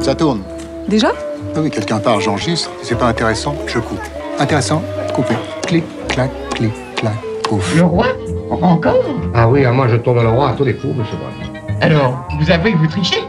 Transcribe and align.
Ça 0.00 0.14
tourne. 0.14 0.42
Déjà 0.88 1.08
Ah 1.54 1.60
oui, 1.60 1.70
quelqu'un 1.70 1.98
part, 1.98 2.20
j'enregistre. 2.20 2.70
Si 2.82 2.88
c'est 2.88 2.98
pas 2.98 3.06
intéressant, 3.06 3.54
je 3.66 3.78
coupe. 3.78 4.00
Intéressant, 4.38 4.82
coupé. 5.14 5.34
Clic, 5.66 5.84
clac, 6.08 6.30
clic, 6.54 6.72
clac, 6.96 7.14
pouf. 7.44 7.74
Le 7.76 7.82
roi 7.82 8.06
Encore 8.50 8.96
Ah 9.34 9.48
oui, 9.48 9.64
moi 9.66 9.86
je 9.88 9.96
tourne 9.96 10.22
le 10.22 10.28
roi 10.28 10.50
à 10.50 10.52
tous 10.54 10.64
les 10.64 10.74
coups, 10.74 10.94
monsieur 10.96 11.16
Brun. 11.16 11.78
Alors, 11.80 12.26
vous 12.40 12.50
avouez 12.50 12.72
que 12.72 12.78
vous 12.78 12.86
trichez 12.86 13.22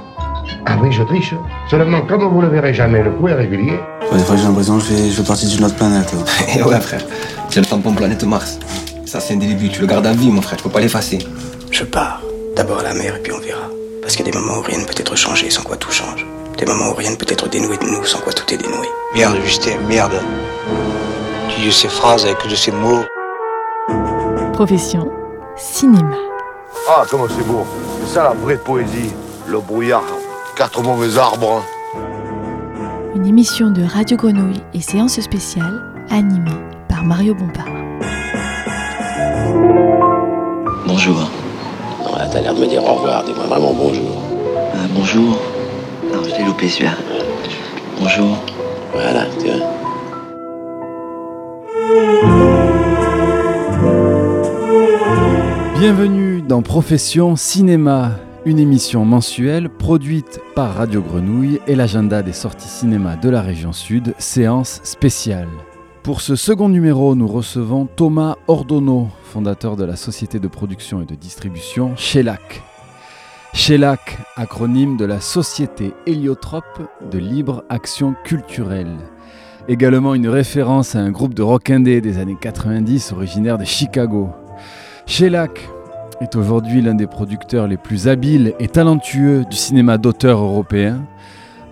Ah 0.66 0.78
oui, 0.82 0.92
je 0.92 1.04
triche. 1.04 1.34
Seulement, 1.70 2.02
comme 2.02 2.24
vous 2.24 2.42
le 2.42 2.48
verrez 2.48 2.74
jamais, 2.74 3.04
le 3.04 3.12
coup 3.12 3.28
est 3.28 3.34
régulier. 3.34 3.80
Ouais, 4.12 4.18
des 4.18 4.24
fois, 4.24 4.36
j'ai 4.38 4.44
l'impression 4.44 4.78
que 4.78 4.84
je 4.84 4.88
fais, 4.94 5.10
je 5.10 5.22
fais 5.22 5.28
partie 5.28 5.48
d'une 5.48 5.64
autre 5.66 5.76
planète. 5.76 6.14
Et 6.58 6.64
ouais, 6.64 6.80
frère, 6.80 7.02
c'est 7.50 7.60
le 7.60 7.66
tampon 7.66 7.94
planète 7.94 8.24
Mars. 8.24 8.60
Ça, 9.06 9.20
c'est 9.20 9.34
un 9.34 9.38
début, 9.38 9.70
tu 9.70 9.82
le 9.82 9.88
gardes 9.88 10.06
à 10.08 10.14
vie, 10.14 10.30
mon 10.32 10.42
frère, 10.42 10.58
tu 10.58 10.64
peux 10.64 10.70
pas 10.70 10.80
l'effacer. 10.80 11.20
Je 11.70 11.84
pars. 11.84 12.22
D'abord 12.56 12.80
à 12.80 12.84
la 12.84 12.94
mer 12.94 13.16
et 13.16 13.20
puis 13.20 13.32
on 13.34 13.40
verra. 13.40 13.64
Parce 14.02 14.16
qu'il 14.16 14.26
y 14.26 14.30
a 14.30 14.32
des 14.32 14.38
moments 14.38 14.58
où 14.58 14.62
rien 14.62 14.80
ne 14.80 14.84
peut 14.86 14.94
être 14.98 15.16
changé 15.16 15.50
sans 15.50 15.64
quoi 15.64 15.78
tout 15.78 15.92
change. 15.92 16.26
Des 16.62 16.68
moments 16.68 16.92
où 16.92 16.94
rien 16.94 17.10
ne 17.10 17.16
peut 17.16 17.26
être 17.28 17.50
dénoué 17.50 17.76
de 17.78 17.86
nous 17.86 18.06
sans 18.06 18.20
quoi 18.20 18.32
tout 18.34 18.54
est 18.54 18.58
dénoué. 18.58 18.88
Merde, 19.16 19.36
Justin, 19.44 19.80
merde. 19.90 20.22
Tu 21.50 21.60
dis 21.60 21.72
ces 21.72 21.88
phrases 21.88 22.24
avec 22.24 22.48
de 22.48 22.54
ces 22.54 22.72
mots. 22.72 23.02
Profession 24.54 25.10
cinéma. 25.58 26.16
Ah, 26.88 27.04
comment 27.10 27.26
c'est 27.36 27.48
beau. 27.48 27.66
C'est 28.02 28.14
ça 28.14 28.24
la 28.26 28.34
vraie 28.34 28.58
poésie. 28.58 29.12
Le 29.48 29.60
brouillard, 29.60 30.04
quatre 30.56 30.84
mauvais 30.84 31.18
arbres. 31.18 31.64
Une 33.16 33.26
émission 33.26 33.72
de 33.72 33.84
Radio 33.84 34.16
Grenouille 34.16 34.62
et 34.76 34.82
séance 34.82 35.20
spéciale 35.20 35.82
animée 36.12 36.52
par 36.88 37.04
Mario 37.04 37.34
Bompard. 37.34 37.66
Bonjour. 40.86 41.28
Non, 42.06 42.16
là, 42.18 42.28
t'as 42.32 42.40
l'air 42.40 42.54
de 42.54 42.60
me 42.60 42.68
dire 42.68 42.84
au 42.86 42.94
revoir. 42.94 43.24
Dis-moi 43.24 43.46
vraiment 43.46 43.74
bonjour. 43.74 44.22
Euh, 44.76 44.88
bonjour. 44.94 45.40
Non, 46.12 46.24
je 46.24 46.36
l'ai 46.36 46.46
loupé 46.46 46.68
celui-là. 46.68 46.96
Bonjour. 48.00 48.38
Voilà, 48.94 49.26
tu 49.40 49.48
vois. 49.48 49.68
Bienvenue 55.80 56.42
dans 56.42 56.62
Profession 56.62 57.36
Cinéma, 57.36 58.20
une 58.46 58.60
émission 58.60 59.06
mensuelle 59.06 59.70
produite 59.70 60.40
par 60.54 60.76
Radio 60.76 61.02
Grenouille 61.02 61.60
et 61.68 61.76
l'agenda 61.76 62.22
des 62.22 62.34
sorties 62.34 62.68
cinéma 62.68 63.16
de 63.16 63.30
la 63.30 63.42
région 63.42 63.72
sud, 63.72 64.14
séance 64.18 64.82
spéciale. 64.84 65.50
Pour 66.04 66.22
ce 66.22 66.36
second 66.36 66.68
numéro, 66.68 67.16
nous 67.16 67.28
recevons 67.28 67.86
Thomas 67.86 68.36
Ordonneau, 68.48 69.08
fondateur 69.24 69.76
de 69.76 69.86
la 69.86 69.96
société 69.96 70.40
de 70.40 70.48
production 70.48 71.02
et 71.02 71.06
de 71.06 71.16
distribution 71.16 71.96
Shellac. 71.96 72.64
Shellac, 73.54 74.18
acronyme 74.38 74.96
de 74.96 75.04
la 75.04 75.20
Société 75.20 75.94
Héliotrope 76.06 76.90
de 77.12 77.18
libre 77.18 77.66
action 77.68 78.16
culturelle. 78.24 78.96
Également 79.68 80.16
une 80.16 80.30
référence 80.30 80.96
à 80.96 81.00
un 81.00 81.12
groupe 81.12 81.34
de 81.34 81.42
rock 81.42 81.70
indé 81.70 82.00
des 82.00 82.18
années 82.18 82.38
90 82.40 83.12
originaire 83.12 83.58
de 83.58 83.66
Chicago. 83.66 84.30
Shellac 85.06 85.68
est 86.22 86.36
aujourd'hui 86.38 86.82
l'un 86.82 86.94
des 86.94 87.08
producteurs 87.08 87.68
les 87.68 87.76
plus 87.76 88.08
habiles 88.08 88.54
et 88.60 88.70
talentueux 88.70 89.44
du 89.44 89.58
cinéma 89.58 89.98
d'auteur 89.98 90.40
européen, 90.40 91.06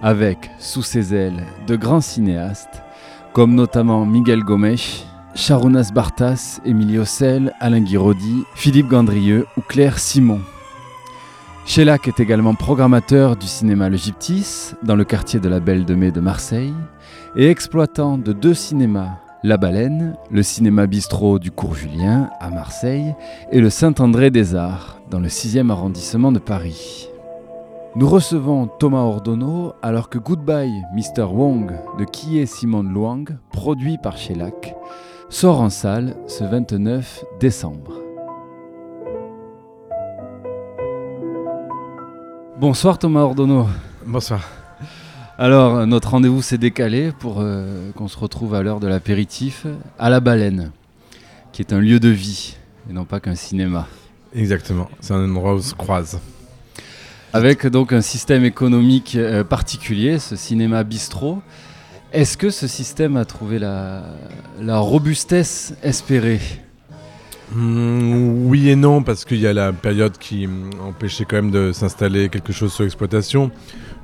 avec 0.01 0.51
sous 0.59 0.83
ses 0.83 1.15
ailes 1.15 1.45
de 1.65 1.77
grands 1.77 2.01
cinéastes 2.01 2.83
comme 3.31 3.55
notamment 3.55 4.05
Miguel 4.05 4.43
Gomes, 4.43 4.75
Charounas 5.33 5.91
Bartas, 5.93 6.59
Emilio 6.65 7.05
Sel, 7.05 7.53
Alain 7.61 7.81
Guiraudy, 7.81 8.43
Philippe 8.53 8.89
Gandrieux 8.89 9.45
ou 9.55 9.61
Claire 9.61 9.97
Simon. 9.97 10.41
Shellac 11.69 12.07
est 12.07 12.19
également 12.19 12.55
programmateur 12.55 13.35
du 13.35 13.45
cinéma 13.45 13.89
Le 13.89 13.95
Gyptis 13.95 14.73
dans 14.81 14.95
le 14.95 15.03
quartier 15.03 15.39
de 15.39 15.47
la 15.47 15.59
Belle 15.59 15.85
de 15.85 15.93
Mai 15.93 16.09
de 16.09 16.19
Marseille 16.19 16.73
et 17.35 17.47
exploitant 17.47 18.17
de 18.17 18.33
deux 18.33 18.55
cinémas, 18.55 19.19
La 19.43 19.57
Baleine, 19.57 20.15
le 20.31 20.41
cinéma 20.41 20.87
bistrot 20.87 21.37
du 21.37 21.51
Cours 21.51 21.75
Julien 21.75 22.31
à 22.39 22.49
Marseille 22.49 23.13
et 23.51 23.61
le 23.61 23.69
Saint-André 23.69 24.31
des 24.31 24.55
Arts 24.55 24.99
dans 25.11 25.19
le 25.19 25.27
6e 25.27 25.69
arrondissement 25.69 26.31
de 26.31 26.39
Paris. 26.39 27.07
Nous 27.95 28.09
recevons 28.09 28.65
Thomas 28.65 29.03
Ordonneau 29.03 29.73
alors 29.83 30.09
que 30.09 30.17
Goodbye 30.17 30.73
Mr. 30.95 31.25
Wong 31.31 31.71
de 31.99 32.03
Kie 32.03 32.47
Simone 32.47 32.91
Luang, 32.91 33.25
produit 33.51 33.99
par 33.99 34.17
Shellac, 34.17 34.73
sort 35.29 35.61
en 35.61 35.69
salle 35.69 36.15
ce 36.25 36.43
29 36.43 37.25
décembre. 37.39 37.98
Bonsoir 42.59 42.99
Thomas 42.99 43.21
Ordonneau. 43.21 43.69
Bonsoir. 44.05 44.41
Alors, 45.37 45.87
notre 45.87 46.09
rendez-vous 46.09 46.41
s'est 46.41 46.57
décalé 46.57 47.13
pour 47.17 47.37
euh, 47.39 47.91
qu'on 47.95 48.09
se 48.09 48.17
retrouve 48.17 48.53
à 48.53 48.61
l'heure 48.61 48.81
de 48.81 48.87
l'apéritif 48.87 49.65
à 49.97 50.09
la 50.09 50.19
baleine, 50.19 50.71
qui 51.53 51.61
est 51.61 51.71
un 51.71 51.79
lieu 51.79 52.01
de 52.01 52.09
vie 52.09 52.57
et 52.89 52.91
non 52.91 53.05
pas 53.05 53.21
qu'un 53.21 53.35
cinéma. 53.35 53.87
Exactement, 54.35 54.89
c'est 54.99 55.13
un 55.13 55.23
endroit 55.23 55.55
où 55.55 55.61
se 55.61 55.73
croise. 55.73 56.19
Avec 57.31 57.65
donc 57.65 57.93
un 57.93 58.01
système 58.01 58.43
économique 58.43 59.15
euh, 59.15 59.45
particulier, 59.45 60.19
ce 60.19 60.35
cinéma 60.35 60.83
bistrot. 60.83 61.41
Est-ce 62.11 62.35
que 62.35 62.49
ce 62.49 62.67
système 62.67 63.15
a 63.15 63.23
trouvé 63.23 63.59
la, 63.59 64.03
la 64.59 64.79
robustesse 64.79 65.75
espérée? 65.81 66.41
Mmh, 67.51 68.47
oui 68.47 68.69
et 68.69 68.75
non, 68.75 69.01
parce 69.01 69.25
qu'il 69.25 69.39
y 69.39 69.47
a 69.47 69.53
la 69.53 69.73
période 69.73 70.17
qui 70.17 70.47
empêchait 70.81 71.25
quand 71.25 71.37
même 71.37 71.51
de 71.51 71.71
s'installer 71.71 72.29
quelque 72.29 72.53
chose 72.53 72.73
sur 72.73 72.83
l'exploitation. 72.83 73.51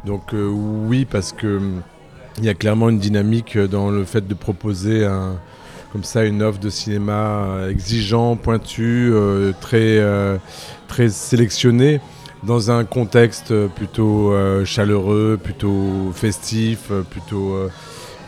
Donc 0.06 0.34
euh, 0.34 0.48
oui, 0.48 1.06
parce 1.06 1.32
que 1.32 1.58
hum, 1.58 1.82
il 2.38 2.46
y 2.46 2.50
a 2.50 2.54
clairement 2.54 2.90
une 2.90 3.00
dynamique 3.00 3.58
dans 3.58 3.90
le 3.90 4.04
fait 4.04 4.28
de 4.28 4.34
proposer 4.34 5.08
comme 5.96 6.04
ça 6.04 6.26
une 6.26 6.44
offre 6.44 6.60
de 6.60 6.70
cinéma 6.70 7.70
exigeant, 7.70 8.36
pointu, 8.36 9.12
euh, 9.14 9.54
très, 9.62 9.98
euh, 9.98 10.36
très 10.90 11.08
dans 12.44 12.70
un 12.70 12.84
contexte 12.84 13.54
plutôt 13.68 14.34
euh, 14.34 14.66
chaleureux, 14.66 15.40
plutôt 15.42 16.12
festif, 16.14 16.92
plutôt 17.10 17.58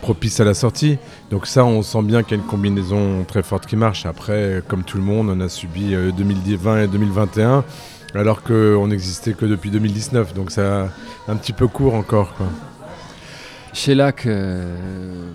propice 0.01 0.39
à 0.39 0.45
la 0.45 0.53
sortie. 0.53 0.97
Donc 1.29 1.45
ça, 1.45 1.65
on 1.65 1.81
sent 1.81 2.03
bien 2.03 2.23
qu'il 2.23 2.37
y 2.37 2.39
a 2.39 2.43
une 2.43 2.49
combinaison 2.49 3.23
très 3.25 3.43
forte 3.43 3.65
qui 3.65 3.75
marche. 3.75 4.05
Après, 4.05 4.61
comme 4.67 4.83
tout 4.83 4.97
le 4.97 5.03
monde, 5.03 5.29
on 5.29 5.39
a 5.41 5.49
subi 5.49 5.93
euh, 5.93 6.11
2020 6.11 6.83
et 6.83 6.87
2021, 6.87 7.65
alors 8.15 8.43
qu'on 8.43 8.87
n'existait 8.87 9.33
que 9.33 9.45
depuis 9.45 9.69
2019. 9.69 10.33
Donc 10.33 10.51
ça 10.51 10.87
un 11.27 11.35
petit 11.35 11.51
peu 11.53 11.67
court 11.67 11.95
encore. 11.95 12.33
Quoi. 12.35 12.45
Shellac 13.73 14.25
euh, 14.25 14.73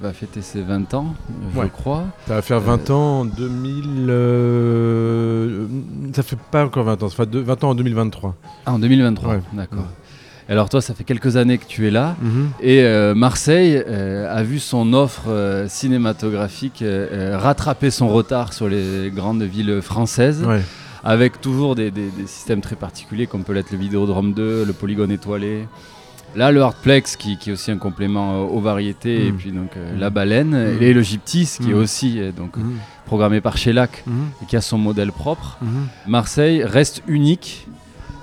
va 0.03 0.13
fêter 0.15 0.41
ses 0.41 0.63
20 0.63 0.95
ans, 0.95 1.15
je 1.55 1.59
Ouais. 1.61 1.69
crois. 1.71 2.05
Ça 2.27 2.35
va 2.37 2.43
faire 2.43 2.59
20 2.61 2.91
ans 2.91 3.21
en 3.21 3.25
2000... 3.27 4.07
euh, 4.09 5.67
ça 6.15 6.23
fait 6.23 6.39
pas 6.51 6.65
encore 6.65 6.85
20 6.85 7.03
ans, 7.03 7.09
ça 7.11 7.17
fait 7.17 7.27
deux- 7.27 7.43
20 7.43 7.63
ans 7.65 7.71
en 7.71 7.75
2023. 7.75 8.35
Ah, 8.67 8.73
en 8.73 8.79
2023, 8.79 9.35
Ouais. 9.35 9.41
d'accord. 9.53 9.85
Alors 10.53 10.69
toi, 10.69 10.83
ça 10.83 10.93
fait 10.95 11.05
quelques 11.05 11.37
années 11.37 11.57
que 11.57 11.65
tu 11.67 11.87
es 11.87 11.91
là. 11.91 12.15
Mhm. 12.21 12.51
Et 12.61 12.83
euh, 12.83 13.15
Marseille 13.15 13.83
euh, 13.89 14.31
a 14.31 14.43
vu 14.43 14.59
son 14.59 14.93
offre 14.93 15.29
euh, 15.29 15.67
cinématographique 15.69 16.85
rattraper 17.33 17.91
son 17.91 18.09
retard 18.09 18.53
sur 18.53 18.69
les 18.69 19.11
grandes 19.15 19.43
villes 19.43 19.81
françaises, 19.81 20.45
Ouais. 20.45 20.61
avec 21.05 21.41
toujours 21.41 21.75
des, 21.75 21.91
des- 21.91 22.11
des 22.11 22.27
systèmes 22.27 22.61
très 22.61 22.77
particuliers 22.77 23.27
comme 23.27 23.45
peut 23.45 23.55
l'être 23.55 23.71
le 23.73 23.79
Vidéodrome 23.79 24.35
2, 24.35 24.65
le 24.67 24.73
Polygone 24.75 25.11
étoilé. 25.11 25.67
Là, 26.37 26.51
le 26.53 26.61
Hardplex, 26.63 27.17
qui, 27.17 27.37
qui 27.39 27.51
est 27.51 27.53
aussi 27.55 27.71
un 27.71 27.77
complément 27.79 28.43
aux 28.43 28.61
variétés, 28.61 29.19
Mhm. 29.21 29.29
et 29.29 29.33
puis 29.33 29.51
donc 29.53 29.71
euh, 29.77 29.95
Mhm. 29.95 30.01
la 30.01 30.11
baleine, 30.11 30.51
Mhm. 30.75 30.83
et 30.83 30.93
le 30.93 31.03
Gyptis, 31.03 31.57
qui 31.63 31.71
est 31.71 31.75
Mhm. 31.75 31.81
aussi 31.83 32.21
donc, 32.37 32.57
Mhm. 32.59 32.75
programmé 33.07 33.41
par 33.41 33.57
Shellac, 33.57 34.03
Mhm. 34.07 34.15
et 34.43 34.47
qui 34.47 34.57
a 34.57 34.61
son 34.61 34.77
modèle 34.79 35.13
propre. 35.13 35.57
Mhm. 35.63 35.87
Marseille 36.09 36.63
reste 36.65 37.03
unique, 37.07 37.67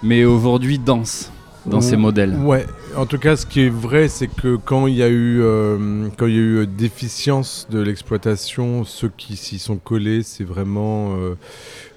mais 0.04 0.26
aujourd'hui 0.26 0.78
dense 0.80 1.32
dans 1.66 1.82
ses 1.82 1.96
Ou- 1.96 2.00
modèles. 2.00 2.36
Ouais, 2.36 2.66
en 2.96 3.06
tout 3.06 3.18
cas, 3.18 3.36
ce 3.36 3.46
qui 3.46 3.62
est 3.62 3.70
vrai, 3.70 4.08
c'est 4.08 4.28
que 4.28 4.56
quand 4.56 4.88
il 4.88 4.96
y 4.96 5.04
a 5.04 5.10
eu, 5.10 5.42
euh, 5.42 6.08
quand 6.18 6.26
il 6.28 6.34
y 6.34 6.38
a 6.38 6.42
eu 6.42 6.58
euh, 6.60 6.66
déficience 6.66 7.68
de 7.70 7.80
l'exploitation, 7.80 8.84
ceux 8.86 9.12
qui 9.16 9.36
s'y 9.36 9.60
sont 9.60 9.78
collés, 9.78 10.24
c'est 10.24 10.44
vraiment 10.44 11.16
euh, 11.18 11.36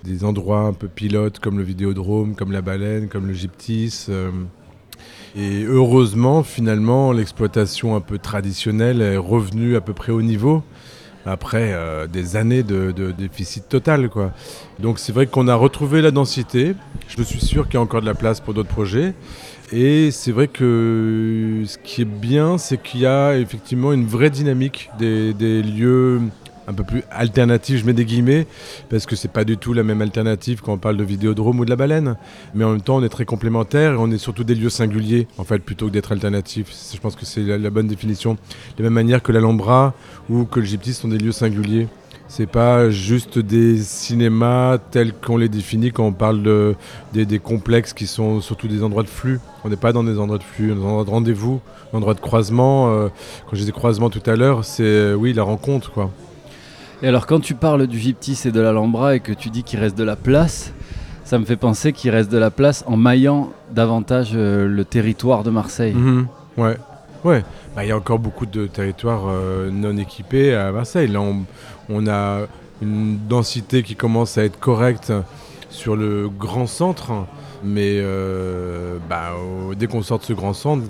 des 0.04 0.24
endroits 0.24 0.60
un 0.60 0.72
peu 0.72 0.88
pilotes 0.88 1.38
comme 1.38 1.58
le 1.58 1.64
Vidéodrome, 1.64 2.34
comme 2.34 2.52
la 2.52 2.62
Baleine, 2.62 3.08
comme 3.08 3.26
le 3.26 3.34
Gyptis. 3.34 4.06
euh. 4.08 4.30
et 5.36 5.64
heureusement, 5.64 6.42
finalement, 6.42 7.12
l'exploitation 7.12 7.96
un 7.96 8.00
peu 8.00 8.18
traditionnelle 8.18 9.00
est 9.00 9.16
revenue 9.16 9.76
à 9.76 9.80
peu 9.80 9.92
près 9.94 10.12
au 10.12 10.22
niveau. 10.22 10.62
Après 11.24 11.72
euh, 11.72 12.06
des 12.06 12.36
années 12.36 12.62
de, 12.62 12.92
déficit 13.16 13.68
total, 13.68 14.08
quoi. 14.08 14.32
Donc 14.80 14.98
c'est 14.98 15.12
vrai 15.12 15.26
qu'on 15.26 15.48
a 15.48 15.54
retrouvé 15.54 16.02
la 16.02 16.10
densité. 16.10 16.74
Je 17.08 17.22
suis 17.22 17.40
sûr 17.40 17.66
qu'il 17.66 17.74
y 17.74 17.76
a 17.76 17.80
encore 17.80 18.00
de 18.00 18.06
la 18.06 18.14
place 18.14 18.40
pour 18.40 18.54
d'autres 18.54 18.68
projets. 18.68 19.14
Et 19.72 20.10
c'est 20.10 20.32
vrai 20.32 20.48
que 20.48 21.62
ce 21.66 21.78
qui 21.78 22.02
est 22.02 22.06
bien, 22.06 22.58
c'est 22.58 22.82
qu'il 22.82 23.00
y 23.00 23.06
a 23.06 23.36
effectivement 23.36 23.92
une 23.92 24.04
vraie 24.04 24.30
dynamique 24.30 24.90
des 24.98 25.62
lieux 25.62 26.20
un 26.68 26.72
peu 26.72 26.84
plus 26.84 27.02
alternative, 27.10 27.78
je 27.78 27.86
mets 27.86 27.92
des 27.92 28.04
guillemets, 28.04 28.46
parce 28.88 29.06
que 29.06 29.16
c'est 29.16 29.30
pas 29.30 29.44
du 29.44 29.56
tout 29.56 29.72
la 29.72 29.82
même 29.82 30.02
alternative 30.02 30.60
quand 30.62 30.72
on 30.72 30.78
parle 30.78 30.96
de 30.96 31.04
Vidéodrome 31.04 31.60
ou 31.60 31.64
de 31.64 31.70
la 31.70 31.76
baleine. 31.76 32.16
Mais 32.54 32.64
en 32.64 32.70
même 32.70 32.80
temps, 32.80 32.96
on 32.96 33.02
est 33.02 33.08
très 33.08 33.24
complémentaires 33.24 33.92
et 33.92 33.96
on 33.96 34.10
est 34.10 34.18
surtout 34.18 34.44
des 34.44 34.54
lieux 34.54 34.70
singuliers, 34.70 35.26
en 35.38 35.44
fait, 35.44 35.58
plutôt 35.58 35.86
que 35.86 35.92
d'être 35.92 36.12
alternatifs. 36.12 36.68
Je 36.94 37.00
pense 37.00 37.16
que 37.16 37.24
c'est 37.24 37.42
la, 37.42 37.70
bonne 37.70 37.88
définition. 37.88 38.34
De 38.76 38.82
la 38.82 38.84
même 38.84 38.94
manière 38.94 39.22
que 39.22 39.32
l'Alhambra 39.32 39.94
ou 40.30 40.44
que 40.44 40.60
le 40.60 40.66
Gypsy 40.66 40.94
sont 40.94 41.08
des 41.08 41.18
lieux 41.18 41.32
singuliers. 41.32 41.88
C'est 42.28 42.46
pas 42.46 42.88
juste 42.88 43.38
des 43.38 43.76
cinémas 43.76 44.78
tels 44.78 45.12
qu'on 45.12 45.36
les 45.36 45.50
définit 45.50 45.92
quand 45.92 46.06
on 46.06 46.12
parle 46.14 46.42
de, 46.42 46.74
des, 47.12 47.38
complexes 47.38 47.92
qui 47.92 48.06
sont 48.06 48.40
surtout 48.40 48.68
des 48.68 48.82
endroits 48.82 49.02
de 49.02 49.08
flux. 49.08 49.38
On 49.64 49.68
n'est 49.68 49.76
pas 49.76 49.92
dans 49.92 50.02
des 50.02 50.18
endroits 50.18 50.38
de 50.38 50.42
flux, 50.42 50.72
on 50.72 50.76
est 50.76 50.78
dans 50.78 50.80
des 50.80 50.86
endroits 50.86 51.04
de 51.04 51.10
rendez-vous, 51.10 51.60
des 51.90 51.96
endroits 51.98 52.14
de 52.14 52.20
croisement. 52.20 52.90
Euh, 52.90 53.08
quand 53.44 53.50
je 53.52 53.60
disais 53.60 53.72
croisement 53.72 54.08
tout 54.08 54.22
à 54.24 54.34
l'heure, 54.34 54.64
c'est 54.64 54.82
euh, 54.82 55.14
oui 55.14 55.34
la 55.34 55.42
rencontre 55.42 55.92
quoi. 55.92 56.10
Et 57.02 57.08
alors 57.08 57.26
quand 57.26 57.40
tu 57.40 57.54
parles 57.54 57.86
du 57.86 57.98
Gyptis 57.98 58.40
et 58.44 58.52
de 58.52 58.60
l'Alhambra 58.60 59.16
et 59.16 59.20
que 59.20 59.32
tu 59.32 59.50
dis 59.50 59.64
qu'il 59.64 59.80
reste 59.80 59.98
de 59.98 60.04
la 60.04 60.16
place, 60.16 60.72
ça 61.24 61.38
me 61.38 61.44
fait 61.44 61.56
penser 61.56 61.92
qu'il 61.92 62.10
reste 62.10 62.30
de 62.30 62.38
la 62.38 62.50
place 62.50 62.84
en 62.86 62.96
maillant 62.96 63.52
davantage 63.72 64.32
euh, 64.34 64.68
le 64.68 64.84
territoire 64.84 65.42
de 65.42 65.50
Marseille. 65.50 65.94
Mhm. 65.94 66.26
ouais, 66.58 66.76
ouais. 67.24 67.44
Bah, 67.74 67.84
il 67.84 67.88
y 67.88 67.92
a 67.92 67.96
encore 67.96 68.18
beaucoup 68.18 68.46
de 68.46 68.66
territoires 68.66 69.24
non 69.72 69.96
équipés 69.96 70.54
à 70.54 70.70
Marseille. 70.72 71.08
Là, 71.08 71.22
on, 71.22 71.44
on 71.88 72.06
a 72.06 72.40
une 72.82 73.18
densité 73.28 73.82
qui 73.82 73.96
commence 73.96 74.36
à 74.36 74.44
être 74.44 74.58
correcte 74.58 75.12
sur 75.70 75.96
le 75.96 76.28
grand 76.28 76.66
centre, 76.66 77.12
mais 77.64 77.94
euh, 77.96 78.98
bah, 79.08 79.32
dès 79.76 79.86
qu'on 79.86 80.02
sort 80.02 80.18
de 80.18 80.24
ce 80.24 80.32
grand 80.32 80.52
centre, 80.52 80.84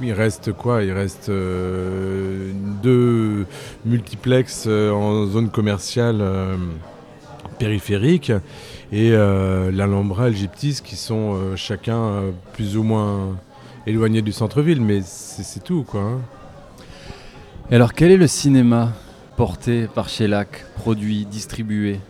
il 0.00 0.12
reste 0.12 0.52
quoi? 0.52 0.82
Il 0.82 0.92
reste 0.92 1.28
euh, 1.28 2.52
deux 2.82 3.46
multiplex 3.84 4.64
euh, 4.66 4.90
en 4.90 5.26
zone 5.26 5.50
commerciale 5.50 6.22
périphérique 7.58 8.32
et 8.92 9.10
l'Alhambra 9.10 10.28
et 10.28 10.30
le 10.30 10.36
Gyptis 10.36 10.80
qui 10.82 10.96
sont 10.96 11.56
chacun 11.56 12.22
plus 12.52 12.76
ou 12.76 12.84
moins 12.84 13.36
éloignés 13.86 14.22
du 14.22 14.32
centre-ville, 14.32 14.80
mais 14.80 15.00
c'est 15.02 15.64
tout 15.64 15.82
quoi. 15.82 16.00
Hein. 16.00 16.20
Alors 17.70 17.94
quel 17.94 18.12
est 18.12 18.16
le 18.16 18.28
cinéma 18.28 18.92
porté 19.36 19.88
par 19.92 20.08
Shellac, 20.08 20.64
produit, 20.76 21.26
distribué, 21.26 22.00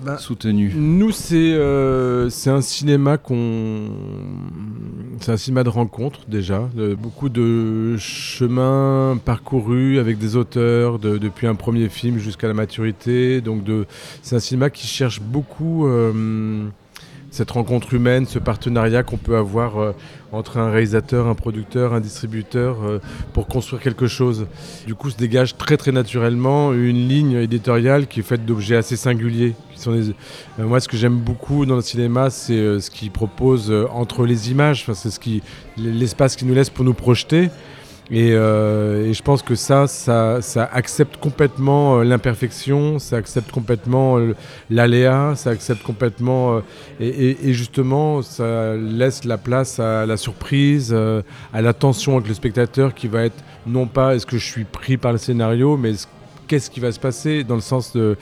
bah, 0.00 0.18
soutenu 0.18 0.72
Nous, 0.74 1.10
euh, 1.32 2.28
c'est 2.30 2.50
un 2.50 2.60
cinéma 2.60 3.18
qu'on. 3.18 3.88
C'est 5.20 5.32
un 5.32 5.36
cinéma 5.36 5.64
de 5.64 5.68
rencontre 5.68 6.20
déjà. 6.28 6.68
beaucoup 6.98 7.28
de 7.28 7.96
chemins 7.98 9.18
parcourus 9.24 9.98
avec 9.98 10.18
des 10.18 10.36
auteurs 10.36 10.98
depuis 10.98 11.46
un 11.46 11.54
premier 11.54 11.88
film 11.88 12.18
jusqu'à 12.18 12.48
la 12.48 12.54
maturité. 12.54 13.40
Donc, 13.40 13.62
c'est 14.22 14.36
un 14.36 14.40
cinéma 14.40 14.70
qui 14.70 14.86
cherche 14.86 15.20
beaucoup. 15.20 15.86
Euh, 15.86 16.64
cette 17.34 17.50
rencontre 17.50 17.94
humaine, 17.94 18.26
ce 18.26 18.38
partenariat 18.38 19.02
qu'on 19.02 19.16
peut 19.16 19.36
avoir 19.36 19.78
euh, 19.78 19.92
entre 20.30 20.58
un 20.58 20.70
réalisateur, 20.70 21.26
un 21.26 21.34
producteur, 21.34 21.92
un 21.92 21.98
distributeur 21.98 22.76
euh, 22.84 23.00
pour 23.32 23.48
construire 23.48 23.82
quelque 23.82 24.06
chose. 24.06 24.46
Du 24.86 24.94
coup, 24.94 25.10
se 25.10 25.16
dégage 25.16 25.56
très 25.56 25.76
très 25.76 25.90
naturellement 25.90 26.72
une 26.72 27.08
ligne 27.08 27.32
éditoriale 27.32 28.06
qui 28.06 28.20
est 28.20 28.22
faite 28.22 28.46
d'objets 28.46 28.76
assez 28.76 28.94
singuliers. 28.94 29.56
Euh, 29.88 30.12
moi, 30.58 30.78
ce 30.78 30.86
que 30.86 30.96
j'aime 30.96 31.16
beaucoup 31.16 31.66
dans 31.66 31.74
le 31.74 31.82
cinéma, 31.82 32.30
c'est 32.30 32.78
ce 32.78 32.88
qu'il 32.88 33.10
propose 33.10 33.74
entre 33.90 34.26
les 34.26 34.52
images. 34.52 34.86
C'est 34.94 35.42
l'espace 35.76 36.36
qu'il 36.36 36.46
nous 36.46 36.54
laisse 36.54 36.70
pour 36.70 36.84
nous 36.84 36.94
projeter. 36.94 37.50
Euh, 38.12 39.06
et, 39.06 39.14
je 39.14 39.22
pense 39.22 39.42
que 39.42 39.54
ça, 39.54 39.86
ça, 39.86 40.64
accepte 40.72 41.16
complètement 41.16 41.98
euh, 41.98 42.04
l'imperfection, 42.04 42.98
ça 42.98 43.16
accepte 43.16 43.50
complètement 43.50 44.18
euh, 44.18 44.34
l'aléa, 44.70 45.34
ça 45.36 45.50
accepte 45.50 45.82
complètement... 45.82 46.60
et, 47.00 47.52
justement, 47.52 48.22
ça 48.22 48.76
laisse 48.76 49.24
la 49.24 49.38
place 49.38 49.78
à 49.80 50.06
la 50.06 50.16
surprise, 50.16 50.94
à 51.52 51.62
la 51.62 51.72
tension 51.72 52.16
avec 52.16 52.28
le 52.28 52.34
spectateur 52.34 52.94
qui 52.94 53.08
va 53.08 53.24
être 53.24 53.42
non 53.66 53.86
pas 53.86 54.14
est-ce 54.14 54.26
que 54.26 54.36
je 54.36 54.44
suis 54.44 54.64
pris 54.64 54.96
par 54.96 55.12
le 55.12 55.18
scénario, 55.18 55.76
mais 55.76 55.92
qu'est-ce 56.46 56.70
qui 56.70 56.80
va 56.80 56.92
se 56.92 57.00
passer 57.00 57.44
dans 57.44 57.54
le 57.54 57.60
sens 57.60 57.94
de 57.94 58.16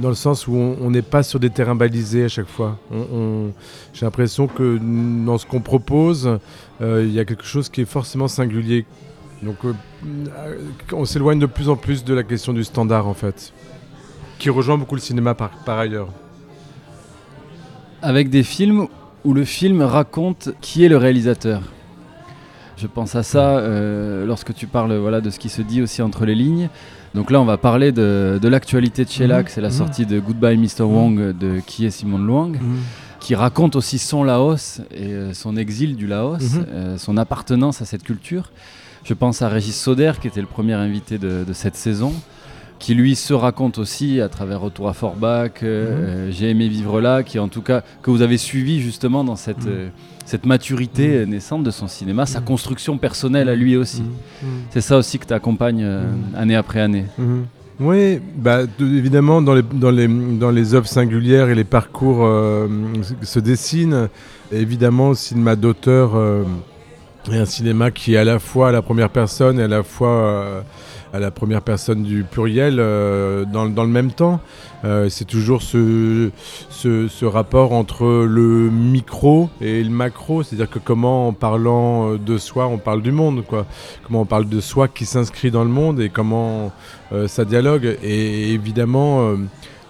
dans 0.00 0.08
le 0.08 0.14
sens 0.14 0.46
où 0.46 0.54
on 0.54 0.90
n'est 0.90 1.02
pas 1.02 1.22
sur 1.22 1.40
des 1.40 1.50
terrains 1.50 1.74
balisés 1.74 2.24
à 2.24 2.28
chaque 2.28 2.48
fois. 2.48 2.78
J'ai 3.92 4.06
l'impression 4.06 4.46
que 4.46 4.78
dans 5.24 5.38
ce 5.38 5.46
qu'on 5.46 5.60
propose, 5.60 6.38
euh, 6.80 7.04
il 7.06 7.12
y 7.12 7.20
a 7.20 7.24
quelque 7.24 7.44
chose 7.44 7.68
qui 7.68 7.82
est 7.82 7.86
forcément 7.86 8.28
singulier. 8.28 8.86
Donc 9.42 9.56
euh, 9.64 9.72
on 10.92 11.04
s'éloigne 11.04 11.38
de 11.38 11.46
plus 11.46 11.68
en 11.68 11.76
plus 11.76 12.04
de 12.04 12.14
la 12.14 12.22
question 12.22 12.52
du 12.52 12.64
standard 12.64 13.06
en 13.06 13.14
fait, 13.14 13.52
qui 14.38 14.50
rejoint 14.50 14.76
beaucoup 14.76 14.94
le 14.94 15.00
cinéma 15.00 15.34
par, 15.34 15.78
ailleurs. 15.78 16.08
Avec 18.02 18.30
des 18.30 18.42
films 18.42 18.86
où 19.24 19.34
le 19.34 19.44
film 19.44 19.82
raconte 19.82 20.50
qui 20.60 20.84
est 20.84 20.88
le 20.88 20.96
réalisateur. 20.96 21.62
Je 22.76 22.86
pense 22.86 23.14
à 23.14 23.22
ça 23.22 23.58
euh, 23.58 24.24
lorsque 24.24 24.54
tu 24.54 24.66
parles 24.66 24.94
voilà, 24.96 25.20
de 25.20 25.28
ce 25.28 25.38
qui 25.38 25.50
se 25.50 25.60
dit 25.60 25.82
aussi 25.82 26.00
entre 26.00 26.24
les 26.24 26.34
lignes. 26.34 26.70
Donc 27.14 27.30
là, 27.30 27.40
on 27.40 27.44
va 27.44 27.56
parler 27.56 27.92
de, 27.92 28.38
l'actualité 28.42 29.04
de 29.04 29.10
Shellac. 29.10 29.46
Mhm. 29.46 29.52
C'est 29.52 29.60
la 29.60 29.68
mhm. 29.68 29.74
sortie 29.74 30.06
de 30.06 30.20
Goodbye 30.20 30.56
Mr. 30.56 30.82
Mhm. 30.82 30.94
Wong 30.94 31.38
de 31.38 31.60
qui 31.66 31.86
est 31.86 31.90
Simone 31.90 32.26
Luang, 32.26 32.52
qui 33.18 33.34
raconte 33.34 33.76
aussi 33.76 33.98
son 33.98 34.24
Laos 34.24 34.80
et 34.90 35.12
euh, 35.12 35.34
son 35.34 35.56
exil 35.56 35.96
du 35.96 36.06
Laos, 36.06 36.38
euh, 36.38 36.96
son 36.98 37.16
appartenance 37.16 37.82
à 37.82 37.84
cette 37.84 38.02
culture. 38.02 38.50
Je 39.04 39.14
pense 39.14 39.42
à 39.42 39.48
Régis 39.48 39.78
Soder, 39.80 40.12
qui 40.20 40.28
était 40.28 40.40
le 40.40 40.46
premier 40.46 40.74
invité 40.74 41.18
de, 41.18 41.44
cette 41.52 41.74
saison, 41.74 42.12
qui 42.78 42.94
lui 42.94 43.16
se 43.16 43.32
raconte 43.32 43.78
aussi 43.78 44.20
à 44.20 44.28
travers 44.28 44.60
Retour 44.60 44.88
à 44.88 44.92
Forbach, 44.92 45.62
euh, 45.62 46.30
J'ai 46.30 46.50
aimé 46.50 46.68
vivre 46.68 47.00
là, 47.00 47.22
qui 47.22 47.38
en 47.38 47.48
tout 47.48 47.62
cas, 47.62 47.82
que 48.02 48.10
vous 48.10 48.22
avez 48.22 48.36
suivi 48.36 48.80
justement 48.80 49.24
dans 49.24 49.36
cette 49.36 49.66
cette 50.30 50.46
maturité 50.46 51.26
mmh. 51.26 51.30
naissante 51.30 51.64
de 51.64 51.72
son 51.72 51.88
cinéma, 51.88 52.24
sa 52.24 52.40
mmh. 52.40 52.44
construction 52.44 52.98
personnelle 52.98 53.48
à 53.48 53.56
lui 53.56 53.76
aussi. 53.76 54.02
Mmh. 54.02 54.46
C'est 54.70 54.80
ça 54.80 54.96
aussi 54.96 55.18
que 55.18 55.26
tu 55.26 55.34
accompagnes 55.34 55.82
euh, 55.82 56.04
année 56.36 56.54
après 56.54 56.80
année. 56.80 57.06
Oui, 57.80 58.20
bah, 58.36 58.60
évidemment, 58.78 59.42
dans 59.42 59.54
les, 59.54 59.62
dans, 59.62 59.90
les, 59.90 60.06
dans 60.06 60.52
les 60.52 60.74
œuvres 60.74 60.86
singulières 60.86 61.48
et 61.48 61.56
les 61.56 61.64
parcours 61.64 62.24
euh, 62.24 62.68
se 63.22 63.40
dessinent. 63.40 64.08
Évidemment, 64.52 65.08
le 65.08 65.14
cinéma 65.16 65.56
d'auteur 65.56 66.14
euh, 66.14 66.44
est 67.32 67.36
un 67.36 67.44
cinéma 67.44 67.90
qui 67.90 68.14
est 68.14 68.18
à 68.18 68.24
la 68.24 68.38
fois 68.38 68.68
à 68.68 68.72
la 68.72 68.82
première 68.82 69.10
personne 69.10 69.58
et 69.58 69.64
à 69.64 69.68
la 69.68 69.82
fois 69.82 70.64
à 71.12 71.18
la 71.18 71.30
première 71.30 71.62
personne 71.62 72.02
du 72.02 72.24
pluriel 72.24 72.76
dans, 72.76 73.68
dans, 73.68 73.84
le 73.84 73.90
même 73.90 74.12
temps. 74.12 74.40
Euh, 74.84 75.08
c'est 75.10 75.26
toujours 75.26 75.60
ce, 75.62 76.30
ce, 76.70 77.24
rapport 77.24 77.72
entre 77.72 78.06
le 78.26 78.70
micro 78.70 79.50
et 79.60 79.82
le 79.82 79.90
macro, 79.90 80.42
c'est-à-dire 80.42 80.70
que 80.70 80.78
comment 80.78 81.28
en 81.28 81.32
parlant 81.32 82.14
de 82.14 82.38
soi, 82.38 82.66
on 82.66 82.78
parle 82.78 83.02
du 83.02 83.12
monde, 83.12 83.44
quoi. 83.44 83.66
Comment 84.06 84.22
on 84.22 84.26
parle 84.26 84.48
de 84.48 84.60
soi 84.60 84.88
qui 84.88 85.04
s'inscrit 85.04 85.50
dans 85.50 85.64
le 85.64 85.70
monde 85.70 86.00
et 86.00 86.08
comment 86.08 86.72
euh, 87.12 87.28
ça 87.28 87.44
dialogue. 87.44 87.98
Et 88.02 88.52
évidemment, 88.52 89.28
euh, 89.28 89.36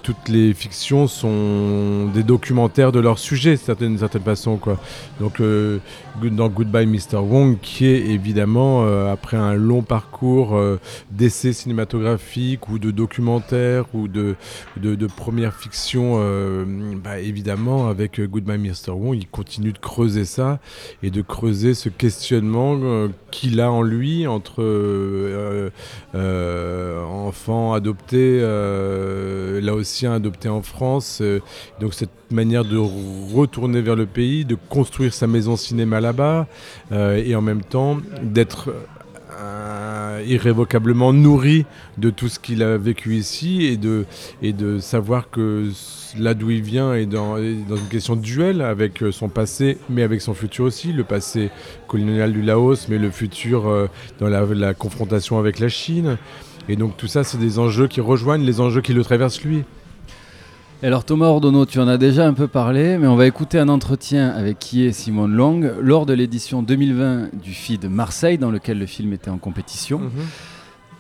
toutes 0.03 0.29
les 0.29 0.55
fictions 0.55 1.07
sont 1.07 2.07
des 2.15 2.23
documentaires 2.23 2.93
de 2.93 3.01
leur 3.01 3.19
sujet, 3.19 3.57
d'une 3.79 3.99
certaine 3.99 4.23
façon. 4.23 4.57
Quoi. 4.57 4.79
Donc, 5.21 5.41
euh, 5.41 5.79
dans 6.23 6.49
Goodbye 6.49 6.87
Mr. 6.87 7.19
Wong, 7.19 7.59
qui 7.61 7.87
est 7.87 8.07
évidemment, 8.07 8.85
euh, 8.85 9.13
après 9.13 9.37
un 9.37 9.55
long 9.55 9.83
parcours 9.83 10.57
euh, 10.57 10.79
d'essais 11.11 11.53
cinématographiques 11.53 12.69
ou 12.69 12.79
de 12.79 12.91
documentaires 12.91 13.87
ou 13.95 14.09
de, 14.09 14.37
de, 14.77 15.07
premières 15.07 15.55
fictions, 15.55 16.21
bah, 17.03 17.19
évidemment, 17.21 17.89
avec 17.89 18.21
Goodbye 18.21 18.59
Mr. 18.59 18.93
Wong, 18.93 19.17
il 19.17 19.29
continue 19.29 19.73
de 19.73 19.79
creuser 19.79 20.25
ça 20.25 20.61
et 21.03 21.11
de 21.11 21.23
creuser 21.23 21.75
ce 21.75 21.89
questionnement 21.89 23.09
qu'il 23.31 23.61
a 23.61 23.71
en 23.71 23.83
lui 23.83 24.27
entre 24.27 24.63
enfants 26.15 27.73
adoptés, 27.73 28.41
là 28.41 29.75
aussi 29.75 29.90
adopté 30.07 30.49
en 30.49 30.63
France. 30.63 31.19
Euh, 31.21 31.41
donc 31.81 31.95
cette 31.95 32.11
manière 32.31 32.65
de 32.65 32.77
retourner 32.77 33.81
vers 33.81 33.97
le 33.97 34.07
pays, 34.07 34.45
de 34.45 34.57
construire 34.69 35.13
sa 35.13 35.27
maison 35.27 35.57
cinéma 35.57 36.01
là-bas, 36.01 36.47
euh, 36.93 37.23
et 37.25 37.35
en 37.35 37.43
même 37.43 37.63
temps 37.63 37.99
d'être 38.23 38.73
euh, 39.39 40.23
irrévocablement 40.27 41.13
nourri 41.13 41.65
de 41.99 42.11
tout 42.11 42.29
ce 42.29 42.39
qu'il 42.39 42.63
a 42.63 42.77
vécu 42.77 43.17
ici 43.17 43.65
et 43.65 43.77
de, 43.77 44.05
et 44.43 44.53
de 44.53 44.79
savoir 44.79 45.31
que 45.31 45.71
là 46.19 46.35
d'où 46.35 46.51
il 46.51 46.63
vient 46.63 46.95
est 46.95 47.07
dans, 47.07 47.39
une 47.39 47.65
question 47.91 48.17
de 48.17 48.21
duel 48.21 48.61
avec 48.61 49.03
son 49.13 49.29
passé 49.29 49.79
mais 49.89 50.03
avec 50.03 50.21
son 50.21 50.35
futur 50.35 50.65
aussi, 50.65 50.93
le 50.93 51.05
passé 51.05 51.51
colonial 51.87 52.33
du 52.33 52.43
Laos 52.43 52.89
mais 52.89 52.99
le 52.99 53.11
futur 53.11 53.89
dans 54.19 54.29
la 54.29 54.75
confrontation 54.75 55.39
avec 55.39 55.59
la 55.59 55.69
Chine. 55.69 56.19
Et 56.69 56.77
donc 56.77 56.97
tout 56.97 57.07
ça 57.07 57.25
c'est 57.25 57.39
des 57.39 57.59
enjeux 57.59 57.89
qui 57.89 58.01
rejoignent 58.01 58.45
les 58.45 58.61
enjeux 58.61 58.81
qui 58.81 58.93
le 58.93 59.03
traversent 59.03 59.43
lui. 59.43 59.65
Alors 60.83 61.05
Thomas 61.05 61.27
Ordonneau, 61.27 61.67
tu 61.67 61.79
en 61.79 61.87
as 61.89 61.99
déjà 61.99 62.27
un 62.27 62.33
peu 62.33 62.49
parlé, 62.49 62.97
mais 62.97 63.07
on 63.07 63.15
va 63.15 63.27
écouter 63.27 63.59
un 63.59 63.69
entretien 63.69 64.31
avec 64.31 64.59
qui 64.59 64.87
est 64.87 64.93
Simone 64.93 65.31
Long 65.31 65.61
lors 65.79 66.07
de 66.07 66.15
l'édition 66.15 66.63
2020 66.63 67.35
du 67.39 67.53
FID 67.53 67.85
Marseille, 67.91 68.39
dans 68.39 68.51
lequel 68.51 68.79
le 68.79 68.87
film 68.87 69.13
était 69.13 69.29
en 69.29 69.37
compétition. 69.37 69.99
Mhm. 69.99 70.11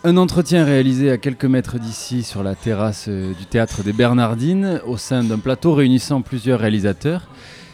Un 0.05 0.17
entretien 0.19 0.67
réalisé 0.67 1.11
à 1.11 1.17
quelques 1.17 1.47
mètres 1.47 1.79
d'ici 1.79 2.25
sur 2.25 2.43
la 2.43 2.55
terrasse 2.55 3.07
euh, 3.09 3.33
du 3.33 3.47
théâtre 3.47 3.83
des 3.83 3.95
Bernardines 3.95 4.83
au 4.87 4.99
sein 4.99 5.25
d'un 5.25 5.39
plateau 5.39 5.73
réunissant 5.73 6.21
plusieurs 6.21 6.61
réalisateurs. 6.61 7.29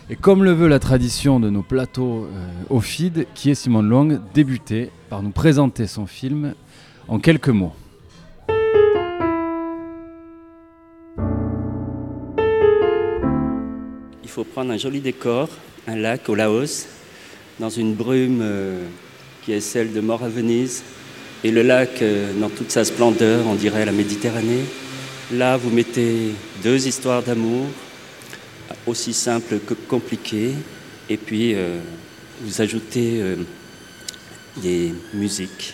Et 0.08 0.14
comme 0.14 0.44
le 0.44 0.52
veut 0.52 0.68
la 0.68 0.78
tradition 0.78 1.40
de 1.40 1.50
nos 1.50 1.62
plateaux 1.62 2.28
euh, 2.32 2.46
au 2.70 2.80
FID, 2.80 3.26
qui 3.34 3.50
est 3.50 3.56
Simone 3.56 3.88
Long, 3.88 4.20
débuté 4.32 4.92
par 5.10 5.24
nous 5.24 5.30
présenter 5.30 5.88
son 5.88 6.06
film 6.06 6.54
en 7.08 7.18
quelques 7.18 7.48
mots. 7.48 7.72
Faut 14.36 14.44
prendre 14.44 14.70
un 14.70 14.76
joli 14.76 15.00
décor, 15.00 15.48
un 15.86 15.96
lac 15.96 16.28
au 16.28 16.34
Laos, 16.34 16.86
dans 17.58 17.70
une 17.70 17.94
brume 17.94 18.40
euh, 18.42 18.84
qui 19.42 19.52
est 19.52 19.60
celle 19.60 19.94
de 19.94 20.00
Mort 20.02 20.22
à 20.22 20.28
Venise, 20.28 20.82
et 21.42 21.50
le 21.50 21.62
lac 21.62 22.02
euh, 22.02 22.34
dans 22.38 22.50
toute 22.50 22.70
sa 22.70 22.84
splendeur, 22.84 23.46
on 23.46 23.54
dirait 23.54 23.86
la 23.86 23.92
Méditerranée. 23.92 24.66
Là, 25.32 25.56
vous 25.56 25.70
mettez 25.70 26.32
deux 26.62 26.86
histoires 26.86 27.22
d'amour, 27.22 27.64
aussi 28.86 29.14
simples 29.14 29.58
que 29.58 29.72
compliquées, 29.72 30.52
et 31.08 31.16
puis 31.16 31.54
euh, 31.54 31.78
vous 32.42 32.60
ajoutez 32.60 33.22
des 34.58 34.92
musiques, 35.14 35.72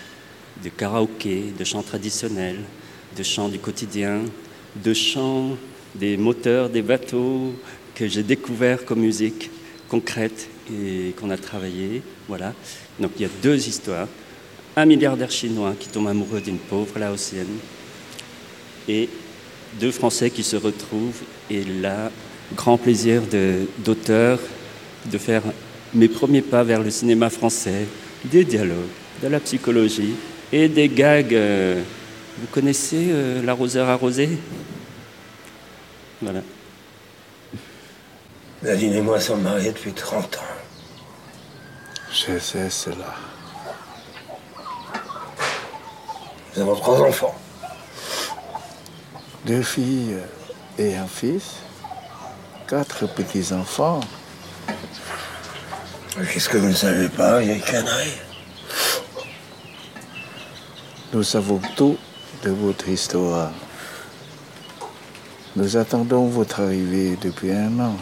de 0.63 0.69
karaoké, 0.69 1.47
de 1.59 1.65
chants 1.65 1.83
traditionnels, 1.83 2.61
de 3.19 3.25
chants 3.25 3.49
du 3.49 3.59
quotidien, 3.59 4.21
de 4.77 4.95
chants 4.95 5.57
des 5.95 6.17
moteurs 6.17 6.71
des 6.71 6.83
bateaux 6.83 7.53
que 7.95 8.09
j'ai 8.09 8.23
découvert 8.23 8.85
comme 8.85 9.01
musique 9.01 9.51
concrète 9.89 10.49
et 10.71 11.13
qu'on 11.21 11.31
a 11.31 11.37
travaillé. 11.37 12.03
Voilà. 12.29 12.55
Donc 12.99 13.13
il 13.17 13.23
y 13.23 13.25
a 13.25 13.31
deux 13.43 13.69
histoires. 13.69 14.09
Un 14.77 14.87
milliardaire 14.87 15.31
chinois 15.31 15.75
qui 15.79 15.89
tombe 15.89 16.09
amoureux 16.09 16.41
d'une 16.41 16.59
pauvre 16.59 16.99
laotienne 16.99 17.59
et 18.89 19.09
deux 19.81 19.91
Français 19.91 20.31
qui 20.31 20.43
se 20.43 20.57
retrouvent. 20.57 21.21
Et 21.51 21.63
là, 21.65 22.11
grand 22.57 22.79
plaisir 22.79 23.23
d'auteur 23.79 24.39
de, 25.11 25.19
faire 25.19 25.43
mes 25.95 26.09
premiers 26.09 26.43
pas 26.43 26.63
vers 26.63 26.83
le 26.83 26.91
cinéma 26.91 27.29
français, 27.31 27.87
des 28.25 28.45
dialogues, 28.45 28.77
de 29.23 29.29
la 29.29 29.41
psychologie 29.41 30.15
et 30.53 30.69
des 30.69 30.89
gags. 30.89 31.35
Euh, 31.35 31.83
vous 32.39 32.47
connaissez 32.47 33.09
euh, 33.11 33.43
l'arroseur 33.43 33.89
arrosé? 33.89 34.29
Voilà. 36.23 36.43
Nadine 38.63 38.95
et 38.95 39.01
moi 39.01 39.19
sommes 39.19 39.43
mariés 39.43 39.73
depuis 39.73 39.93
30 39.93 40.37
ans. 40.37 40.41
Je 42.13 42.39
sais 42.39 42.71
cela. 42.71 43.15
Nous 46.55 46.63
avons 46.63 46.77
trois 46.77 47.01
enfants. 47.01 47.35
Deux 49.47 49.63
filles 49.63 50.17
et 50.79 50.95
un 50.95 51.09
fils. 51.09 51.57
Quatre 52.69 53.09
petits-enfants. 53.09 54.01
Qu'est-ce 56.15 56.49
que 56.49 56.59
vous 56.59 56.69
ne 56.69 56.75
savez 56.75 57.09
pas, 57.09 57.41
vieille 57.41 57.61
canaille? 57.61 58.13
Nous 61.13 61.25
savons 61.25 61.61
tout 61.75 61.99
de 62.45 62.51
votre 62.51 62.89
histoire. 62.89 63.51
Nous 65.57 65.77
attendons 65.77 66.27
votre 66.27 66.61
arrivée 66.61 67.17
depuis 67.21 67.51
un 67.51 67.81
an. 67.81 67.97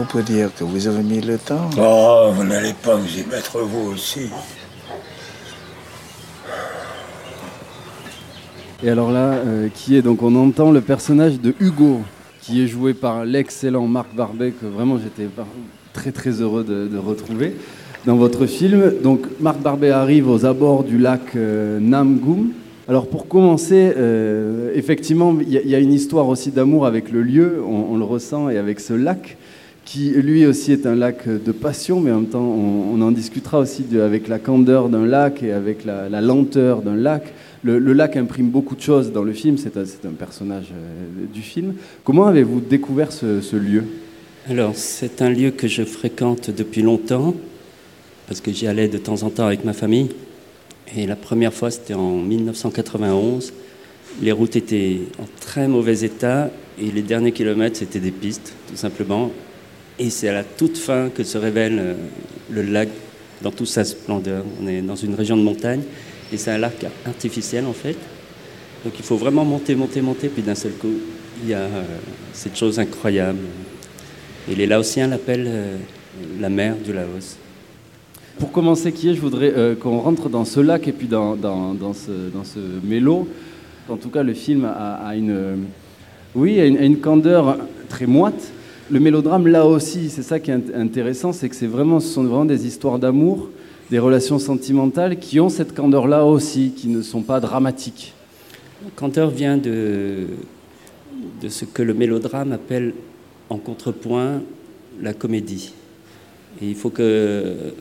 On 0.00 0.04
peut 0.04 0.22
dire 0.22 0.50
que 0.54 0.62
vous 0.62 0.86
avez 0.86 1.02
mis 1.02 1.20
le 1.20 1.38
temps. 1.38 1.68
Oh, 1.76 2.30
vous 2.32 2.44
n'allez 2.44 2.72
pas 2.72 2.94
vous 2.94 3.18
y 3.18 3.24
mettre 3.26 3.58
vous 3.58 3.90
aussi. 3.90 4.30
Et 8.84 8.90
alors 8.90 9.10
là, 9.10 9.32
euh, 9.32 9.68
qui 9.74 9.96
est 9.96 10.02
donc 10.02 10.22
on 10.22 10.36
entend 10.36 10.70
le 10.70 10.82
personnage 10.82 11.40
de 11.40 11.52
Hugo, 11.58 12.00
qui 12.40 12.62
est 12.62 12.68
joué 12.68 12.94
par 12.94 13.24
l'excellent 13.24 13.88
Marc 13.88 14.14
Barbet, 14.14 14.52
que 14.52 14.66
vraiment 14.66 14.98
j'étais 14.98 15.28
très 15.92 16.12
très 16.12 16.30
heureux 16.30 16.62
de, 16.62 16.96
retrouver 16.96 17.56
dans 18.06 18.14
votre 18.14 18.46
film. 18.46 18.92
Donc 19.02 19.26
Marc 19.40 19.58
Barbet 19.58 19.90
arrive 19.90 20.30
aux 20.30 20.46
abords 20.46 20.84
du 20.84 20.98
lac 20.98 21.34
euh, 21.34 21.80
Namgoum. 21.80 22.52
Alors 22.86 23.08
pour 23.08 23.26
commencer, 23.26 23.92
euh, 23.96 24.70
effectivement, 24.76 25.36
il 25.40 25.52
y, 25.52 25.74
a 25.74 25.78
une 25.80 25.92
histoire 25.92 26.28
aussi 26.28 26.52
d'amour 26.52 26.86
avec 26.86 27.10
le 27.10 27.22
lieu, 27.22 27.60
on, 27.68 27.96
le 27.98 28.04
ressent, 28.04 28.48
et 28.48 28.58
avec 28.58 28.78
ce 28.78 28.94
lac 28.94 29.36
qui 29.88 30.10
lui 30.10 30.44
aussi 30.44 30.72
est 30.72 30.84
un 30.84 30.94
lac 30.94 31.26
de 31.26 31.52
passion, 31.52 32.00
mais 32.00 32.12
en 32.12 32.20
même 32.20 32.28
temps 32.28 32.44
on, 32.44 33.00
en 33.00 33.10
discutera 33.10 33.58
aussi 33.60 33.84
avec 33.98 34.28
la 34.28 34.38
candeur 34.38 34.90
d'un 34.90 35.06
lac 35.06 35.42
et 35.42 35.52
avec 35.52 35.84
la 35.84 36.20
lenteur 36.20 36.82
d'un 36.82 36.96
lac. 36.96 37.32
Le, 37.64 37.78
lac 37.92 38.16
imprime 38.16 38.50
beaucoup 38.50 38.76
de 38.76 38.80
choses 38.80 39.12
dans 39.12 39.24
le 39.24 39.32
film, 39.32 39.58
c'est 39.58 39.76
un, 39.76 40.12
personnage 40.12 40.72
euh, 40.72 41.26
du 41.32 41.42
film. 41.42 41.74
Comment 42.04 42.26
avez-vous 42.26 42.60
découvert 42.60 43.10
ce, 43.10 43.56
lieu? 43.56 43.84
Alors, 44.48 44.72
c'est 44.74 45.22
un 45.22 45.30
lieu 45.30 45.50
que 45.50 45.66
je 45.66 45.82
fréquente 45.82 46.50
depuis 46.50 46.82
longtemps, 46.82 47.34
parce 48.28 48.40
que 48.40 48.52
j'y 48.52 48.66
allais 48.68 48.88
de 48.88 48.98
temps 48.98 49.22
en 49.24 49.30
temps 49.30 49.46
avec 49.46 49.64
ma 49.64 49.72
famille. 49.72 50.08
Et 50.96 51.06
la 51.06 51.16
première 51.16 51.52
fois, 51.52 51.70
c'était 51.70 51.94
en 51.94 52.18
1991. 52.18 53.52
Les 54.22 54.32
routes 54.32 54.56
étaient 54.56 55.00
en 55.18 55.26
très 55.40 55.66
mauvais 55.66 56.00
état 56.04 56.50
et 56.80 56.90
les 56.90 57.02
derniers 57.02 57.32
kilomètres, 57.32 57.76
c'était 57.76 58.00
des 58.00 58.12
pistes, 58.12 58.54
tout 58.68 58.76
simplement. 58.76 59.32
Et 59.98 60.10
c'est 60.10 60.28
à 60.28 60.32
la 60.32 60.44
toute 60.44 60.78
fin 60.78 61.08
que 61.08 61.24
se 61.24 61.36
révèle 61.38 61.78
euh, 61.80 61.94
le 62.50 62.62
lac 62.62 62.88
dans 63.42 63.50
toute 63.50 63.66
sa 63.66 63.84
splendeur. 63.84 64.44
On 64.62 64.68
est 64.68 64.80
dans 64.80 64.94
une 64.94 65.14
région 65.14 65.36
de 65.36 65.42
montagne 65.42 65.82
et 66.32 66.36
c'est 66.36 66.52
un 66.52 66.58
lac 66.58 66.86
artificiel 67.04 67.64
en 67.66 67.72
fait. 67.72 67.96
Donc 68.84 68.94
il 68.96 69.04
faut 69.04 69.16
vraiment 69.16 69.44
monter, 69.44 69.74
monter, 69.74 70.00
monter, 70.00 70.28
puis 70.28 70.42
d'un 70.42 70.54
seul 70.54 70.72
coup, 70.72 70.92
il 71.42 71.50
y 71.50 71.54
a 71.54 71.58
euh, 71.58 71.82
cette 72.32 72.56
chose 72.56 72.78
incroyable. 72.78 73.40
Et 74.48 74.54
les 74.54 74.66
Laotiens 74.66 75.08
l'appellent 75.08 75.48
euh, 75.48 75.76
la 76.40 76.48
mer 76.48 76.76
du 76.76 76.92
Laos. 76.92 77.36
Pour 78.38 78.52
commencer, 78.52 78.92
qui 78.92 79.10
est, 79.10 79.14
je 79.14 79.20
voudrais 79.20 79.52
qu'on 79.80 79.98
rentre 79.98 80.28
dans 80.28 80.44
ce 80.44 80.60
lac 80.60 80.86
et 80.86 80.92
puis 80.92 81.08
dans, 81.08 81.34
dans, 81.34 81.92
ce, 81.92 82.30
dans 82.32 82.44
ce 82.44 82.60
mélo. 82.84 83.26
En 83.88 83.96
tout 83.96 84.10
cas, 84.10 84.22
le 84.22 84.32
film 84.32 84.64
a, 84.64 85.16
une, 85.16 85.64
oui, 86.36 86.60
a 86.60 86.66
une, 86.66 86.98
candeur 86.98 87.58
très 87.88 88.06
moite. 88.06 88.52
Le 88.90 89.00
mélodrame, 89.00 89.46
là 89.46 89.66
aussi, 89.66 90.08
c'est 90.08 90.22
ça 90.22 90.40
qui 90.40 90.50
est 90.50 90.74
intéressant, 90.74 91.34
c'est 91.34 91.50
que 91.50 91.54
c'est 91.54 91.66
vraiment, 91.66 92.00
ce 92.00 92.08
sont 92.08 92.24
vraiment 92.24 92.46
des 92.46 92.66
histoires 92.66 92.98
d'amour 92.98 93.50
des 93.90 93.98
relations 93.98 94.38
sentimentales 94.38 95.18
qui 95.18 95.40
ont 95.40 95.48
cette 95.48 95.74
candeur-là 95.74 96.24
aussi, 96.24 96.72
qui 96.76 96.88
ne 96.88 97.02
sont 97.02 97.22
pas 97.22 97.40
dramatiques. 97.40 98.14
La 98.84 98.90
candeur 98.90 99.30
vient 99.30 99.56
de, 99.56 100.26
de 101.42 101.48
ce 101.48 101.64
que 101.64 101.82
le 101.82 101.94
mélodrame 101.94 102.52
appelle 102.52 102.94
en 103.50 103.58
contrepoint 103.58 104.42
la 105.02 105.14
comédie. 105.14 105.72
Et 106.62 106.68
il 106.68 106.74
faut 106.74 106.90
que 106.90 107.74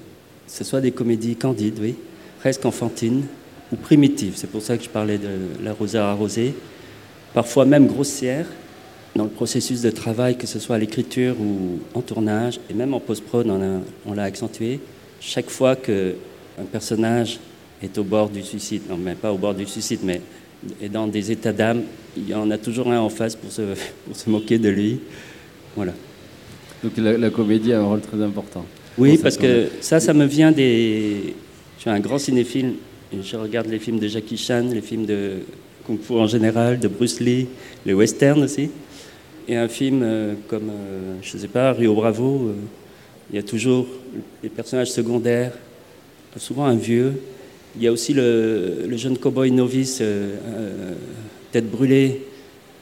ce 0.45 0.63
soit 0.63 0.81
des 0.81 0.91
comédies 0.91 1.35
candides, 1.35 1.79
oui, 1.81 1.95
presque 2.39 2.65
enfantines 2.65 3.23
ou 3.71 3.75
primitives. 3.75 4.33
C'est 4.35 4.49
pour 4.49 4.61
ça 4.61 4.77
que 4.77 4.83
je 4.83 4.89
parlais 4.89 5.17
de 5.17 5.63
la 5.63 5.73
à 6.01 6.11
arrosée, 6.11 6.53
parfois 7.33 7.65
même 7.65 7.87
grossière 7.87 8.45
dans 9.17 9.25
le 9.25 9.29
processus 9.29 9.81
de 9.81 9.89
travail, 9.89 10.37
que 10.37 10.47
ce 10.47 10.59
soit 10.59 10.75
à 10.75 10.79
l'écriture 10.79 11.35
ou 11.41 11.79
en 11.93 12.01
tournage, 12.01 12.59
et 12.69 12.73
même 12.73 12.93
en 12.93 12.99
post-prod, 12.99 13.47
on 14.05 14.13
l'a 14.13 14.23
accentué 14.23 14.79
chaque 15.19 15.49
fois 15.49 15.75
qu'un 15.75 16.65
personnage 16.71 17.39
est 17.81 17.97
au 17.97 18.03
bord 18.03 18.29
du 18.29 18.43
suicide, 18.43 18.83
non, 18.89 18.97
mais 18.97 19.15
pas 19.15 19.31
au 19.31 19.37
bord 19.37 19.53
du 19.53 19.65
suicide, 19.65 19.99
mais 20.03 20.21
est 20.81 20.89
dans 20.89 21.07
des 21.07 21.31
états 21.31 21.53
d'âme, 21.53 21.83
il 22.15 22.29
y 22.29 22.33
en 22.33 22.49
a 22.49 22.57
toujours 22.57 22.91
un 22.91 22.99
en 22.99 23.09
face 23.09 23.35
pour 23.35 23.51
se, 23.51 23.61
pour 24.05 24.15
se 24.15 24.29
moquer 24.29 24.57
de 24.57 24.69
lui. 24.69 24.99
Voilà. 25.75 25.93
Donc 26.83 26.93
la, 26.97 27.29
comédie 27.29 27.73
a 27.73 27.79
un 27.79 27.85
rôle 27.85 28.01
très 28.01 28.21
important. 28.21 28.65
Oui, 28.97 29.17
parce 29.17 29.37
que 29.37 29.67
ça, 29.81 29.99
ça 29.99 30.13
me 30.13 30.25
vient 30.25 30.51
des. 30.51 31.35
Je 31.77 31.81
suis 31.81 31.89
un 31.89 31.99
grand 31.99 32.17
cinéphile. 32.17 32.73
Je 33.13 33.35
regarde 33.35 33.67
les 33.67 33.79
films 33.79 33.99
de 33.99 34.07
Jackie 34.07 34.37
Chan, 34.37 34.65
les 34.71 34.81
films 34.81 35.05
de 35.05 35.39
Kung 35.85 35.99
Fu 35.99 36.13
en 36.13 36.27
général, 36.27 36.79
de 36.79 36.87
Bruce 36.87 37.19
Lee, 37.19 37.47
les 37.85 37.93
westerns 37.93 38.43
aussi. 38.43 38.69
Et 39.47 39.55
un 39.55 39.69
film 39.69 40.01
euh, 40.03 40.33
comme, 40.49 40.69
euh, 40.69 41.15
je 41.21 41.37
ne 41.37 41.41
sais 41.41 41.47
pas, 41.47 41.71
Rio 41.71 41.93
Bravo. 41.93 42.49
Euh, 42.49 42.53
il 43.31 43.37
y 43.37 43.39
a 43.39 43.43
toujours 43.43 43.87
les 44.43 44.49
personnages 44.49 44.91
secondaires, 44.91 45.53
souvent 46.35 46.65
un 46.65 46.75
vieux. 46.75 47.13
Il 47.75 47.83
y 47.83 47.87
a 47.87 47.91
aussi 47.91 48.13
le, 48.13 48.87
jeune 48.95 49.17
cow-boy 49.17 49.51
novice, 49.51 50.01
tête 51.51 51.69
brûlée, 51.69 52.21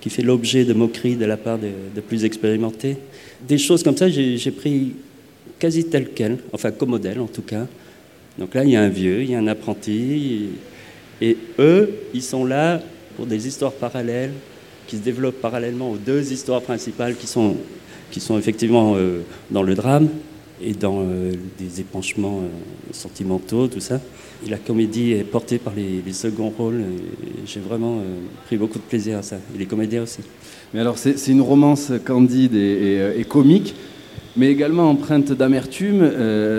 qui 0.01 0.11
fait 0.11 0.21
l'objet 0.21 0.63
de 0.63 0.73
moqueries 0.73 1.15
de 1.15 1.25
la 1.25 1.35
part 1.35 1.57
de, 1.57 2.01
plus 2.01 2.25
expérimentés. 2.25 2.97
Des 3.47 3.57
choses 3.57 3.81
comme 3.81 3.97
ça, 3.97 4.07
j'ai 4.07 4.51
pris 4.51 4.93
quasi 5.57 5.85
tel 5.85 6.09
quel, 6.13 6.37
enfin 6.53 6.69
comme 6.69 6.91
modèle 6.91 7.19
en 7.19 7.27
tout 7.27 7.41
cas. 7.41 7.65
Donc 8.37 8.53
là, 8.53 8.63
il 8.63 8.69
y 8.69 8.75
a 8.75 8.81
un 8.81 8.89
vieux, 8.89 9.23
il 9.23 9.31
y 9.31 9.35
a 9.35 9.39
un 9.39 9.47
apprenti, 9.47 10.49
et 11.21 11.37
eux, 11.57 11.89
ils 12.13 12.23
sont 12.23 12.45
là 12.45 12.83
pour 13.15 13.25
des 13.25 13.47
histoires 13.47 13.73
parallèles 13.73 14.33
qui 14.87 14.97
se 14.97 15.01
développent 15.01 15.41
parallèlement 15.41 15.91
aux 15.91 15.97
deux 15.97 16.31
histoires 16.31 16.61
principales 16.61 17.15
qui 17.15 17.27
sont, 17.27 17.55
qui 18.11 18.19
sont 18.19 18.37
effectivement 18.37 18.93
euh, 18.95 19.21
dans 19.51 19.63
le 19.63 19.75
drame, 19.75 20.09
et 20.61 20.71
dans 20.71 21.01
euh, 21.01 21.33
des 21.59 21.81
épanchements 21.81 22.39
euh, 22.43 22.47
sentimentaux, 22.93 23.67
tout 23.67 23.81
ça. 23.81 23.99
Et 24.45 24.49
la 24.49 24.57
comédie 24.57 25.11
est 25.11 25.25
portée 25.25 25.57
par 25.57 25.73
les, 25.75 26.01
les 26.05 26.13
seconds 26.13 26.49
rôles. 26.49 26.81
J'ai 27.45 27.59
vraiment 27.59 28.01
pris 28.45 28.57
beaucoup 28.57 28.77
de 28.77 28.83
plaisir 28.83 29.17
à 29.17 29.21
ça. 29.21 29.37
Et 29.53 29.57
les 29.57 29.65
comédiens 29.65 30.03
aussi. 30.03 30.19
Mais 30.73 30.79
alors, 30.79 30.97
c'est 30.97 31.27
une 31.27 31.41
romance 31.41 31.91
candide 32.05 32.53
et, 32.53 33.25
comique, 33.27 33.75
mais 34.35 34.51
également 34.51 34.89
empreinte 34.89 35.31
d'amertume, 35.31 36.11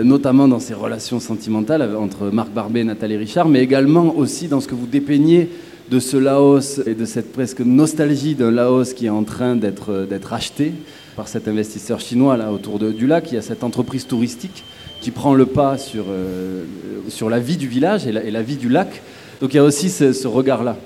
notamment 0.02 0.48
dans 0.48 0.58
ses 0.58 0.72
relations 0.72 1.20
sentimentales 1.20 1.94
entre 1.96 2.30
Marc 2.30 2.50
Barbet 2.50 2.80
et 2.80 2.84
Nathalie 2.84 3.18
Richard, 3.18 3.48
mais 3.48 3.62
également 3.62 4.16
aussi 4.16 4.48
dans 4.48 4.60
ce 4.60 4.68
que 4.68 4.74
vous 4.74 4.86
dépeignez 4.86 5.50
de 5.90 6.00
ce 6.00 6.16
Laos 6.16 6.80
et 6.86 6.94
de 6.94 7.04
cette 7.04 7.32
presque 7.32 7.60
nostalgie 7.60 8.34
d'un 8.34 8.50
Laos 8.50 8.92
qui 8.92 9.06
est 9.06 9.10
en 9.10 9.24
train 9.24 9.56
d'être 9.56 9.92
euh, 9.92 10.06
d'être 10.06 10.32
acheté 10.32 10.72
par 11.14 11.28
cet 11.28 11.48
investisseur 11.48 12.00
chinois 12.00 12.36
là 12.36 12.52
autour 12.52 12.78
de- 12.78 12.92
du 12.92 13.06
lac. 13.06 13.30
Il 13.30 13.36
y 13.36 13.38
a 13.38 13.42
cette 13.42 13.64
entreprise 13.64 14.06
touristique 14.06 14.64
qui 15.00 15.10
prend 15.10 15.34
le 15.34 15.46
pas 15.46 15.78
sur, 15.78 16.06
euh, 16.08 16.64
sur 17.08 17.30
la 17.30 17.38
vie 17.38 17.56
du 17.56 17.68
village 17.68 18.06
et 18.06 18.12
la, 18.12 18.42
vie 18.42 18.56
du 18.56 18.68
lac. 18.68 19.02
Donc 19.40 19.54
il 19.54 19.56
y 19.56 19.60
a 19.60 19.64
aussi 19.64 19.88
ce, 19.90 20.26
regard-là. 20.26 20.76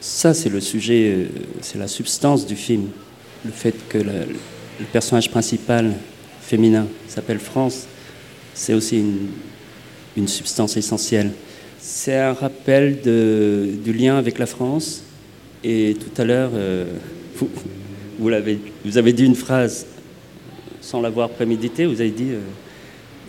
Ça, 0.00 0.32
c'est 0.32 0.48
le 0.48 0.60
sujet, 0.60 1.14
euh, 1.16 1.26
c'est 1.60 1.78
la 1.78 1.88
substance 1.88 2.46
du 2.46 2.56
film. 2.56 2.86
Le 3.44 3.50
fait 3.50 3.74
que 3.88 3.98
le, 3.98 4.12
le 4.80 4.84
personnage 4.92 5.30
principal 5.30 5.92
féminin 6.40 6.86
s'appelle 7.08 7.38
France, 7.40 7.86
c'est 8.54 8.74
aussi 8.74 8.98
une, 8.98 9.28
une 10.16 10.28
substance 10.28 10.76
essentielle. 10.76 11.32
C'est 11.90 12.16
un 12.18 12.34
rappel 12.34 12.98
de- 13.02 13.66
du 13.82 13.94
lien 13.94 14.18
avec 14.18 14.38
la 14.38 14.44
France. 14.44 15.02
Et 15.64 15.96
tout 15.98 16.20
à 16.20 16.24
l'heure, 16.26 16.50
euh, 16.54 16.84
vous, 17.36 17.48
vous, 18.18 18.28
l'avez- 18.28 18.58
vous 18.84 18.98
avez 18.98 19.14
dit 19.14 19.24
une 19.24 19.34
phrase 19.34 19.86
sans 20.82 21.00
l'avoir 21.00 21.30
prémédité. 21.30 21.86
Vous 21.86 22.02
avez 22.02 22.10
dit, 22.10 22.28
euh, 22.32 22.40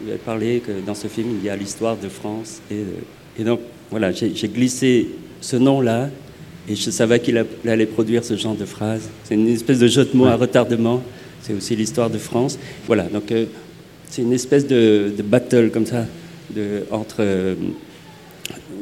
vous 0.02 0.10
avez 0.10 0.18
parlé 0.20 0.60
que 0.60 0.74
dans 0.86 0.94
ce 0.94 1.08
film, 1.08 1.28
il 1.42 1.46
y 1.46 1.50
a 1.50 1.56
l'histoire 1.56 1.96
de 1.96 2.10
France. 2.10 2.60
Et, 2.70 2.74
euh, 2.76 3.40
et 3.40 3.44
donc, 3.46 3.62
voilà, 3.92 4.12
j'ai 4.12 4.50
glissé 4.50 5.08
ce 5.40 5.56
nom-là 5.56 6.10
et 6.68 6.76
je 6.76 6.92
savais 6.92 7.22
qu'il 7.22 7.42
allait 7.66 7.86
produire 7.86 8.26
ce 8.26 8.36
genre 8.36 8.56
de 8.56 8.66
phrase. 8.66 9.04
C'est 9.24 9.36
une 9.36 9.48
espèce 9.48 9.80
de 9.80 9.88
jeu 9.88 10.04
de 10.04 10.18
mots 10.18 10.26
à 10.26 10.36
retardement. 10.36 11.02
C'est 11.42 11.54
aussi 11.54 11.78
l'histoire 11.78 12.10
de 12.10 12.18
France. 12.18 12.60
Voilà, 12.88 13.04
donc 13.04 13.34
c'est 14.10 14.22
une 14.22 14.34
espèce 14.34 14.68
de, 14.68 15.14
de 15.18 15.24
battle 15.24 15.70
comme 15.72 15.86
ça 15.86 16.06
de, 16.54 16.84
entre 16.92 17.24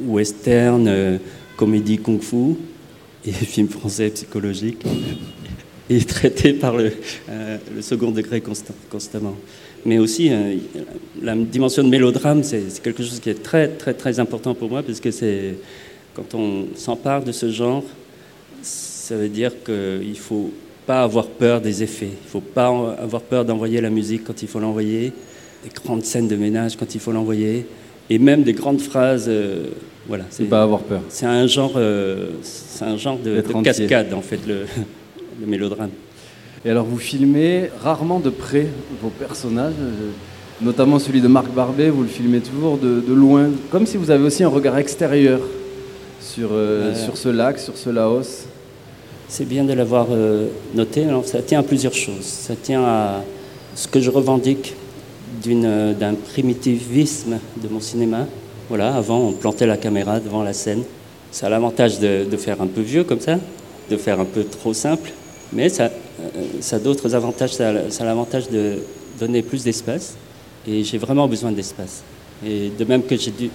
western, 0.05 0.87
euh, 0.87 1.17
comédie 1.55 1.97
kung-fu 1.97 2.55
et 3.25 3.31
film 3.31 3.67
français 3.67 4.09
psychologique. 4.09 4.83
Et 5.89 6.03
traité 6.03 6.51
par 6.53 6.75
le, 6.75 6.91
euh, 7.29 7.57
second 7.79 8.11
degré 8.11 8.43
constamment. 8.89 9.35
Mais 9.85 9.99
aussi, 9.99 10.29
euh, 10.29 10.57
la 11.21 11.33
dimension 11.35 11.83
de 11.83 11.89
mélodrame, 11.89 12.43
c'est 12.43 12.81
quelque 12.83 13.03
chose 13.03 13.21
qui 13.21 13.29
est 13.29 13.41
très, 13.41 13.69
très, 13.69 13.93
très 13.93 14.19
important 14.19 14.53
pour 14.53 14.69
moi, 14.69 14.83
parce 14.83 14.99
que 14.99 15.11
c'est 15.11 15.55
quand 16.13 16.35
on 16.35 16.65
s'empare 16.75 17.23
de 17.23 17.31
ce 17.31 17.49
genre, 17.49 17.83
ça 18.61 19.15
veut 19.15 19.29
dire 19.29 19.51
qu'il 19.63 20.09
ne 20.09 20.15
faut 20.15 20.51
pas 20.85 21.03
avoir 21.03 21.27
peur 21.27 21.61
des 21.61 21.83
effets. 21.83 22.07
Il 22.07 22.25
ne 22.25 22.29
faut 22.29 22.41
pas 22.41 22.67
avoir 22.99 23.21
peur 23.21 23.45
d'envoyer 23.45 23.79
la 23.79 23.89
musique 23.89 24.23
quand 24.25 24.41
il 24.41 24.47
faut 24.47 24.59
l'envoyer, 24.59 25.13
des 25.63 25.69
grandes 25.69 26.03
scènes 26.03 26.27
de 26.27 26.35
ménage 26.35 26.75
quand 26.75 26.95
il 26.95 26.99
faut 26.99 27.11
l'envoyer, 27.11 27.65
et 28.09 28.19
même 28.19 28.43
des 28.43 28.53
grandes 28.53 28.81
phrases. 28.81 29.25
euh, 29.27 29.67
voilà, 30.07 30.23
C'est 30.29 30.45
pas 30.45 30.63
avoir 30.63 30.81
peur. 30.81 31.01
C'est 31.09 31.25
un 31.25 31.47
genre, 31.47 31.73
euh, 31.75 32.29
c'est 32.41 32.85
un 32.85 32.97
genre 32.97 33.17
de, 33.19 33.41
cascade 33.61 34.13
en 34.13 34.21
fait, 34.21 34.39
le, 34.47 34.65
le 35.41 35.45
mélodrame. 35.45 35.89
Et 36.63 36.69
alors 36.69 36.85
vous 36.85 36.97
filmez 36.97 37.69
rarement 37.81 38.19
de 38.19 38.29
près 38.29 38.67
vos 39.01 39.09
personnages, 39.09 39.73
euh, 39.81 40.11
notamment 40.61 40.97
celui 40.97 41.19
de 41.19 41.27
Marc 41.27 41.51
Barbet, 41.51 41.89
vous 41.89 42.03
le 42.03 42.07
filmez 42.07 42.39
toujours 42.39 42.77
de, 42.77 43.03
de 43.05 43.13
loin, 43.13 43.49
comme 43.69 43.85
si 43.85 43.97
vous 43.97 44.09
avez 44.09 44.23
aussi 44.23 44.43
un 44.43 44.49
regard 44.49 44.77
extérieur 44.77 45.41
sur, 46.21 46.49
euh, 46.53 46.95
sur 46.95 47.17
ce 47.17 47.27
lac, 47.29 47.59
sur 47.59 47.75
ce 47.77 47.89
Laos. 47.89 48.45
C'est 49.27 49.45
bien 49.45 49.65
de 49.65 49.73
l'avoir 49.73 50.07
noté. 50.73 51.03
Alors, 51.03 51.25
ça 51.25 51.41
tient 51.41 51.59
à 51.59 51.63
plusieurs 51.63 51.93
choses. 51.93 52.23
Ça 52.23 52.53
tient 52.55 52.81
à 52.85 53.23
ce 53.75 53.89
que 53.89 53.99
je 53.99 54.09
revendique 54.09 54.73
d'un 55.45 56.13
primitivisme 56.13 57.39
de 57.61 57.67
mon 57.67 57.79
cinéma. 57.79 58.27
Voilà, 58.69 58.95
avant, 58.95 59.19
on 59.19 59.31
plantait 59.31 59.65
la 59.65 59.77
caméra 59.77 60.19
devant 60.19 60.43
la 60.43 60.53
scène. 60.53 60.83
Ça 61.31 61.47
a 61.47 61.49
l'avantage 61.49 61.99
de, 61.99 62.37
faire 62.37 62.61
un 62.61 62.67
peu 62.67 62.81
vieux 62.81 63.03
comme 63.03 63.19
ça, 63.19 63.37
de 63.89 63.97
faire 63.97 64.19
un 64.19 64.25
peu 64.25 64.43
trop 64.43 64.73
simple, 64.73 65.11
mais 65.53 65.69
ça, 65.69 65.85
euh, 65.85 66.29
ça 66.61 66.77
a 66.77 66.79
d'autres 66.79 67.15
avantages. 67.15 67.53
Ça 67.53 67.69
a, 67.69 68.05
l'avantage 68.05 68.49
de 68.49 68.79
donner 69.19 69.41
plus 69.41 69.63
d'espace, 69.63 70.15
et 70.67 70.83
j'ai 70.83 70.97
vraiment 70.97 71.27
besoin 71.27 71.51
d'espace. 71.51 72.03
Et 72.45 72.71
de 72.77 72.85
même 72.85 73.03
que 73.03 73.15
j'ai 73.15 73.31
dû, 73.31 73.49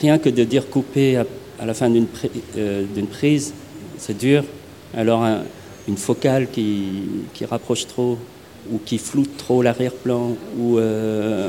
rien 0.00 0.18
que 0.18 0.28
de 0.28 0.44
dire 0.44 0.68
couper 0.68 1.16
à, 1.16 1.66
la 1.66 1.74
fin 1.74 1.90
euh, 2.56 2.84
d'une 2.94 3.06
prise, 3.06 3.52
c'est 3.98 4.16
dur. 4.16 4.44
Alors 4.96 5.22
un- 5.22 5.42
une 5.88 5.96
focale 5.96 6.48
qui, 6.50 6.84
qui 7.32 7.44
rapproche 7.46 7.86
trop 7.86 8.18
ou 8.72 8.78
qui 8.78 8.98
floute 8.98 9.36
trop 9.36 9.62
l'arrière-plan 9.62 10.36
ou, 10.58 10.78
euh, 10.78 11.48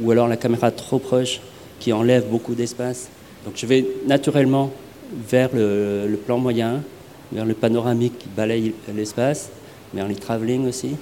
ou 0.00 0.10
alors 0.10 0.28
la 0.28 0.36
caméra 0.36 0.70
trop 0.70 0.98
proche 0.98 1.40
qui 1.80 1.92
enlève 1.92 2.26
beaucoup 2.28 2.54
d'espace. 2.54 3.08
Donc 3.44 3.54
je 3.56 3.66
vais 3.66 3.86
naturellement 4.06 4.70
vers 5.28 5.50
le, 5.54 6.16
plan 6.16 6.38
moyen, 6.38 6.82
vers 7.32 7.44
le 7.44 7.54
panoramique 7.54 8.18
qui 8.18 8.28
balaye 8.28 8.74
l'espace, 8.94 9.50
vers 9.94 10.06
les 10.06 10.16
travelling 10.16 10.66
aussi. 10.68 10.96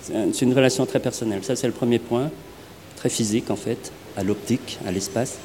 C'est 0.00 0.16
un- 0.16 0.32
c'est 0.32 0.44
une 0.44 0.54
relation 0.54 0.84
très 0.84 0.98
personnelle. 0.98 1.40
Ça, 1.44 1.54
c'est 1.54 1.68
le 1.68 1.72
premier 1.72 1.98
point, 2.00 2.30
très 2.96 3.08
physique 3.08 3.50
en 3.50 3.56
fait, 3.56 3.92
à 4.16 4.24
l'optique, 4.24 4.78
à 4.86 4.90
l'espace. 4.90 5.38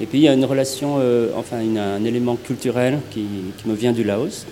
Et 0.00 0.06
puis 0.06 0.18
il 0.18 0.22
y 0.22 0.28
a 0.28 0.34
une 0.34 0.44
relation, 0.44 0.96
euh, 0.98 1.30
enfin 1.36 1.58
un 1.58 2.04
élément 2.04 2.36
culturel 2.36 2.98
qui, 3.10 3.26
me 3.64 3.74
vient 3.74 3.92
du 3.92 4.04
Laos. 4.04 4.46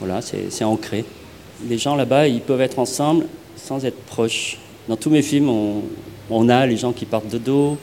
Voilà, 0.00 0.20
c'est 0.22 0.64
ancré. 0.64 1.04
Les 1.68 1.76
gens 1.76 1.94
là-bas, 1.94 2.26
ils 2.26 2.40
peuvent 2.40 2.62
être 2.62 2.78
ensemble 2.78 3.26
sans 3.64 3.84
être 3.84 4.00
proches. 4.04 4.58
Dans 4.88 4.96
tous 4.96 5.10
mes 5.10 5.22
films, 5.22 5.50
on, 6.30 6.48
a 6.48 6.66
les 6.66 6.76
gens 6.76 6.92
qui 6.92 7.06
partent 7.06 7.28
de 7.28 7.38
dos, 7.38 7.76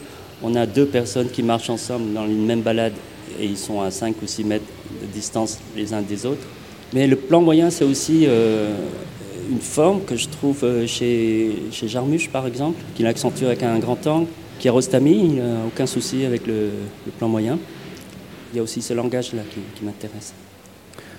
on 0.44 0.56
a 0.56 0.66
deux 0.66 0.86
personnes 0.86 1.30
qui 1.30 1.44
marchent 1.44 1.70
ensemble 1.70 2.14
dans 2.14 2.26
une 2.26 2.46
même 2.46 2.62
balade 2.62 2.94
et 3.40 3.46
ils 3.46 3.58
sont 3.58 3.82
à 3.82 3.92
5 3.92 4.16
ou 4.22 4.28
6 4.28 4.44
mètres 4.44 4.66
de 5.02 5.08
distance 5.08 5.60
les 5.76 5.94
uns 5.94 6.02
des 6.02 6.26
autres. 6.26 6.46
Mais 6.94 7.08
le 7.08 7.16
plan 7.16 7.42
moyen, 7.42 7.70
c'est 7.70 7.84
aussi 7.84 8.24
euh, 8.26 8.76
une 9.50 9.60
forme 9.60 10.02
que 10.04 10.16
je 10.16 10.28
trouve 10.28 10.64
euh, 10.64 10.88
chez, 10.88 11.64
chez 11.72 11.88
par 12.32 12.48
exemple, 12.48 12.80
qui 12.96 13.04
l'accentue 13.04 13.44
avec 13.44 13.64
un 13.64 13.78
grand 13.80 14.06
angle. 14.08 14.28
Kiarostami, 14.60 15.12
il 15.12 15.36
n'a 15.36 15.66
aucun 15.68 15.86
souci 15.86 16.26
avec 16.26 16.48
le, 16.48 16.70
plan 17.18 17.28
moyen. 17.28 17.60
Il 18.54 18.58
y 18.58 18.60
a 18.60 18.64
aussi 18.64 18.82
ce 18.82 18.94
langage-là 18.94 19.44
qui 19.76 19.86
m'intéresse. 19.86 20.34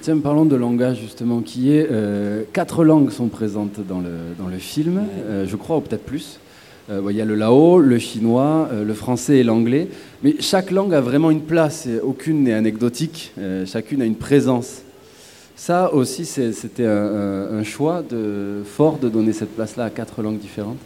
Tiens, 0.01 0.19
parlons 0.19 0.45
de 0.45 0.55
langage 0.55 1.01
justement, 1.01 1.41
qui 1.41 1.73
est... 1.73 1.89
euh, 1.91 2.45
quatre 2.53 2.85
langues 2.85 3.11
sont 3.11 3.27
présentes 3.27 3.81
dans 3.87 3.99
le, 3.99 4.11
dans 4.39 4.47
le 4.47 4.59
film, 4.59 5.03
euh, 5.27 5.45
je 5.47 5.57
crois, 5.57 5.79
ou 5.79 5.81
peut-être 5.81 6.05
plus. 6.05 6.39
Euh, 6.89 7.01
bon, 7.01 7.11
Il 7.11 7.17
y 7.17 7.21
a 7.21 7.25
le 7.25 7.35
lao, 7.35 7.81
le 7.81 7.99
chinois, 7.99 8.69
le 8.73 8.95
français 8.95 9.39
et 9.39 9.43
l'anglais. 9.43 9.89
Mais 10.23 10.37
chaque 10.39 10.71
langue 10.71 10.95
a 10.95 11.01
vraiment 11.01 11.33
une 11.33 11.41
place, 11.41 11.87
et 11.87 11.99
aucune 12.01 12.45
n'est 12.45 12.53
anecdotique, 12.53 13.33
chacune 13.67 14.01
a 14.03 14.05
une 14.05 14.15
présence. 14.15 14.83
Ça 15.57 15.93
aussi, 15.93 16.25
c'était 16.25 16.87
un, 16.87 17.65
choix 17.65 18.03
de, 18.09 18.63
fort 18.65 18.99
de 18.99 19.09
donner 19.09 19.33
cette 19.33 19.55
place-là 19.57 19.87
à 19.87 19.91
quatre 19.91 20.23
langues 20.23 20.39
différentes 20.39 20.79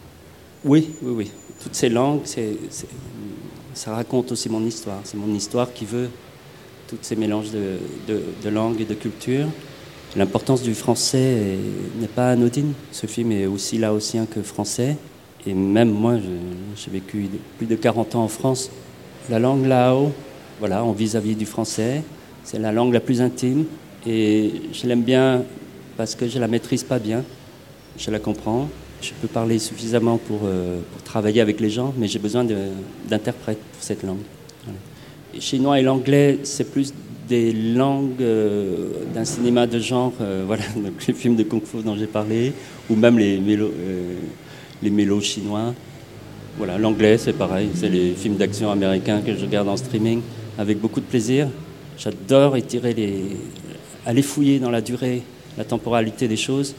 Oui, 0.65 0.89
oui, 1.03 1.13
oui. 1.15 1.31
Toutes 1.61 1.75
ces 1.75 1.89
langues, 1.89 2.21
ça 3.75 3.93
raconte 3.93 4.31
aussi 4.31 4.49
mon 4.49 4.65
histoire. 4.65 5.01
C'est 5.03 5.17
mon 5.17 5.33
histoire 5.35 5.71
qui 5.71 5.85
veut 5.85 6.09
tous 6.97 7.07
ces 7.07 7.15
mélanges 7.15 7.51
de, 7.51 7.77
de- 8.43 8.49
langues 8.49 8.81
et 8.81 8.85
de 8.85 8.93
cultures. 8.93 9.47
L'importance 10.15 10.61
du 10.61 10.73
français 10.75 11.17
est- 11.19 11.99
n'est 12.01 12.07
pas 12.07 12.29
anodine. 12.31 12.73
Ce 12.91 13.07
film 13.07 13.31
est 13.31 13.45
aussi 13.45 13.77
laotien 13.77 14.25
que 14.25 14.41
français. 14.41 14.95
Et 15.45 15.53
même 15.53 15.89
moi, 15.91 16.15
j'ai 16.75 16.91
vécu 16.91 17.29
plus 17.57 17.67
de 17.67 17.75
40 17.75 18.15
ans 18.15 18.23
en 18.23 18.27
France. 18.27 18.69
La 19.29 19.39
langue 19.39 19.65
lao, 19.65 20.11
voilà, 20.59 20.83
en 20.83 20.91
vis-à-vis 20.91 21.35
du 21.35 21.45
français, 21.45 22.03
c'est 22.43 22.59
la 22.59 22.71
langue 22.71 22.93
la 22.93 22.99
plus 22.99 23.21
intime. 23.21 23.65
Et 24.05 24.51
je 24.71 24.85
l'aime 24.87 25.01
bien 25.01 25.43
parce 25.97 26.15
que 26.15 26.27
je 26.27 26.37
la 26.39 26.47
maîtrise 26.47 26.83
pas 26.83 26.99
bien. 26.99 27.23
Je 27.97 28.11
la 28.11 28.19
comprends. 28.19 28.67
Je 29.01 29.11
peux 29.21 29.27
parler 29.27 29.59
suffisamment 29.59 30.17
pour, 30.17 30.41
euh, 30.45 30.79
pour 30.93 31.01
travailler 31.03 31.41
avec 31.41 31.59
les 31.59 31.69
gens, 31.69 31.93
mais 31.97 32.07
j'ai 32.07 32.19
besoin 32.19 32.45
d'interprètes 33.09 33.59
pour 33.73 33.83
cette 33.83 34.03
langue 34.03 34.21
chinois 35.39 35.79
et 35.79 35.83
l'anglais, 35.83 36.39
c'est 36.43 36.71
plus 36.71 36.93
des 37.27 37.53
langues 37.53 38.21
euh, 38.21 38.89
d'un 39.13 39.25
cinéma 39.25 39.67
de 39.67 39.79
genre, 39.79 40.13
euh, 40.21 40.43
voilà, 40.47 40.63
donc 40.75 41.05
les 41.07 41.13
films 41.13 41.35
de 41.35 41.43
Kung 41.43 41.63
Fu 41.63 41.77
dont 41.83 41.95
j'ai 41.95 42.07
parlé, 42.07 42.53
ou 42.89 42.95
même 42.95 43.17
les 43.17 43.39
mélos, 43.39 43.71
euh, 43.71 44.15
les 44.81 44.89
mélos 44.89 45.21
chinois. 45.21 45.73
Voilà, 46.57 46.77
l'anglais, 46.77 47.17
c'est 47.17 47.33
pareil, 47.33 47.69
c'est 47.73 47.89
les 47.89 48.11
films 48.11 48.35
d'action 48.35 48.69
américains 48.69 49.21
que 49.21 49.35
je 49.35 49.45
regarde 49.45 49.67
en 49.67 49.77
streaming 49.77 50.21
avec 50.57 50.79
beaucoup 50.79 50.99
de 50.99 51.05
plaisir. 51.05 51.47
J'adore 51.97 52.57
étirer 52.57 52.93
les, 52.93 53.23
aller 54.05 54.21
fouiller 54.21 54.59
dans 54.59 54.69
la 54.69 54.81
durée, 54.81 55.23
la 55.57 55.63
temporalité 55.63 56.27
des 56.27 56.37
choses. 56.37 56.75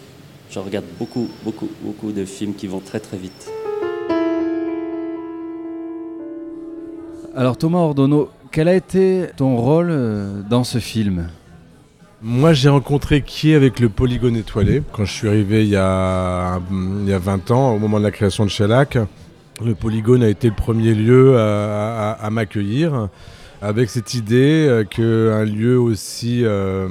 Je 0.50 0.58
regarde 0.60 0.84
beaucoup, 0.98 1.28
beaucoup, 1.42 1.68
beaucoup 1.82 2.12
de 2.12 2.24
films 2.24 2.54
qui 2.54 2.68
vont 2.68 2.80
très, 2.80 3.00
très 3.00 3.16
vite. 3.16 3.50
Alors 7.36 7.56
Thomas 7.56 7.80
Ordonneau, 7.80 8.28
quel 8.54 8.68
a 8.68 8.74
été 8.74 9.26
ton 9.36 9.56
rôle 9.56 9.88
euh, 9.90 10.40
dans 10.48 10.62
ce 10.62 10.78
film? 10.78 11.26
Moi, 12.22 12.52
j'ai 12.52 12.68
rencontré 12.68 13.20
qui 13.22 13.52
avec 13.52 13.80
le 13.80 13.88
polygone 13.88 14.36
étoilé 14.36 14.80
quand 14.92 15.04
je 15.04 15.12
suis 15.12 15.26
arrivé 15.26 15.64
il 15.64 15.70
y, 15.70 15.76
a, 15.76 16.60
il 16.70 17.08
y 17.08 17.12
a 17.12 17.18
20 17.18 17.50
ans, 17.50 17.74
au 17.74 17.80
moment 17.80 17.98
de 17.98 18.04
la 18.04 18.12
création 18.12 18.44
de 18.44 18.50
Shellac. 18.50 18.96
Le 19.64 19.74
polygone 19.74 20.22
a 20.22 20.28
été 20.28 20.50
le 20.50 20.54
premier 20.54 20.94
lieu 20.94 21.36
à, 21.36 22.28
m'accueillir 22.30 23.08
avec 23.60 23.90
cette 23.90 24.14
idée 24.14 24.66
euh, 24.68 24.84
qu'un 24.84 25.44
lieu 25.44 25.76
aussi 25.76 26.44
euh, 26.44 26.88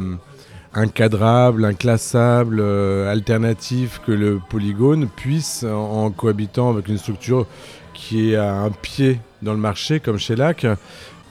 incadrable, 0.74 1.64
inclassable, 1.64 2.62
alternatif 2.62 4.02
que 4.06 4.12
le 4.12 4.42
polygone 4.50 5.08
puisse, 5.08 5.64
en, 5.64 6.06
en 6.06 6.12
cohabitant 6.12 6.72
avec 6.72 6.90
une 6.90 6.98
structure 6.98 7.48
qui 7.94 8.32
est 8.32 8.36
à 8.36 8.54
un 8.54 8.70
pied 8.70 9.20
dans 9.42 9.54
le 9.54 9.60
marché, 9.60 10.00
comme 10.00 10.18
Shellac, 10.18 10.66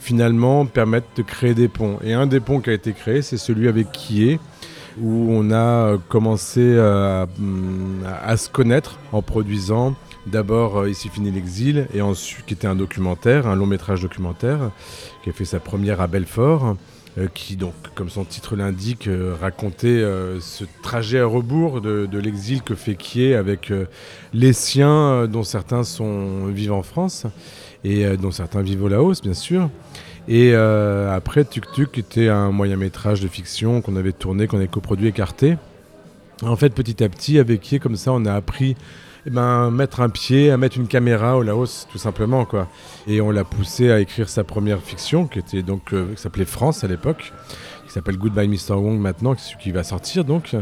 finalement 0.03 0.67
permettre 0.67 1.07
de 1.17 1.23
créer 1.23 1.55
des 1.55 1.69
ponts. 1.69 1.99
Et 2.03 2.13
un 2.13 2.27
des 2.27 2.41
ponts 2.41 2.61
qui 2.61 2.71
a 2.71 2.73
été 2.73 2.93
créé, 2.93 3.23
c'est 3.23 3.37
celui 3.37 3.69
avec 3.69 3.93
Kié, 3.93 4.41
où 5.01 5.29
on 5.31 5.53
a 5.53 5.93
euh, 5.93 5.99
commencé 6.09 6.61
euh, 6.61 7.25
à, 8.05 8.29
à 8.29 8.37
se 8.37 8.49
connaître 8.51 8.99
en 9.13 9.23
produisant 9.23 9.95
d'abord 10.27 10.79
euh, 10.81 10.91
Ici 10.91 11.09
finit 11.09 11.31
l'exil, 11.31 11.87
et 11.95 12.03
ensuite 12.03 12.45
qui 12.47 12.55
était 12.55 12.67
un 12.67 12.75
documentaire, 12.75 13.47
un 13.47 13.55
long 13.55 13.67
métrage 13.67 14.03
documentaire, 14.03 14.71
qui 15.23 15.31
a 15.31 15.33
fait 15.33 15.45
sa 15.45 15.61
première 15.61 16.01
à 16.01 16.09
Belfort, 16.09 16.77
euh, 17.19 17.29
qui 17.33 17.57
donc, 17.57 17.75
comme 17.95 18.09
son 18.09 18.25
titre 18.25 18.57
l'indique, 18.57 19.07
euh, 19.07 19.35
racontait 19.39 19.89
euh, 19.89 20.41
ce 20.41 20.65
trajet 20.83 21.21
à 21.21 21.27
rebours 21.27 21.83
de, 21.83 22.09
l'exil 22.19 22.63
que 22.63 22.75
fait 22.75 22.95
Kié 22.95 23.35
avec 23.35 23.71
les 24.33 24.53
siens, 24.55 25.27
dont 25.27 25.43
certains 25.43 25.85
sont 25.85 26.47
vivent 26.47 26.73
en 26.73 26.83
France 26.83 27.27
et 27.85 28.17
dont 28.17 28.31
certains 28.31 28.63
vivent 28.63 28.85
au 28.85 28.89
Laos, 28.89 29.21
bien 29.23 29.35
sûr. 29.35 29.69
Et 30.29 30.55
après, 30.55 31.45
Tuk 31.45 31.73
Tuk 31.73 31.99
était 31.99 32.29
un 32.29 32.53
moyen 32.53 32.77
métrage 32.77 33.21
de 33.21 33.29
fiction 33.29 33.81
qu'on 33.81 33.97
avait 33.97 34.13
tourné, 34.13 34.47
qu'on 34.47 34.59
avait 34.59 34.69
coproduit 34.69 35.09
écarté. 35.09 35.57
En 36.43 36.55
fait, 36.55 36.71
petit 36.71 37.03
à 37.03 37.09
petit, 37.09 37.39
avec 37.41 37.61
qui, 37.61 37.81
comme 37.81 37.97
ça, 37.97 38.13
on 38.13 38.25
a 38.25 38.33
appris 38.33 38.77
eh 39.25 39.31
ben, 39.31 39.71
mettre 39.71 40.01
un 40.01 40.09
pied, 40.09 40.51
à 40.51 40.57
mettre 40.57 40.77
une 40.77 40.89
caméra 40.89 41.37
au 41.37 41.43
Laos, 41.43 41.87
tout 41.91 41.99
simplement. 41.99 42.45
quoi. 42.45 42.67
Et 43.07 43.21
on 43.21 43.31
l'a 43.31 43.45
poussé 43.45 43.93
à 43.93 44.01
écrire 44.01 44.29
sa 44.29 44.43
première 44.43 44.81
fiction, 44.81 45.29
qui 45.29 45.39
était 45.39 45.63
donc 45.63 45.93
euh, 45.93 46.17
s'appelait 46.17 46.45
France 46.45 46.83
à 46.83 46.89
l'époque, 46.89 47.33
qui 47.87 47.93
s'appelle 47.93 48.19
Goodbye 48.19 48.49
Mr. 48.49 48.75
Wong 48.75 48.99
maintenant, 48.99 49.37
qui 49.37 49.55
qui 49.61 49.71
va 49.71 49.85
sortir 49.85 50.25
donc. 50.25 50.57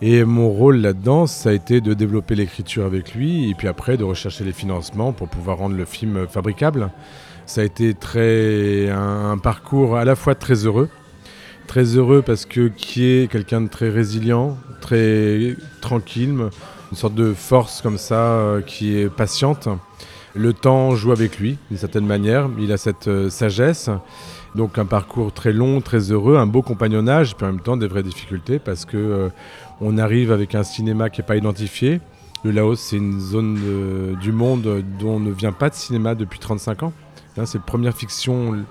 Et 0.00 0.24
mon 0.24 0.48
rôle 0.48 0.78
là-dedans, 0.78 1.26
ça 1.26 1.50
a 1.50 1.52
été 1.52 1.82
de 1.82 1.92
développer 1.92 2.34
l'écriture 2.34 2.86
avec 2.86 3.14
lui, 3.14 3.50
et 3.50 3.54
puis 3.54 3.68
après 3.68 3.98
de 3.98 4.04
rechercher 4.04 4.44
les 4.44 4.52
financements 4.52 5.12
pour 5.12 5.28
pouvoir 5.28 5.58
rendre 5.58 5.76
le 5.76 5.84
film 5.84 6.26
fabricable. 6.28 6.90
Ça 7.44 7.60
a 7.60 7.64
été 7.64 7.92
très 7.92 8.88
un, 8.88 9.32
un 9.32 9.38
parcours 9.38 9.96
à 9.96 10.06
la 10.06 10.16
fois 10.16 10.34
très 10.34 10.64
heureux, 10.64 10.88
très 11.66 11.84
heureux 11.96 12.22
parce 12.22 12.46
que 12.46 12.68
qui 12.68 13.04
est 13.04 13.30
quelqu'un 13.30 13.60
de 13.60 13.68
très 13.68 13.90
résilient, 13.90 14.56
très 14.80 15.56
tranquille, 15.82 16.34
une 16.90 16.96
sorte 16.96 17.14
de 17.14 17.34
force 17.34 17.82
comme 17.82 17.98
ça 17.98 18.14
euh, 18.14 18.62
qui 18.62 18.96
est 18.96 19.08
patiente. 19.08 19.68
Le 20.34 20.52
temps 20.52 20.94
joue 20.94 21.12
avec 21.12 21.38
lui 21.38 21.58
d'une 21.70 21.78
certaine 21.78 22.06
manière, 22.06 22.48
il 22.58 22.72
a 22.72 22.76
cette 22.76 23.08
euh, 23.08 23.30
sagesse. 23.30 23.90
Donc 24.54 24.78
un 24.78 24.86
parcours 24.86 25.32
très 25.32 25.52
long, 25.52 25.80
très 25.80 26.10
heureux, 26.10 26.36
un 26.36 26.46
beau 26.46 26.62
compagnonnage, 26.62 27.36
puis 27.36 27.46
en 27.46 27.52
même 27.52 27.60
temps 27.60 27.76
des 27.76 27.86
vraies 27.86 28.02
difficultés 28.02 28.58
parce 28.58 28.84
que 28.84 28.96
euh, 28.96 29.28
on 29.80 29.98
arrive 29.98 30.32
avec 30.32 30.54
un 30.54 30.62
cinéma 30.62 31.10
qui 31.10 31.20
n'est 31.20 31.26
pas 31.26 31.36
identifié. 31.36 32.00
Le 32.44 32.52
Laos, 32.52 32.76
c'est 32.76 32.96
une 32.96 33.20
zone 33.20 34.16
du 34.20 34.30
monde 34.30 34.84
dont 35.00 35.18
ne 35.18 35.32
vient 35.32 35.52
pas 35.52 35.70
de 35.70 35.74
cinéma 35.74 36.14
depuis 36.14 36.38
35 36.38 36.84
ans. 36.84 36.92
Hein, 37.36 37.46
c'est 37.46 37.58
la 37.58 37.64
première 37.64 37.96
fiction 37.96 38.64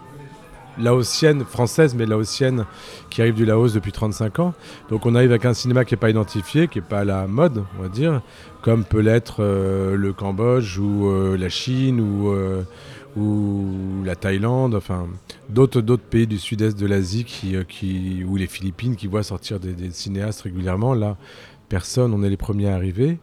laotienne, 0.79 1.43
française, 1.43 1.95
mais 1.95 2.05
laotienne, 2.05 2.65
qui 3.09 3.21
arrive 3.21 3.35
du 3.35 3.45
Laos 3.45 3.73
depuis 3.73 3.91
35 3.91 4.39
ans. 4.39 4.53
Donc 4.89 5.05
on 5.05 5.15
arrive 5.15 5.31
avec 5.31 5.45
un 5.45 5.53
cinéma 5.53 5.85
qui 5.85 5.93
n'est 5.93 5.99
pas 5.99 6.09
identifié, 6.09 6.67
qui 6.67 6.79
n'est 6.79 6.85
pas 6.85 6.99
à 6.99 7.05
la 7.05 7.27
mode, 7.27 7.63
on 7.77 7.83
va 7.83 7.89
dire, 7.89 8.21
comme 8.61 8.83
peut 8.83 8.99
l'être 8.99 9.37
euh, 9.39 9.95
le 9.95 10.13
Cambodge 10.13 10.77
ou 10.77 11.07
euh, 11.07 11.37
la 11.37 11.49
Chine 11.49 11.99
ou, 11.99 12.29
euh, 12.31 12.63
ou 13.15 14.03
la 14.03 14.15
Thaïlande, 14.15 14.75
enfin 14.75 15.07
d'autres 15.49 15.95
pays 15.97 16.27
du 16.27 16.37
sud-est 16.37 16.77
de 16.77 16.85
l'Asie 16.85 17.25
ou 18.27 18.35
les 18.35 18.47
Philippines 18.47 18.95
qui 18.95 19.07
voient 19.07 19.23
sortir 19.23 19.59
des 19.59 19.91
cinéastes 19.91 20.41
régulièrement. 20.41 20.93
Là, 20.93 21.17
personne, 21.69 22.13
on 22.13 22.23
est 22.23 22.29
les 22.29 22.37
premiers 22.37 22.69
à 22.69 22.75
arriver. 22.75 23.19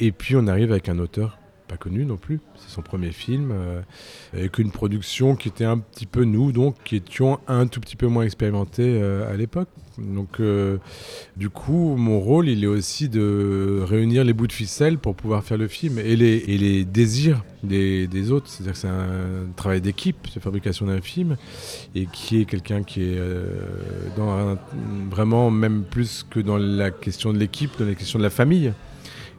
Et 0.00 0.10
puis 0.10 0.34
on 0.36 0.46
arrive 0.48 0.72
avec 0.72 0.88
un 0.88 0.98
auteur 0.98 1.38
connu 1.76 2.04
non 2.04 2.16
plus, 2.16 2.40
c'est 2.56 2.70
son 2.70 2.82
premier 2.82 3.12
film, 3.12 3.50
euh, 3.52 3.80
avec 4.32 4.58
une 4.58 4.70
production 4.70 5.36
qui 5.36 5.48
était 5.48 5.64
un 5.64 5.78
petit 5.78 6.06
peu 6.06 6.24
nous, 6.24 6.52
donc 6.52 6.76
qui 6.84 6.96
étions 6.96 7.38
un 7.48 7.66
tout 7.66 7.80
petit 7.80 7.96
peu 7.96 8.06
moins 8.06 8.24
expérimentés 8.24 9.00
euh, 9.00 9.32
à 9.32 9.36
l'époque. 9.36 9.68
Donc 9.98 10.40
euh, 10.40 10.78
du 11.36 11.50
coup, 11.50 11.96
mon 11.96 12.18
rôle, 12.20 12.48
il 12.48 12.64
est 12.64 12.68
aussi 12.68 13.08
de 13.08 13.82
réunir 13.86 14.24
les 14.24 14.32
bouts 14.32 14.46
de 14.46 14.52
ficelle 14.52 14.98
pour 14.98 15.14
pouvoir 15.14 15.44
faire 15.44 15.58
le 15.58 15.68
film 15.68 15.98
et 15.98 16.16
les, 16.16 16.44
et 16.48 16.58
les 16.58 16.84
désirs 16.84 17.44
des, 17.62 18.06
des 18.06 18.32
autres. 18.32 18.48
C'est-à-dire 18.48 18.72
que 18.72 18.78
c'est 18.78 18.88
un 18.88 19.46
travail 19.54 19.80
d'équipe, 19.80 20.16
de 20.34 20.40
fabrication 20.40 20.86
d'un 20.86 21.00
film, 21.00 21.36
et 21.94 22.06
qui 22.06 22.40
est 22.40 22.44
quelqu'un 22.44 22.82
qui 22.82 23.02
est 23.02 23.18
dans 24.16 24.58
vraiment 25.10 25.50
même 25.50 25.84
plus 25.84 26.26
que 26.28 26.40
dans 26.40 26.56
la 26.56 26.90
question 26.90 27.32
de 27.32 27.38
l'équipe, 27.38 27.70
dans 27.78 27.86
la 27.86 27.94
question 27.94 28.18
de 28.18 28.24
la 28.24 28.30
famille. 28.30 28.72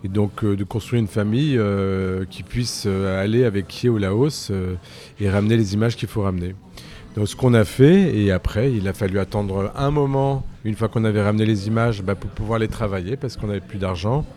Et 0.05 0.07
donc 0.07 0.43
euh, 0.43 0.55
de 0.55 0.63
construire 0.63 1.01
une 1.01 1.07
famille 1.07 1.57
euh, 1.57 2.25
qui 2.29 2.43
puisse 2.43 2.83
euh, 2.85 3.23
aller 3.23 3.43
avec 3.43 3.67
qui 3.67 3.89
au 3.89 3.97
Laos 3.97 4.51
et 5.19 5.29
ramener 5.29 5.57
les 5.57 5.73
images 5.73 5.95
qu'il 5.95 6.07
faut 6.07 6.21
ramener. 6.21 6.53
Donc 7.15 7.27
ce 7.27 7.35
qu'on 7.35 7.55
a 7.55 7.65
fait, 7.65 8.15
et 8.15 8.31
après 8.31 8.71
il 8.71 8.87
a 8.87 8.93
fallu 8.93 9.17
attendre 9.17 9.71
un 9.75 9.89
moment, 9.89 10.45
une 10.63 10.75
fois 10.75 10.89
qu'on 10.89 11.05
avait 11.05 11.23
ramené 11.23 11.47
les 11.47 11.65
images, 11.67 12.03
bah, 12.03 12.13
pour 12.13 12.29
pouvoir 12.29 12.59
les 12.59 12.67
travailler 12.67 13.17
parce 13.17 13.35
qu'on 13.35 13.47
n'avait 13.47 13.61
plus 13.61 13.79
d'argent 13.79 14.27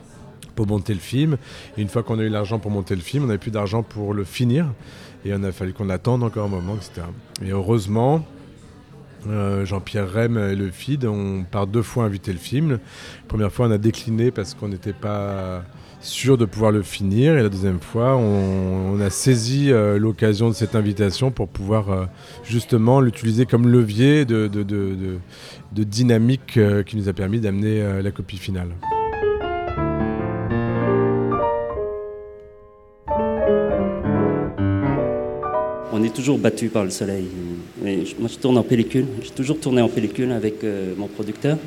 pour 0.54 0.66
monter 0.66 0.94
le 0.94 1.00
film. 1.00 1.36
Et 1.76 1.82
une 1.82 1.88
fois 1.88 2.02
qu'on 2.02 2.18
a 2.18 2.22
eu 2.22 2.30
l'argent 2.30 2.58
pour 2.58 2.70
monter 2.70 2.94
le 2.94 3.02
film, 3.02 3.24
on 3.24 3.26
n'avait 3.26 3.38
plus 3.38 3.50
d'argent 3.50 3.82
pour 3.82 4.14
le 4.14 4.24
finir. 4.24 4.72
Et 5.26 5.34
on 5.34 5.42
a 5.42 5.52
fallu 5.52 5.74
qu'on 5.74 5.90
attende 5.90 6.22
encore 6.22 6.46
un 6.46 6.48
moment, 6.48 6.76
etc. 6.76 7.02
Et 7.44 7.50
heureusement, 7.50 8.24
euh, 9.26 9.64
Jean-Pierre 9.64 10.12
Rem 10.12 10.38
et 10.38 10.54
le 10.54 10.70
FID 10.70 11.04
ont 11.06 11.44
par 11.50 11.66
deux 11.66 11.82
fois 11.82 12.04
invité 12.04 12.32
le 12.32 12.38
film. 12.38 12.70
La 12.72 12.78
première 13.28 13.52
fois, 13.52 13.66
on 13.66 13.70
a 13.70 13.78
décliné 13.78 14.30
parce 14.30 14.54
qu'on 14.54 14.68
n'était 14.68 14.92
pas 14.92 15.64
sûr 16.00 16.38
de 16.38 16.44
pouvoir 16.44 16.70
le 16.70 16.82
finir. 16.82 17.36
Et 17.36 17.42
la 17.42 17.48
deuxième 17.48 17.80
fois, 17.80 18.16
on, 18.16 19.00
a 19.00 19.10
saisi 19.10 19.70
euh, 19.72 19.98
l'occasion 19.98 20.48
de 20.48 20.54
cette 20.54 20.74
invitation 20.74 21.30
pour 21.30 21.48
pouvoir 21.48 21.90
euh, 21.90 22.04
justement 22.44 23.00
l'utiliser 23.00 23.46
comme 23.46 23.66
levier 23.68 24.24
de, 24.24 24.46
de- 24.46 25.18
dynamique 25.72 26.58
qui 26.86 26.96
nous 26.96 27.08
a 27.08 27.12
permis 27.12 27.40
d'amener 27.40 28.02
la 28.02 28.10
copie 28.10 28.36
finale. 28.38 28.68
On 35.92 36.02
est 36.02 36.14
toujours 36.14 36.38
battu 36.38 36.68
par 36.68 36.84
le 36.84 36.90
soleil. 36.90 37.26
Je- 37.84 38.14
moi, 38.18 38.28
je 38.32 38.36
tourne 38.38 38.58
en 38.58 38.62
pellicule. 38.62 39.06
J'ai 39.22 39.30
toujours 39.30 39.58
tourné 39.60 39.80
en 39.80 39.88
pellicule 39.88 40.32
avec 40.32 40.64
euh, 40.64 40.94
mon 40.96 41.06
producteur. 41.06 41.58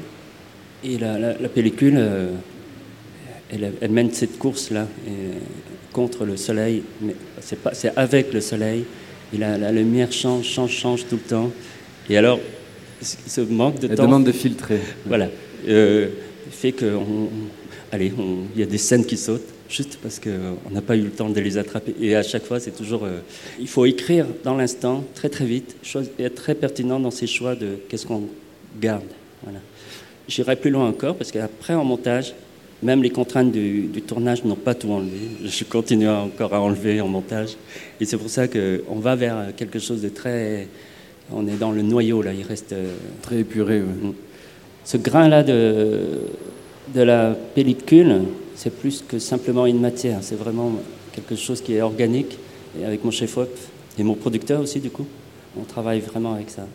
Et 0.84 0.98
la, 0.98 1.18
la- 1.18 1.38
la 1.38 1.50
pellicule, 1.50 1.96
euh, 1.98 2.32
elle, 3.52 3.72
elle 3.82 3.92
mène 3.92 4.12
cette 4.12 4.38
course-là 4.38 4.88
euh, 5.08 5.12
contre 5.94 6.26
le 6.26 6.38
soleil. 6.38 6.84
Mais 7.02 7.16
c'est 7.40 7.60
pas, 7.60 7.74
c'est 7.74 7.96
avec 7.96 8.34
le 8.34 8.42
soleil. 8.42 8.84
Et 9.34 9.38
la, 9.38 9.58
la 9.58 9.72
lumière 9.72 10.12
change, 10.12 10.46
change, 10.46 10.72
change 10.72 11.06
tout 11.08 11.16
le 11.16 11.22
temps. 11.30 11.52
Et 12.10 12.18
alors, 12.18 12.40
ce 13.02 13.42
manque 13.42 13.80
de 13.80 13.88
Elle 13.90 13.96
temps. 13.96 14.04
demande 14.04 14.26
de 14.26 14.32
filtrer. 14.32 14.80
Voilà. 15.06 15.30
Euh, 15.68 16.08
fait 16.50 16.72
que, 16.74 16.86
on- 16.96 17.30
allez, 17.92 18.12
il 18.56 18.60
y 18.60 18.64
a 18.64 18.68
des 18.68 18.78
scènes 18.78 19.06
qui 19.06 19.18
sautent 19.18 19.48
juste 19.72 19.98
parce 20.04 20.20
qu'on 20.20 20.70
n'a 20.72 20.82
pas 20.82 20.96
eu 20.96 21.02
le 21.02 21.10
temps 21.10 21.30
de 21.30 21.40
les 21.40 21.58
attraper. 21.58 21.96
Et 22.02 22.16
à 22.16 22.24
chaque 22.24 22.44
fois, 22.44 22.60
c'est 22.60 22.76
toujours. 22.76 23.06
euh, 23.06 23.20
il 23.60 23.68
faut 23.68 23.86
écrire 23.86 24.26
dans 24.44 24.56
l'instant, 24.56 25.04
très 25.16 25.30
très 25.30 25.46
vite, 25.46 25.76
et 26.20 26.24
être 26.24 26.36
très 26.36 26.56
pertinent 26.56 27.00
dans 27.00 27.12
ses 27.12 27.28
choix 27.28 27.56
de 27.56 27.78
qu'est-ce 27.90 28.06
qu'on 28.06 28.24
garde. 28.80 29.04
Voilà. 29.44 29.60
J'irai 30.28 30.56
plus 30.56 30.70
loin 30.70 30.88
encore 30.88 31.16
parce 31.16 31.32
qu'après, 31.32 31.74
en 31.74 31.84
montage, 31.86 32.34
même 32.84 33.02
les 33.04 33.10
contraintes 33.12 33.52
du, 33.52 33.84
du 33.84 34.02
tournage 34.02 34.44
n'ont 34.44 34.56
pas 34.56 34.76
tout 34.76 34.90
enlevé. 34.92 35.18
Je 35.46 35.64
continue 35.64 36.10
encore 36.10 36.54
à 36.54 36.62
enlever 36.62 37.00
en 37.02 37.08
montage. 37.08 37.52
Et 38.00 38.06
c'est 38.06 38.18
pour 38.18 38.30
ça 38.30 38.48
qu'on 38.48 39.00
va 39.00 39.16
vers 39.16 39.56
quelque 39.56 39.80
chose 39.80 40.02
de 40.02 40.10
très. 40.10 40.68
On 41.32 41.48
est 41.48 41.58
dans 41.58 41.72
le 41.72 41.82
noyau, 41.82 42.22
là. 42.22 42.34
Il 42.34 42.44
reste. 42.44 42.74
euh, 42.74 42.94
Très 43.22 43.40
épuré, 43.40 43.82
oui. 43.82 44.12
ce 44.84 44.98
grain-là 44.98 45.44
de, 45.44 46.02
de 46.94 47.02
la 47.02 47.36
pellicule, 47.56 48.22
c'est 48.56 48.78
plus 48.80 49.04
que 49.08 49.20
simplement 49.20 49.66
une 49.66 49.80
matière. 49.80 50.20
C'est 50.22 50.36
vraiment 50.36 50.74
quelque 51.14 51.36
chose 51.36 51.62
qui 51.62 51.74
est 51.74 51.82
organique. 51.82 52.38
Et 52.80 52.86
avec 52.86 53.04
mon 53.04 53.12
chef-op 53.12 53.50
et 53.98 54.04
mon 54.04 54.16
producteur 54.16 54.62
aussi, 54.62 54.80
du 54.80 54.90
coup, 54.90 55.06
on 55.60 55.64
travaille 55.64 56.00
vraiment 56.00 56.34
avec 56.34 56.50
ça. 56.50 56.66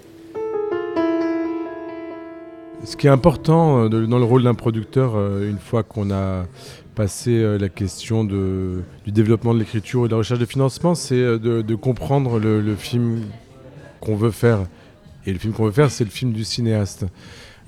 Ce 2.84 2.96
qui 2.96 3.06
est 3.06 3.10
important 3.10 3.84
euh, 3.84 3.88
dans 3.88 4.18
le 4.18 4.24
rôle 4.24 4.44
d'un 4.44 4.54
producteur, 4.54 5.16
euh, 5.16 5.48
une 5.50 5.58
fois 5.58 5.82
qu'on 5.82 6.10
a 6.10 6.44
passé 6.94 7.30
euh, 7.30 7.58
la 7.58 7.68
question 7.68 8.24
du 8.24 8.82
développement 9.06 9.54
de 9.54 9.58
l'écriture 9.58 10.04
et 10.04 10.08
de 10.08 10.12
la 10.12 10.18
recherche 10.18 10.40
de 10.40 10.46
financement, 10.46 10.94
c'est 10.94 11.16
de, 11.16 11.74
comprendre 11.74 12.38
le 12.38 12.76
film 12.76 13.22
qu'on 14.00 14.16
veut 14.16 14.30
faire. 14.30 14.66
Et 15.26 15.32
le 15.32 15.38
film 15.38 15.52
qu'on 15.52 15.64
veut 15.64 15.72
faire, 15.72 15.90
c'est 15.90 16.04
le 16.04 16.10
film 16.10 16.32
du 16.32 16.44
cinéaste. 16.44 17.06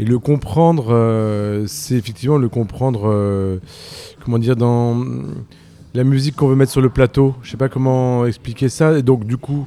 Et 0.01 0.05
le 0.05 0.19
comprendre, 0.19 0.89
euh, 0.91 1.65
c'est 1.67 1.97
effectivement 1.97 2.39
le 2.39 2.49
comprendre, 2.49 3.03
euh, 3.07 3.59
comment 4.25 4.39
dire, 4.39 4.57
dans 4.57 5.05
la 5.95 6.05
musique 6.05 6.37
qu'on 6.37 6.49
veut 6.49 6.57
mettre 6.57 6.73
sur 6.73 6.81
le 6.81 6.91
plateau. 6.91 7.35
Je 7.43 7.51
sais 7.51 7.57
pas 7.57 7.69
comment 7.69 8.27
expliquer 8.27 8.69
ça. 8.69 8.97
Et 8.97 9.03
donc, 9.03 9.25
du 9.25 9.37
coup, 9.37 9.67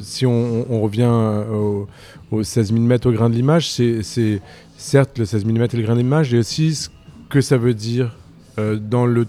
si 0.00 0.26
on, 0.26 0.80
revient 0.80 1.10
au, 1.52 1.88
au 2.30 2.42
16 2.42 2.72
mm 2.72 2.96
au 3.04 3.12
grain 3.12 3.30
de 3.30 3.34
l'image, 3.34 3.70
c'est 3.70 4.02
certes 4.76 5.18
le 5.18 5.24
16 5.24 5.44
mm 5.44 5.62
et 5.62 5.76
le 5.76 5.82
grain 5.82 5.94
de 5.94 6.00
l'image, 6.00 6.34
et 6.34 6.38
aussi 6.38 6.74
ce 6.74 6.88
que 7.28 7.40
ça 7.40 7.56
veut 7.56 7.74
dire 7.74 8.16
euh, 8.58 8.76
dans 8.76 9.06
le, 9.06 9.26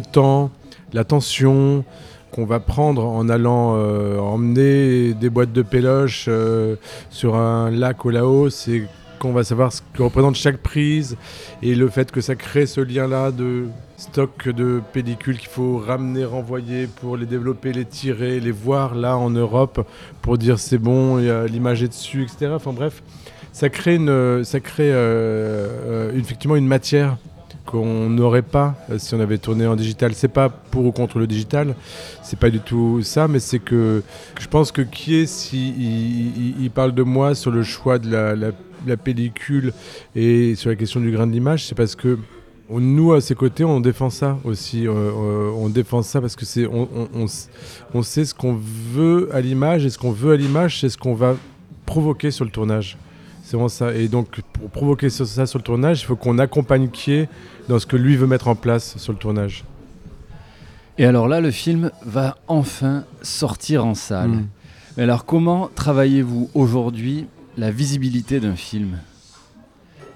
temps, 0.00 0.50
la 0.92 1.04
tension 1.04 1.84
qu'on 2.32 2.44
va 2.44 2.60
prendre 2.60 3.04
en 3.04 3.28
allant 3.28 3.74
euh, 3.76 4.18
emmener 4.18 5.12
des 5.14 5.28
boîtes 5.28 5.52
de 5.52 5.62
péloche 5.62 6.26
euh, 6.28 6.76
sur 7.10 7.36
un 7.36 7.70
lac 7.70 8.04
au 8.06 8.10
Laos 8.10 8.68
qu'on 9.18 9.32
va 9.32 9.44
savoir 9.44 9.72
ce 9.72 9.82
que 9.94 10.02
représente 10.02 10.36
chaque 10.36 10.58
prise 10.58 11.16
et 11.62 11.74
le 11.74 11.88
fait 11.88 12.10
que 12.10 12.20
ça 12.20 12.34
crée 12.34 12.66
ce 12.66 12.80
lien-là 12.80 13.30
de 13.30 13.66
stock 13.96 14.48
de 14.48 14.82
pellicules 14.92 15.38
qu'il 15.38 15.48
faut 15.48 15.78
ramener, 15.78 16.24
renvoyer 16.24 16.86
pour 16.86 17.16
les 17.16 17.26
développer, 17.26 17.72
les 17.72 17.84
tirer, 17.84 18.40
les 18.40 18.50
voir 18.50 18.94
là 18.94 19.16
en 19.16 19.30
Europe 19.30 19.86
pour 20.22 20.38
dire 20.38 20.58
c'est 20.58 20.78
bon, 20.78 21.16
l'image 21.46 21.82
est 21.82 21.88
dessus, 21.88 22.22
etc. 22.22 22.52
Enfin 22.54 22.72
bref, 22.72 23.02
ça 23.52 23.70
crée, 23.70 23.94
une, 23.94 24.44
ça 24.44 24.60
crée 24.60 24.92
euh, 24.92 25.68
euh, 25.86 26.12
effectivement 26.18 26.56
une 26.56 26.66
matière 26.66 27.16
qu'on 27.64 28.10
n'aurait 28.10 28.42
pas 28.42 28.74
euh, 28.90 28.98
si 28.98 29.14
on 29.14 29.20
avait 29.20 29.38
tourné 29.38 29.66
en 29.66 29.76
digital. 29.76 30.12
C'est 30.14 30.28
pas 30.28 30.48
pour 30.48 30.84
ou 30.84 30.92
contre 30.92 31.18
le 31.18 31.26
digital, 31.26 31.74
c'est 32.22 32.38
pas 32.38 32.50
du 32.50 32.60
tout 32.60 33.00
ça, 33.02 33.28
mais 33.28 33.38
c'est 33.38 33.58
que 33.58 34.02
je 34.38 34.46
pense 34.46 34.72
que 34.72 34.82
qui 34.82 35.16
est 35.16 35.26
si 35.26 36.54
il, 36.60 36.70
parle 36.70 36.94
de 36.94 37.02
moi 37.02 37.34
sur 37.34 37.50
le 37.50 37.62
choix 37.62 37.98
de 37.98 38.10
la- 38.10 38.52
la 38.86 38.96
pellicule 38.96 39.72
et 40.14 40.54
sur 40.54 40.70
la 40.70 40.76
question 40.76 41.00
du 41.00 41.10
grain 41.10 41.26
de 41.26 41.32
l'image, 41.32 41.66
c'est 41.66 41.74
parce 41.74 41.94
que 41.94 42.18
on- 42.68 42.80
nous 42.80 43.12
à 43.12 43.20
ses 43.20 43.34
côtés, 43.36 43.64
on 43.64 43.80
défend 43.80 44.10
ça 44.10 44.38
aussi. 44.44 44.86
euh, 44.86 44.90
euh, 44.92 45.50
on 45.56 45.68
défend 45.68 46.02
ça 46.02 46.20
parce 46.20 46.34
que 46.36 46.44
c'est 46.44 46.66
on, 46.66 46.88
on- 47.14 47.26
on 47.94 48.02
sait 48.02 48.24
ce 48.24 48.34
qu'on 48.34 48.54
veut 48.92 49.28
à 49.32 49.40
l'image 49.40 49.84
et 49.84 49.90
ce 49.90 49.98
qu'on 49.98 50.12
veut 50.12 50.32
à 50.32 50.36
l'image, 50.36 50.80
c'est 50.80 50.88
ce 50.88 50.98
qu'on 50.98 51.14
va 51.14 51.36
provoquer 51.86 52.30
sur 52.32 52.44
le 52.44 52.50
tournage. 52.50 52.96
C'est 53.44 53.52
vraiment 53.56 53.68
ça. 53.68 53.94
Et 53.94 54.08
donc, 54.08 54.40
pour 54.54 54.68
provoquer 54.70 55.08
ça 55.08 55.24
ça 55.24 55.46
sur 55.46 55.60
le 55.60 55.62
tournage, 55.64 56.02
il 56.02 56.06
faut 56.06 56.16
qu'on 56.16 56.38
accompagne 56.40 56.88
Kier 56.88 57.28
dans 57.68 57.78
ce 57.78 57.86
que 57.86 57.94
lui 57.96 58.16
veut 58.16 58.26
mettre 58.26 58.48
en 58.48 58.56
place 58.56 58.96
sur 58.98 59.12
le 59.12 59.18
tournage. 59.18 59.62
Et 60.98 61.04
alors 61.04 61.28
là, 61.28 61.40
le 61.40 61.50
film 61.52 61.90
va 62.04 62.36
enfin 62.48 63.04
sortir 63.22 63.84
en 63.86 63.94
salle. 63.94 64.30
Mm. 64.30 64.46
Mais 64.96 65.02
alors, 65.04 65.26
comment 65.26 65.70
travaillez-vous 65.74 66.50
aujourd'hui 66.54 67.26
la 67.56 67.70
visibilité 67.70 68.40
d'un 68.40 68.56
film. 68.56 68.98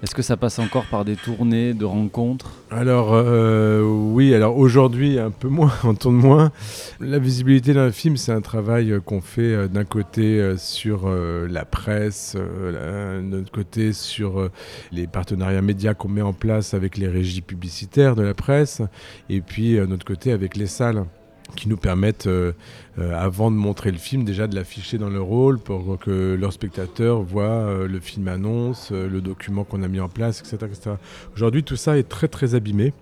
Est-ce 0.02 0.14
que 0.14 0.22
ça 0.22 0.38
passe 0.38 0.58
encore 0.58 0.86
par 0.86 1.04
des 1.04 1.14
tournées 1.14 1.74
de 1.74 1.84
rencontres? 1.84 2.52
Alors 2.70 3.10
euh, 3.12 3.82
oui, 3.82 4.34
alors 4.34 4.56
aujourd'hui 4.56 5.18
un 5.18 5.30
peu 5.30 5.48
moins, 5.48 5.72
on 5.84 5.94
tourne 5.94 6.16
moins. 6.16 6.52
La 7.00 7.18
visibilité 7.18 7.74
d'un 7.74 7.92
film, 7.92 8.16
c'est 8.16 8.32
un 8.32 8.40
travail 8.40 8.92
euh, 8.92 9.00
qu'on 9.00 9.20
fait 9.20 9.42
euh, 9.42 9.68
d'un 9.68 9.84
côté 9.84 10.54
sur 10.56 11.08
la 11.10 11.64
presse, 11.66 12.34
d'un 12.36 13.32
autre 13.32 13.52
côté 13.52 13.92
sur 13.92 14.48
les 14.90 15.06
partenariats 15.06 15.60
médias 15.60 15.92
qu'on 15.92 16.08
met 16.08 16.22
en 16.22 16.32
place 16.32 16.72
avec 16.72 16.96
les 16.96 17.08
régies 17.08 17.42
publicitaires 17.42 18.16
de 18.16 18.22
la 18.22 18.32
presse, 18.32 18.80
et 19.28 19.40
puis 19.42 19.76
d'un 19.76 19.90
autre 19.90 20.06
côté 20.06 20.32
avec 20.32 20.56
les 20.56 20.66
salles 20.66 21.04
qui 21.54 21.68
nous 21.68 21.76
permettent, 21.76 22.26
euh, 22.26 22.52
euh, 22.98 23.12
avant 23.18 23.50
de 23.50 23.56
montrer 23.56 23.90
le 23.90 23.98
film, 23.98 24.24
déjà 24.24 24.46
de 24.46 24.54
l'afficher 24.54 24.98
dans 24.98 25.10
le 25.10 25.20
rôle 25.20 25.58
pour 25.58 25.98
que 25.98 26.34
leurs 26.34 26.52
spectateurs 26.52 27.22
voient 27.22 27.44
euh, 27.44 27.88
le 27.88 28.00
film 28.00 28.28
annonce, 28.28 28.90
le 28.90 29.20
document 29.20 29.64
qu'on 29.64 29.82
a 29.82 29.88
mis 29.88 30.00
en 30.00 30.08
place, 30.08 30.40
etc. 30.40 30.56
etc. 30.66 30.90
Aujourd'hui, 31.34 31.62
tout 31.62 31.76
ça 31.76 31.98
est 31.98 32.08
très 32.08 32.28
très 32.28 32.54
abîmé. 32.54 32.92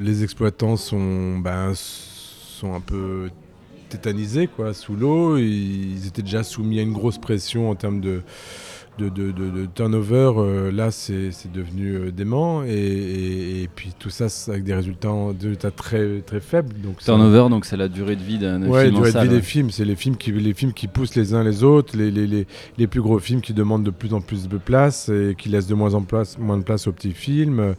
Les 0.00 0.24
exploitants 0.24 0.76
sont, 0.76 1.38
ben, 1.38 1.72
sont 1.74 2.74
un 2.74 2.80
peu 2.80 3.30
tétanisés 3.88 4.48
quoi, 4.48 4.74
sous 4.74 4.96
l'eau. 4.96 5.36
Ils 5.36 6.06
étaient 6.06 6.22
déjà 6.22 6.42
soumis 6.42 6.80
à 6.80 6.82
une 6.82 6.92
grosse 6.92 7.18
pression 7.18 7.70
en 7.70 7.74
termes 7.74 8.00
de, 8.00 8.22
de, 8.98 9.08
de- 9.08 9.32
de- 9.32 9.50
de 9.50 9.66
turnover. 9.74 10.32
Euh, 10.36 10.70
là, 10.72 10.90
c'est 10.90 11.30
devenu 11.52 11.94
euh, 11.96 12.10
dément. 12.10 12.62
Et, 12.64 12.68
et- 12.70 13.62
et 13.64 13.68
puis 13.74 13.92
tout 13.98 14.10
ça 14.10 14.26
avec 14.48 14.64
des 14.64 14.74
résultats, 14.74 15.12
des 15.38 15.46
résultats 15.46 15.70
très, 15.70 16.20
très 16.20 16.40
faibles. 16.40 16.74
Donc 16.82 17.00
ça- 17.00 17.12
Turnover, 17.12 17.48
donc 17.50 17.64
c'est 17.64 17.76
la 17.76 17.88
durée 17.88 18.16
de 18.16 18.22
vie 18.22 18.38
d'un 18.38 18.62
Ouais, 18.68 18.84
film 18.84 18.94
durée 18.96 19.12
de 19.12 19.18
vie 19.20 19.28
des 19.28 19.42
films, 19.42 19.70
c'est 19.70 19.84
les 19.84 19.96
films 19.96 20.16
qui 20.16 20.32
les 20.32 20.54
films 20.54 20.72
qui 20.72 20.86
poussent 20.88 21.14
les 21.16 21.34
uns 21.34 21.42
les 21.44 21.64
autres, 21.64 21.96
les, 21.96 22.10
les, 22.10 22.26
les, 22.26 22.46
les 22.78 22.86
plus 22.86 23.00
gros 23.02 23.18
films 23.18 23.40
qui 23.40 23.52
demandent 23.54 23.84
de 23.84 23.90
plus 23.90 24.12
en 24.14 24.20
plus 24.20 24.48
de 24.48 24.58
place 24.58 25.08
et 25.08 25.34
qui 25.36 25.48
laissent 25.48 25.66
de 25.66 25.74
moins 25.74 25.94
en 25.94 26.02
place 26.02 26.38
moins 26.38 26.58
de 26.58 26.62
place 26.64 26.86
aux 26.86 26.92
petits 26.92 27.12
films. 27.12 27.74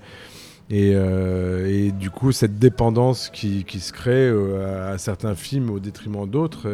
Et, 0.71 0.93
euh, 0.95 1.67
et 1.67 1.91
du 1.91 2.09
coup, 2.09 2.31
cette 2.31 2.57
dépendance 2.57 3.29
qui, 3.31 3.65
se 3.79 3.93
crée 3.93 4.11
euh, 4.27 4.93
à, 4.93 4.97
certains 4.97 5.35
films 5.35 5.69
au 5.69 5.79
détriment 5.79 6.27
d'autres, 6.27 6.67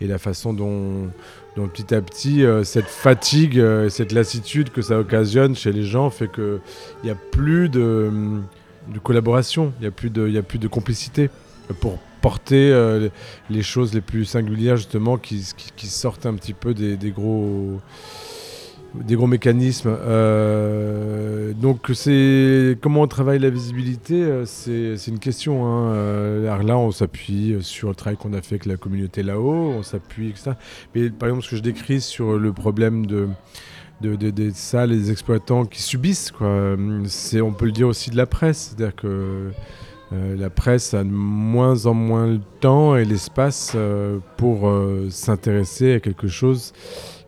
et, 0.00 0.06
la 0.06 0.18
façon 0.18 0.54
dont, 0.54 1.10
petit 1.54 1.94
à 1.94 2.00
petit, 2.00 2.44
euh, 2.44 2.64
cette 2.64 2.86
fatigue, 2.86 3.62
cette 3.90 4.12
lassitude 4.12 4.70
que 4.70 4.80
ça 4.80 4.98
occasionne 4.98 5.54
chez 5.54 5.72
les 5.72 5.84
gens 5.84 6.08
fait 6.08 6.30
qu'il 6.32 6.60
n'y 7.04 7.10
a 7.10 7.14
plus 7.14 7.68
de, 7.68 8.10
collaboration, 9.02 9.72
il 9.78 9.82
n'y 9.82 9.88
a, 9.88 9.90
plus 9.92 10.58
de- 10.58 10.68
complicité 10.68 11.28
pour 11.80 11.98
porter 12.22 12.74
les 13.50 13.62
choses 13.62 13.92
les 13.92 14.00
plus 14.00 14.24
singulières, 14.24 14.76
justement, 14.76 15.18
qui, 15.18 15.44
sortent 15.86 16.24
un 16.24 16.34
petit 16.34 16.54
peu 16.54 16.72
des 16.72 17.10
gros 17.10 17.80
des 18.94 19.14
gros 19.14 19.26
mécanismes. 19.26 19.96
Euh, 20.00 21.52
donc 21.52 21.90
c'est 21.94 22.76
comment 22.80 23.02
on 23.02 23.06
travaille 23.06 23.38
la 23.38 23.50
visibilité, 23.50 24.22
euh, 24.22 24.44
c'est 24.46 24.96
une 25.08 25.18
question. 25.18 25.66
Hein. 25.66 25.92
Euh, 25.92 26.50
alors 26.52 26.62
là, 26.66 26.78
on 26.78 26.90
s'appuie 26.90 27.56
sur 27.60 27.88
le 27.88 27.94
travail 27.94 28.16
qu'on 28.16 28.32
a 28.32 28.42
fait 28.42 28.54
avec 28.56 28.66
la 28.66 28.76
communauté 28.76 29.22
là-haut, 29.22 29.72
on 29.78 29.82
s'appuie, 29.82 30.30
etc. 30.30 30.52
Mais 30.94 31.10
par 31.10 31.28
exemple, 31.28 31.44
ce 31.44 31.50
que 31.50 31.56
je 31.56 31.62
décris 31.62 32.00
sur 32.00 32.38
le 32.38 32.52
problème 32.52 33.06
de 33.06 33.28
de- 34.00 34.16
de- 34.16 34.50
salles 34.54 34.92
et 34.92 34.96
des 34.96 35.10
exploitants 35.10 35.66
qui 35.66 35.82
subissent, 35.82 36.30
quoi. 36.30 36.74
C'est, 37.04 37.42
on 37.42 37.52
peut 37.52 37.66
le 37.66 37.72
dire 37.72 37.86
aussi 37.86 38.08
de 38.10 38.16
la 38.16 38.24
presse, 38.26 38.74
c'est-à-dire 38.74 38.96
que 38.96 39.50
la 40.10 40.48
presse 40.50 40.94
a 40.94 41.04
de 41.04 41.10
moins 41.10 41.84
en 41.86 41.92
moins 41.94 42.26
le 42.26 42.40
temps 42.60 42.96
et 42.96 43.04
l'espace 43.04 43.76
pour 44.38 44.72
s'intéresser 45.10 45.92
à 45.94 46.00
quelque 46.00 46.28
chose 46.28 46.72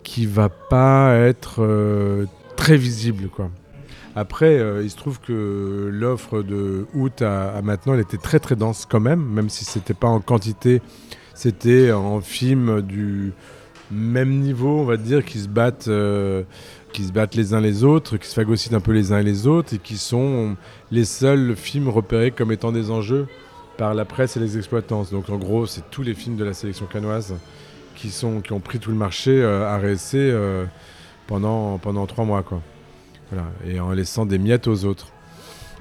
qui 0.02 0.26
va 0.26 0.48
pas 0.48 1.14
être 1.14 1.62
euh, 1.62 2.26
très 2.56 2.76
visible, 2.76 3.28
quoi. 3.28 3.50
Après, 4.14 4.58
euh, 4.58 4.82
il 4.82 4.90
se 4.90 4.96
trouve 4.96 5.20
que 5.20 5.88
l'offre 5.90 6.42
de 6.42 6.86
août 6.94 7.22
à, 7.22 7.60
maintenant, 7.62 7.94
elle 7.94 8.00
était 8.00 8.18
très 8.18 8.40
très 8.40 8.56
dense 8.56 8.86
quand 8.88 9.00
même, 9.00 9.24
même 9.24 9.48
si 9.48 9.64
c'était 9.64 9.94
pas 9.94 10.08
en 10.08 10.20
quantité, 10.20 10.82
c'était 11.34 11.92
en 11.92 12.20
film 12.20 12.82
du 12.82 13.32
même 13.90 14.40
niveau, 14.40 14.80
on 14.80 14.84
va 14.84 14.98
dire, 14.98 15.24
qui 15.24 15.38
se 15.38 15.48
battent, 15.48 15.88
euh, 15.88 16.42
qui 16.92 17.04
se 17.04 17.12
battent 17.12 17.34
les 17.36 17.54
uns 17.54 17.60
les 17.60 17.84
autres, 17.84 18.18
qui 18.18 18.28
se 18.28 18.34
phagocytent 18.34 18.74
un 18.74 18.80
peu 18.80 18.92
les 18.92 19.12
uns 19.12 19.18
et 19.18 19.22
les 19.22 19.46
autres, 19.46 19.74
et 19.74 19.78
qui 19.78 19.96
sont 19.96 20.56
les 20.90 21.06
seuls 21.06 21.56
films 21.56 21.88
repérés 21.88 22.32
comme 22.32 22.52
étant 22.52 22.72
des 22.72 22.90
enjeux 22.90 23.26
par 23.78 23.94
la 23.94 24.04
presse 24.04 24.36
et 24.36 24.40
les 24.40 24.58
exploitants. 24.58 25.04
Donc 25.10 25.30
en 25.30 25.38
gros, 25.38 25.66
c'est 25.66 25.90
tous 25.90 26.02
les 26.02 26.14
films 26.14 26.36
de 26.36 26.44
la 26.44 26.52
sélection 26.52 26.86
canoise 26.86 27.34
qui, 28.02 28.10
sont, 28.10 28.40
qui 28.40 28.52
ont 28.52 28.60
pris 28.60 28.78
tout 28.78 28.90
le 28.90 28.96
marché 28.96 29.30
euh, 29.30 29.66
à 29.66 29.78
RSC 29.78 30.14
euh, 30.16 30.64
pendant, 31.26 31.78
pendant 31.78 32.04
trois 32.06 32.24
mois. 32.24 32.42
Quoi. 32.42 32.60
Voilà. 33.30 33.46
Et 33.66 33.80
en 33.80 33.92
laissant 33.92 34.26
des 34.26 34.38
miettes 34.38 34.66
aux 34.66 34.84
autres. 34.84 35.06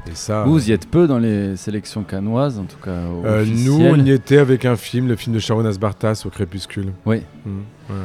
Et 0.09 0.15
ça, 0.15 0.43
Vous 0.45 0.69
y 0.69 0.71
êtes 0.71 0.87
peu 0.89 1.05
dans 1.07 1.19
les 1.19 1.55
sélections 1.57 2.03
canoises, 2.03 2.57
en 2.57 2.63
tout 2.63 2.77
cas. 2.83 2.89
euh, 2.91 3.45
nous, 3.45 3.79
on 3.85 3.95
y 4.03 4.11
était 4.11 4.37
avec 4.39 4.65
un 4.65 4.75
film, 4.75 5.07
le 5.07 5.15
film 5.15 5.35
de 5.35 5.39
Sharon 5.39 5.65
Asbartas 5.65 6.23
au 6.25 6.29
Crépuscule. 6.29 6.91
Oui. 7.05 7.21
Mm, 7.45 7.49
voilà. 7.87 8.03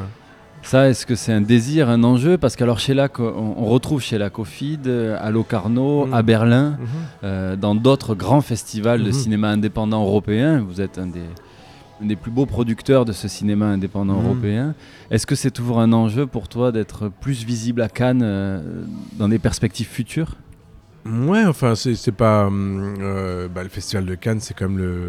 Ça, 0.63 0.89
est-ce 0.89 1.07
que 1.07 1.15
c'est 1.15 1.33
un 1.33 1.41
désir, 1.41 1.89
un 1.89 2.03
enjeu? 2.03 2.37
Parce 2.39 2.57
qu'alors 2.57 2.81
chez 2.81 2.93
LAC, 2.93 3.21
on, 3.21 3.55
on 3.57 3.65
retrouve 3.67 4.03
chez 4.03 4.19
LAC 4.19 4.39
au 4.41 4.45
FID, 4.45 4.89
euh, 4.89 5.17
à 5.21 5.31
Locarno, 5.31 6.07
Mhm. 6.07 6.15
à 6.15 6.23
Berlin, 6.23 6.79
euh, 7.25 7.55
dans 7.57 7.75
d'autres 7.77 8.15
grands 8.17 8.41
festivals 8.43 9.03
de 9.05 9.11
cinéma 9.13 9.49
indépendant 9.51 10.03
européen. 10.03 10.65
Vous 10.69 10.81
êtes 10.81 10.99
un 10.99 11.07
des, 11.07 11.21
un 12.03 12.07
des 12.07 12.17
plus 12.17 12.31
beaux 12.31 12.47
producteurs 12.47 13.05
de 13.05 13.13
ce 13.13 13.27
cinéma 13.29 13.67
indépendant 13.67 14.21
Mhm. 14.21 14.25
européen. 14.27 14.75
Est-ce 15.11 15.27
que 15.27 15.35
c'est 15.35 15.51
toujours 15.51 15.81
un 15.81 15.93
enjeu 15.93 16.27
pour 16.27 16.49
toi 16.49 16.73
d'être 16.73 17.09
plus 17.09 17.45
visible 17.45 17.81
à 17.83 17.89
Cannes 17.89 18.23
euh, 18.23 18.85
dans 19.19 19.29
des 19.29 19.39
perspectives 19.39 19.87
futures? 19.89 20.37
Ouais, 21.07 21.45
enfin, 21.45 21.75
c'est 21.77 22.11
pas. 22.13 22.49
euh, 22.51 23.49
bah, 23.49 23.63
le 23.63 23.69
Festival 23.69 24.05
de 24.07 24.15
Cannes, 24.17 24.41
c'est 24.41 24.55
quand 24.55 24.69
même 24.69 24.79
le, 24.79 25.03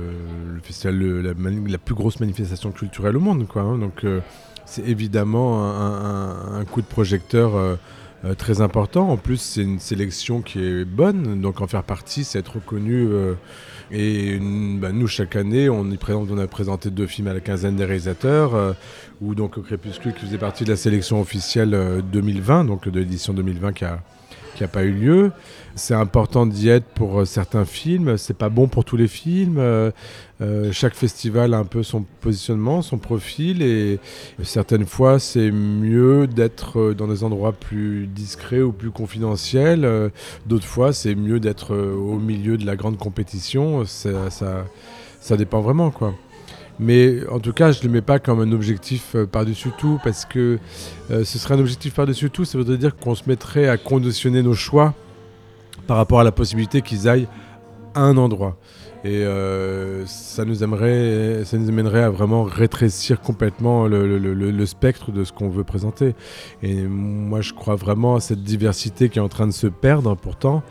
le 0.54 0.60
festival, 0.62 0.96
le- 0.98 1.22
la, 1.68 1.78
plus 1.80 1.96
grosse 1.96 2.20
manifestation 2.20 2.72
culturelle 2.72 3.18
au 3.18 3.20
monde, 3.20 3.48
quoi. 3.48 3.64
hein. 3.64 3.80
donc, 3.80 4.04
euh, 4.04 4.20
c'est 4.66 4.88
évidemment 4.88 5.64
un, 5.64 6.56
un- 6.56 6.60
un 6.60 6.66
coup 6.66 6.82
de 6.82 6.88
projecteur 6.88 7.78
très 8.38 8.62
important. 8.62 9.10
En 9.10 9.18
plus, 9.18 9.38
c'est 9.38 9.64
une 9.64 9.80
sélection 9.80 10.42
qui 10.42 10.60
est 10.64 10.86
bonne, 10.86 11.42
donc 11.42 11.62
en 11.62 11.68
faire 11.68 11.84
partie, 11.84 12.24
c'est 12.24 12.38
être 12.40 12.56
reconnu. 12.56 13.08
Euh, 13.92 13.96
et 13.96 14.40
bah, 14.80 14.92
nous, 14.92 15.08
chaque 15.08 15.36
année, 15.36 15.70
on, 15.70 15.92
a 15.92 16.48
présenté 16.48 16.90
deux 16.90 17.08
films 17.08 17.28
à 17.28 17.34
la 17.34 17.40
quinzaine 17.40 17.76
des 17.76 17.86
réalisateurs, 17.86 18.56
euh, 18.56 18.74
ou 19.22 19.36
donc 19.36 19.62
Crépuscule 19.64 20.14
qui 20.14 20.26
faisait 20.26 20.38
partie 20.38 20.64
de 20.64 20.70
la 20.70 20.76
sélection 20.76 21.20
officielle 21.20 21.74
euh, 21.74 22.02
2020, 22.02 22.66
donc 22.66 22.88
de 22.88 23.00
l'édition 23.00 23.34
2020 23.34 23.74
qui 23.74 23.86
a 23.86 24.00
qui 24.58 24.64
n'a 24.64 24.68
pas 24.68 24.84
eu 24.84 24.92
lieu. 24.92 25.32
C'est 25.76 25.94
important 25.94 26.48
d'y 26.48 26.70
être 26.70 26.86
pour 26.86 27.20
euh, 27.20 27.26
certains 27.26 27.64
films, 27.64 28.18
c'est 28.18 28.36
pas 28.36 28.50
bon 28.50 28.68
pour 28.68 28.84
tous 28.84 28.98
les 28.98 29.08
films. 29.08 29.58
Euh, 29.60 29.92
euh, 30.42 30.72
chaque 30.72 30.96
festival 30.96 31.54
a 31.54 31.58
un 31.58 31.64
peu 31.64 31.84
son 31.84 32.06
positionnement, 32.22 32.82
son 32.82 32.98
profil, 32.98 33.62
et 33.62 34.00
certaines 34.42 34.88
fois 34.88 35.20
c'est 35.20 35.52
mieux 35.52 36.26
d'être 36.26 36.94
dans 36.94 37.08
des 37.08 37.24
endroits 37.24 37.54
plus 37.54 38.08
discrets 38.08 38.62
ou 38.62 38.72
plus 38.72 38.90
confidentiels. 38.92 40.12
D'autres 40.48 40.66
fois 40.66 40.94
c'est 40.94 41.14
mieux 41.14 41.40
d'être 41.40 41.76
au 41.76 42.18
milieu 42.18 42.58
de 42.58 42.66
la 42.66 42.76
grande 42.76 42.98
compétition. 42.98 43.86
Ça, 43.86 44.32
ça, 44.32 44.66
ça 45.22 45.38
dépend 45.38 45.62
vraiment, 45.62 45.92
quoi. 45.92 46.14
Mais 46.80 47.28
en 47.30 47.40
tout 47.40 47.54
cas, 47.54 47.72
je 47.72 47.80
ne 47.82 47.86
le 47.86 47.90
mets 47.92 48.02
pas 48.02 48.20
comme 48.20 48.40
un 48.40 48.52
objectif 48.52 49.16
euh, 49.16 49.26
par-dessus 49.26 49.72
tout, 49.78 50.00
parce 50.04 50.26
que 50.26 50.60
euh, 51.10 51.24
ce 51.24 51.40
serait 51.40 51.56
un 51.56 51.60
objectif 51.60 51.96
par-dessus 51.96 52.30
tout, 52.30 52.46
ça 52.46 52.58
voudrait 52.58 52.78
dire 52.78 52.96
qu'on 52.96 53.16
se 53.16 53.24
mettrait 53.28 53.68
à 53.68 53.78
conditionner 53.78 54.44
nos 54.44 54.54
choix 54.54 54.94
par 55.88 55.98
rapport 55.98 56.20
à 56.20 56.24
la 56.24 56.32
possibilité 56.32 56.82
qu'ils 56.82 57.08
aillent 57.10 57.28
à 57.96 58.02
un 58.02 58.18
endroit. 58.18 58.58
Et 59.04 59.24
euh, 59.24 60.06
ça, 60.06 60.44
nous 60.44 60.56
ça 60.56 60.66
nous 60.68 61.70
amènerait 61.70 62.04
à 62.04 62.10
vraiment 62.10 62.44
rétrécir 62.44 63.22
complètement 63.22 63.88
le- 63.88 64.18
le 64.18 64.66
spectre 64.66 65.12
de 65.12 65.24
ce 65.24 65.32
qu'on 65.32 65.50
veut 65.50 65.64
présenter. 65.64 66.14
Et 66.62 66.82
moi, 66.84 67.42
je 67.42 67.54
crois 67.54 67.76
vraiment 67.76 68.16
à 68.16 68.20
cette 68.20 68.44
diversité 68.44 69.10
qui 69.10 69.20
est 69.20 69.22
en 69.22 69.30
train 69.30 69.48
de 69.48 69.52
se 69.54 69.68
perdre, 69.68 70.16
pourtant, 70.16 70.62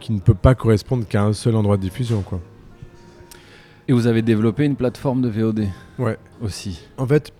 qui 0.00 0.12
ne 0.12 0.20
peut 0.20 0.32
pas 0.34 0.54
correspondre 0.54 1.06
qu'à 1.06 1.22
un 1.22 1.32
seul 1.34 1.54
endroit 1.54 1.76
de 1.76 1.82
diffusion. 1.82 2.22
Quoi. 2.22 2.40
Et 3.88 3.92
vous 3.92 4.06
avez 4.06 4.22
développé 4.22 4.64
une 4.64 4.76
plateforme 4.76 5.22
de 5.22 5.28
VOD 5.28 5.66
Ouais. 5.98 6.16
aussi. 6.40 6.80
En 6.98 7.06
fait, 7.06 7.32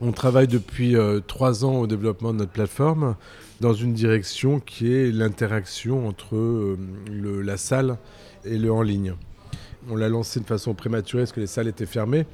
on 0.00 0.12
travaille 0.12 0.46
depuis 0.48 0.96
euh, 0.96 1.20
trois 1.20 1.64
ans 1.64 1.76
au 1.80 1.86
développement 1.86 2.32
de 2.32 2.38
notre 2.38 2.52
plateforme 2.52 3.16
dans 3.60 3.72
une 3.74 3.92
direction 3.92 4.60
qui 4.60 4.92
est 4.92 5.10
l'interaction 5.10 6.06
entre 6.06 6.36
euh, 6.36 6.78
le- 7.10 7.42
la 7.42 7.56
salle 7.56 7.98
et 8.44 8.58
le 8.58 8.72
en 8.72 8.82
ligne. 8.82 9.14
On 9.90 9.96
l'a 9.96 10.08
lancé 10.08 10.40
de 10.40 10.44
façon 10.46 10.74
prématurée 10.74 11.22
parce 11.22 11.32
que 11.32 11.40
les 11.40 11.46
salles 11.46 11.68
étaient 11.68 11.86
fermées. 11.86 12.26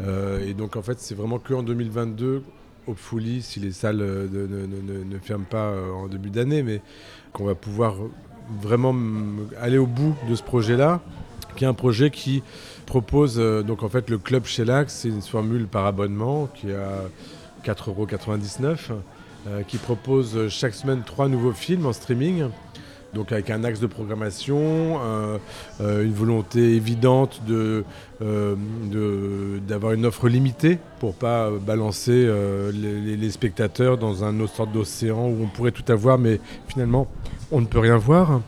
Euh, 0.00 0.46
et 0.46 0.54
donc, 0.54 0.76
en 0.76 0.82
fait, 0.82 1.00
c'est 1.00 1.14
vraiment 1.14 1.38
qu'en 1.38 1.62
2022, 1.62 2.42
hopefully, 2.86 3.42
si 3.42 3.58
les 3.60 3.72
salles 3.72 3.96
ne, 3.98 4.46
ne- 4.46 4.66
ne- 4.66 5.04
ne 5.04 5.18
ferment 5.18 5.44
pas 5.48 5.72
en 5.94 6.06
début 6.06 6.30
d'année, 6.30 6.62
mais 6.62 6.80
qu'on 7.32 7.44
va 7.44 7.54
pouvoir 7.54 7.96
vraiment 8.62 8.94
aller 9.60 9.78
au 9.78 9.86
bout 9.86 10.14
de 10.30 10.34
ce 10.34 10.42
projet-là, 10.42 11.02
qui 11.56 11.64
est 11.64 11.66
un 11.66 11.74
projet 11.74 12.10
qui 12.10 12.42
propose 12.86 13.36
euh, 13.38 13.62
donc 13.62 13.82
en 13.82 13.88
fait 13.88 14.08
le 14.10 14.18
club 14.18 14.44
Shellac, 14.46 14.90
c'est 14.90 15.08
une 15.08 15.22
formule 15.22 15.66
par 15.66 15.86
abonnement 15.86 16.48
qui 16.54 16.70
est 16.70 16.74
à 16.76 17.02
4,99€, 17.64 18.76
euh, 19.46 19.62
qui 19.66 19.76
propose 19.78 20.36
euh, 20.36 20.48
chaque 20.48 20.74
semaine 20.74 21.02
trois 21.04 21.28
nouveaux 21.28 21.52
films 21.52 21.86
en 21.86 21.92
streaming. 21.92 22.44
Donc 23.14 23.32
avec 23.32 23.48
un 23.48 23.64
axe 23.64 23.80
de 23.80 23.86
programmation, 23.86 25.00
euh, 25.02 25.38
une 25.80 26.12
volonté 26.12 26.74
évidente 26.76 27.40
de, 27.48 27.82
de- 28.20 29.60
d'avoir 29.66 29.92
une 29.92 30.04
offre 30.04 30.28
limitée 30.28 30.78
pour 31.00 31.14
pas 31.14 31.46
euh, 31.46 31.58
balancer 31.58 32.30
les 32.72 33.30
spectateurs 33.30 33.96
dans 33.96 34.24
un 34.24 34.38
autre 34.40 34.54
sorte 34.54 34.72
d'océan 34.72 35.26
où 35.26 35.38
on 35.42 35.46
pourrait 35.46 35.70
tout 35.72 35.90
avoir 35.90 36.18
mais 36.18 36.38
finalement 36.68 37.06
on 37.50 37.62
ne 37.62 37.66
peut 37.66 37.78
rien 37.78 37.96
voir. 37.96 38.42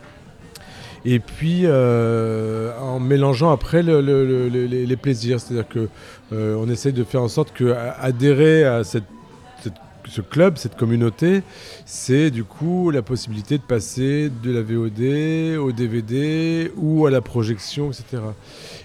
Et 1.05 1.19
puis 1.19 1.61
euh, 1.65 2.71
en 2.79 2.99
mélangeant 2.99 3.51
après 3.51 3.81
le- 3.81 4.01
le- 4.01 4.25
le- 4.25 4.49
le- 4.49 4.65
les, 4.67 4.97
plaisirs, 4.97 5.39
c'est-à-dire 5.39 5.67
que 5.67 5.87
euh, 6.31 6.55
on 6.59 6.69
essaye 6.69 6.93
de 6.93 7.03
faire 7.03 7.23
en 7.23 7.27
sorte 7.27 7.51
que 7.53 7.73
adhérer 7.99 8.63
à 8.63 8.83
cette- 8.83 9.03
ce 10.07 10.21
club, 10.21 10.57
cette 10.57 10.75
communauté, 10.75 11.43
c'est 11.85 12.31
du 12.31 12.43
coup 12.43 12.91
la 12.91 13.01
possibilité 13.01 13.57
de 13.57 13.63
passer 13.63 14.31
de 14.43 14.51
la 14.51 14.61
VOD 14.61 15.57
au 15.59 15.71
DVD 15.71 16.71
ou 16.77 17.05
à 17.05 17.11
la 17.11 17.21
projection, 17.21 17.91
etc. 17.91 18.21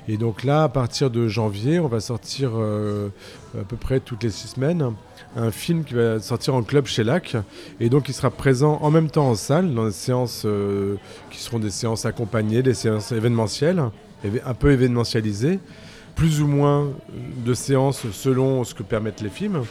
Et 0.09 0.17
donc 0.17 0.45
là, 0.45 0.65
à 0.65 0.69
partir 0.69 1.11
de 1.11 1.29
janvier, 1.29 1.81
on 1.81 1.89
va 1.89 2.01
sortir 2.01 2.53
euh, 2.55 3.09
à 3.59 3.65
peu 3.65 3.77
près 3.77 4.01
toutes 4.01 4.23
les 4.23 4.31
six 4.31 4.49
semaines 4.49 4.93
un 5.37 5.51
film 5.51 5.85
qui 5.85 5.95
va 5.95 6.19
sortir 6.19 6.55
en 6.55 6.63
club 6.63 6.87
chez 6.87 7.05
LAC 7.05 7.37
et 7.79 7.91
donc 7.91 8.09
il 8.09 8.15
sera 8.15 8.31
présent 8.31 8.79
en 8.81 8.91
même 8.91 9.11
temps 9.11 9.29
en 9.29 9.35
salle 9.35 9.75
dans 9.75 9.85
des 9.85 9.93
séances 9.93 10.45
euh, 10.47 10.97
qui 11.31 11.41
seront 11.41 11.59
des 11.59 11.71
séances 11.71 12.07
accompagnées, 12.07 12.63
des 12.63 12.75
séances 12.75 13.13
événementielles, 13.13 13.83
un 14.45 14.55
peu 14.55 14.73
événementialisées, 14.73 15.61
plus 16.15 16.41
ou 16.41 16.47
moins 16.47 16.89
de 17.45 17.55
séances 17.55 18.11
selon 18.13 18.65
ce 18.65 18.75
que 18.75 18.83
permettent 18.83 19.21
les 19.21 19.29
films, 19.29 19.63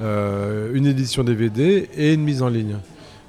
une 0.00 0.86
édition 0.86 1.24
DVD 1.24 1.88
et 1.96 2.14
une 2.14 2.22
mise 2.22 2.42
en 2.42 2.48
ligne. 2.48 2.76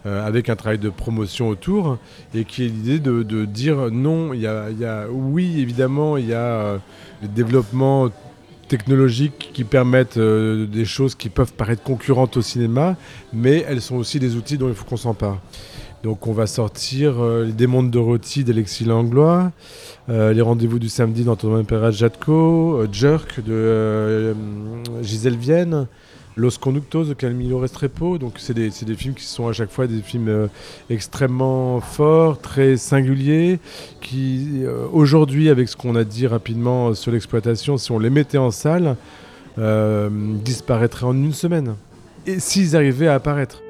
euh, 0.05 0.25
avec 0.25 0.49
un 0.49 0.55
travail 0.55 0.79
de 0.79 0.89
promotion 0.89 1.49
autour 1.49 1.97
et 2.33 2.45
qui 2.45 2.65
est 2.65 2.69
l'idée 2.69 2.99
de, 2.99 3.45
dire 3.45 3.91
non, 3.91 4.33
il 4.33 4.41
y 4.41 4.47
a, 4.47 5.05
oui 5.11 5.59
évidemment 5.59 6.17
il 6.17 6.27
y 6.27 6.33
a 6.33 6.37
euh, 6.37 6.77
le 7.21 7.27
développement 7.27 8.09
technologiques 8.67 9.51
qui 9.53 9.63
permettent 9.63 10.17
euh, 10.17 10.65
des 10.65 10.85
choses 10.85 11.15
qui 11.15 11.29
peuvent 11.29 11.53
paraître 11.53 11.83
concurrentes 11.83 12.37
au 12.37 12.41
cinéma, 12.41 12.95
mais 13.33 13.65
elles 13.67 13.81
sont 13.81 13.97
aussi 13.97 14.17
des 14.17 14.35
outils 14.35 14.57
dont 14.57 14.69
il 14.69 14.75
faut 14.75 14.85
qu'on 14.85 14.97
s'empare. 14.97 15.39
Donc 16.03 16.25
on 16.25 16.33
va 16.33 16.47
sortir 16.47 17.21
euh, 17.21 17.45
Les 17.45 17.51
démons 17.51 17.83
de 17.83 17.89
Dorothy 17.89 18.43
d'Alexis 18.43 18.85
Langlois, 18.85 19.51
euh, 20.09 20.33
Les 20.33 20.41
rendez-vous 20.41 20.79
du 20.79 20.89
samedi 20.89 21.23
d'Antoine 21.23 21.65
Perez 21.65 21.91
Jatko, 21.91 22.79
euh, 22.79 22.87
Jerk 22.91 23.39
de 23.43 23.51
euh, 23.51 24.33
Gisèle 25.03 25.37
Vienne, 25.37 25.87
Los 26.41 26.57
Conductos 26.59 27.05
de 27.05 27.13
Camilo 27.13 27.59
Restrepo. 27.59 28.17
Donc 28.17 28.33
c'est 28.37 28.53
des, 28.53 28.71
c'est 28.71 28.85
des 28.85 28.95
films 28.95 29.13
qui 29.13 29.25
sont 29.25 29.47
à 29.47 29.53
chaque 29.53 29.69
fois 29.69 29.85
des 29.85 30.01
films 30.01 30.27
euh, 30.27 30.47
extrêmement 30.89 31.79
forts, 31.79 32.41
très 32.41 32.77
singuliers, 32.77 33.59
qui 34.01 34.63
euh, 34.63 34.87
aujourd'hui, 34.91 35.49
avec 35.49 35.69
ce 35.69 35.77
qu'on 35.77 35.95
a 35.95 36.03
dit 36.03 36.25
rapidement 36.25 36.89
euh, 36.89 36.93
sur 36.95 37.11
l'exploitation, 37.11 37.77
si 37.77 37.91
on 37.91 37.99
les 37.99 38.09
mettait 38.09 38.39
en 38.39 38.51
salle, 38.51 38.97
disparaîtraient 39.57 41.05
en 41.05 41.13
une 41.13 41.33
semaine. 41.33 41.75
Et 42.25 42.39
s'ils 42.39 42.75
arrivaient 42.75 43.09
à 43.09 43.15
apparaître. 43.15 43.61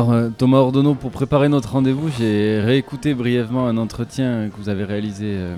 Alors, 0.00 0.12
euh, 0.14 0.30
Thomas 0.30 0.56
Ordonneau, 0.58 0.94
pour 0.94 1.10
préparer 1.10 1.50
notre 1.50 1.72
rendez-vous, 1.72 2.08
j'ai 2.18 2.58
réécouté 2.60 3.12
brièvement 3.12 3.66
un 3.66 3.76
entretien 3.76 4.48
que 4.48 4.56
vous 4.56 4.70
avez 4.70 4.84
réalisé 4.84 5.26
euh, 5.26 5.56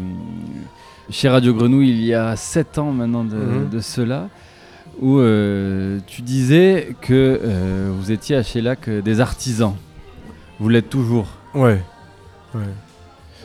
chez 1.10 1.28
Radio 1.28 1.54
Grenouille 1.54 1.90
il 1.90 2.04
y 2.04 2.12
a 2.12 2.34
7 2.34 2.78
ans 2.78 2.90
maintenant 2.90 3.22
de, 3.24 3.36
Mhm. 3.36 3.68
de 3.70 3.78
cela, 3.78 4.28
où 5.00 5.18
euh, 5.20 6.00
tu 6.08 6.22
disais 6.22 6.96
que 7.02 7.12
euh, 7.40 7.92
vous 7.96 8.10
étiez 8.10 8.34
à 8.34 8.42
Shellac 8.42 8.90
des 8.90 9.20
artisans. 9.20 9.76
Vous 10.58 10.68
l'êtes 10.68 10.90
toujours. 10.90 11.28
Ouais. 11.54 11.80
ouais. 12.56 12.60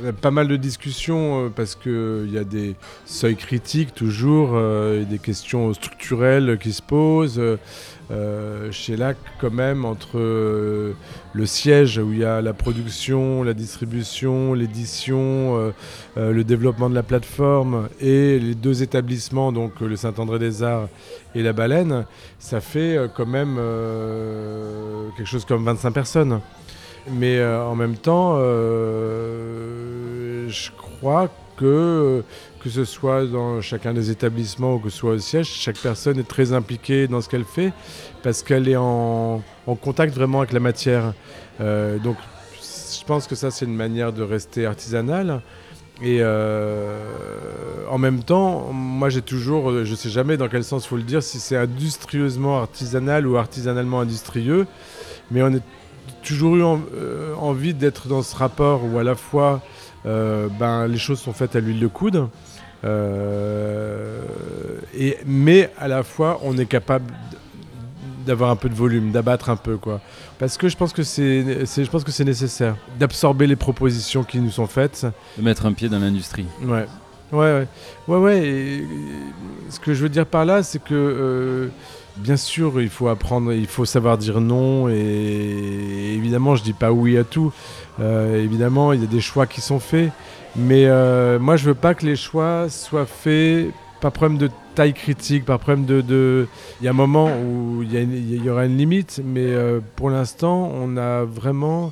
A 0.05 0.13
pas 0.13 0.31
mal 0.31 0.47
de 0.47 0.57
discussions 0.57 1.45
euh, 1.45 1.49
parce 1.49 1.75
qu'il 1.75 2.29
y 2.31 2.37
a 2.37 2.43
des 2.43 2.75
seuils 3.05 3.35
critiques 3.35 3.95
toujours, 3.95 4.51
euh, 4.53 5.01
et 5.01 5.05
des 5.05 5.17
questions 5.17 5.73
structurelles 5.73 6.57
qui 6.59 6.73
se 6.73 6.81
posent. 6.81 7.39
Euh, 7.39 7.57
euh, 8.09 8.71
chez 8.71 8.95
LAC, 8.95 9.17
quand 9.41 9.51
même, 9.51 9.83
entre 9.83 10.17
euh, 10.17 10.93
le 11.33 11.45
siège 11.45 11.97
où 11.97 12.13
il 12.13 12.19
y 12.19 12.23
a 12.23 12.41
la 12.41 12.53
production, 12.53 13.43
la 13.43 13.53
distribution, 13.53 14.53
l'édition, 14.53 15.57
euh, 15.57 15.71
euh, 16.15 16.31
le 16.31 16.45
développement 16.45 16.89
de 16.89 16.95
la 16.95 17.03
plateforme 17.03 17.89
et 17.99 18.39
les 18.39 18.55
deux 18.55 18.81
établissements, 18.81 19.51
donc 19.51 19.73
euh, 19.81 19.87
le 19.87 19.97
Saint-André-des-Arts 19.97 20.87
et 21.35 21.43
la 21.43 21.51
Baleine, 21.51 22.05
ça 22.39 22.61
fait 22.61 22.95
euh, 22.95 23.07
quand 23.13 23.25
même 23.25 23.57
euh, 23.59 25.09
quelque 25.17 25.27
chose 25.27 25.43
comme 25.43 25.65
25 25.65 25.91
personnes. 25.91 26.39
Mais 27.11 27.37
euh, 27.37 27.63
en 27.63 27.75
même 27.75 27.95
temps, 27.95 28.35
euh, 28.37 29.66
je 30.47 30.71
crois 30.71 31.29
que 31.57 32.23
que 32.63 32.69
ce 32.69 32.85
soit 32.85 33.25
dans 33.25 33.61
chacun 33.61 33.93
des 33.93 34.11
établissements 34.11 34.75
ou 34.75 34.79
que 34.79 34.89
ce 34.89 34.97
soit 34.97 35.11
au 35.13 35.19
siège, 35.19 35.47
chaque 35.47 35.77
personne 35.77 36.19
est 36.19 36.27
très 36.27 36.53
impliquée 36.53 37.07
dans 37.07 37.21
ce 37.21 37.29
qu'elle 37.29 37.45
fait 37.45 37.71
parce 38.23 38.43
qu'elle 38.43 38.67
est 38.67 38.75
en, 38.77 39.41
contact 39.81 40.13
vraiment 40.13 40.39
avec 40.39 40.53
la 40.53 40.59
matière. 40.59 41.13
Euh, 41.61 41.97
donc 41.99 42.17
je 42.61 43.03
pense 43.05 43.27
que 43.27 43.35
ça 43.35 43.51
c'est 43.51 43.65
une 43.65 43.75
manière 43.75 44.13
de 44.13 44.23
rester 44.23 44.65
artisanal. 44.65 45.41
Et 46.01 46.19
euh, 46.21 46.99
en 47.89 47.97
même 47.97 48.21
temps, 48.21 48.71
moi 48.71 49.09
j'ai 49.09 49.23
toujours, 49.23 49.83
je 49.83 49.95
sais 49.95 50.09
jamais 50.09 50.37
dans 50.37 50.47
quel 50.47 50.63
sens 50.63 50.85
faut 50.85 50.97
le 50.97 51.03
dire, 51.03 51.23
si 51.23 51.39
c'est 51.39 51.57
industrieusement 51.57 52.59
artisanal 52.59 53.25
ou 53.25 53.37
artisanalement 53.37 54.01
industrieux, 54.01 54.67
mais 55.31 55.41
on 55.41 55.51
est 55.53 55.63
toujours 56.23 56.55
eu 56.55 56.63
euh, 56.63 57.33
envie 57.35 57.73
d'être 57.73 58.07
dans 58.07 58.21
ce 58.21 58.35
rapport 58.35 58.83
où 58.83 58.99
à 58.99 59.03
la 59.03 59.15
fois 59.15 59.61
ben, 60.05 60.87
les 60.87 60.97
choses 60.97 61.19
sont 61.19 61.33
faites 61.33 61.55
à 61.55 61.59
l'huile 61.59 61.79
de 61.79 61.87
coude, 61.87 62.27
et, 64.93 65.17
mais 65.25 65.71
à 65.77 65.87
la 65.87 66.03
fois 66.03 66.39
on 66.43 66.57
est 66.57 66.65
capable 66.65 67.11
d'avoir 68.25 68.51
un 68.51 68.55
peu 68.55 68.69
de 68.69 68.75
volume, 68.75 69.11
d'abattre 69.11 69.49
un 69.49 69.55
peu 69.55 69.77
quoi. 69.77 70.01
Parce 70.37 70.57
que 70.57 70.69
je 70.69 70.77
pense 70.77 70.93
que 70.93 71.03
c'est, 71.03 71.65
je 71.65 71.89
pense 71.89 72.03
que 72.03 72.11
c'est 72.11 72.25
nécessaire 72.25 72.75
d'absorber 72.99 73.47
les 73.47 73.55
propositions 73.55 74.23
qui 74.23 74.39
nous 74.39 74.51
sont 74.51 74.67
faites, 74.67 75.07
de 75.37 75.43
mettre 75.43 75.65
un 75.65 75.73
pied 75.73 75.89
dans 75.89 75.99
l'industrie. 75.99 76.45
Ouais. 76.63 76.85
Ouais, 77.31 77.39
ouais, 77.39 77.67
ouais, 78.07 78.17
ouais. 78.17 78.47
Et, 78.47 78.87
ce 79.69 79.79
que 79.79 79.93
je 79.93 80.03
veux 80.03 80.09
dire 80.09 80.25
par 80.25 80.45
là, 80.45 80.63
c'est 80.63 80.81
que 80.81 80.93
euh, 80.93 81.67
bien 82.17 82.37
sûr, 82.37 82.81
il 82.81 82.89
faut 82.89 83.09
apprendre, 83.09 83.51
il 83.51 83.67
faut 83.67 83.83
savoir 83.83 84.17
dire 84.17 84.39
non. 84.39 84.87
Et, 84.87 86.13
évidemment, 86.15 86.55
je 86.55 86.63
dis 86.63 86.73
pas 86.73 86.91
oui 86.91 87.17
à 87.17 87.23
tout. 87.23 87.51
Euh, 87.99 88.43
évidemment, 88.43 88.93
il 88.93 89.01
y 89.01 89.03
a 89.03 89.07
des 89.07 89.21
choix 89.21 89.47
qui 89.47 89.61
sont 89.61 89.79
faits. 89.79 90.11
Mais 90.55 90.85
euh, 90.85 91.39
moi, 91.39 91.55
je 91.55 91.65
veux 91.65 91.75
pas 91.75 91.93
que 91.93 92.05
les 92.05 92.15
choix 92.15 92.69
soient 92.69 93.05
faits 93.05 93.71
par 94.01 94.11
problème 94.11 94.37
de 94.37 94.49
taille 94.75 94.93
critique, 94.93 95.45
par 95.45 95.59
problème 95.59 95.85
de. 95.85 96.47
Il 96.81 96.85
y 96.85 96.87
a 96.87 96.91
un 96.91 96.93
moment 96.93 97.29
où 97.29 97.83
il 97.83 98.43
y, 98.43 98.49
aura 98.49 98.65
une 98.65 98.77
limite, 98.77 99.21
mais 99.25 99.55
pour 99.95 100.11
l'instant, 100.11 100.71
on 100.73 100.97
a 100.97 101.23
vraiment 101.23 101.91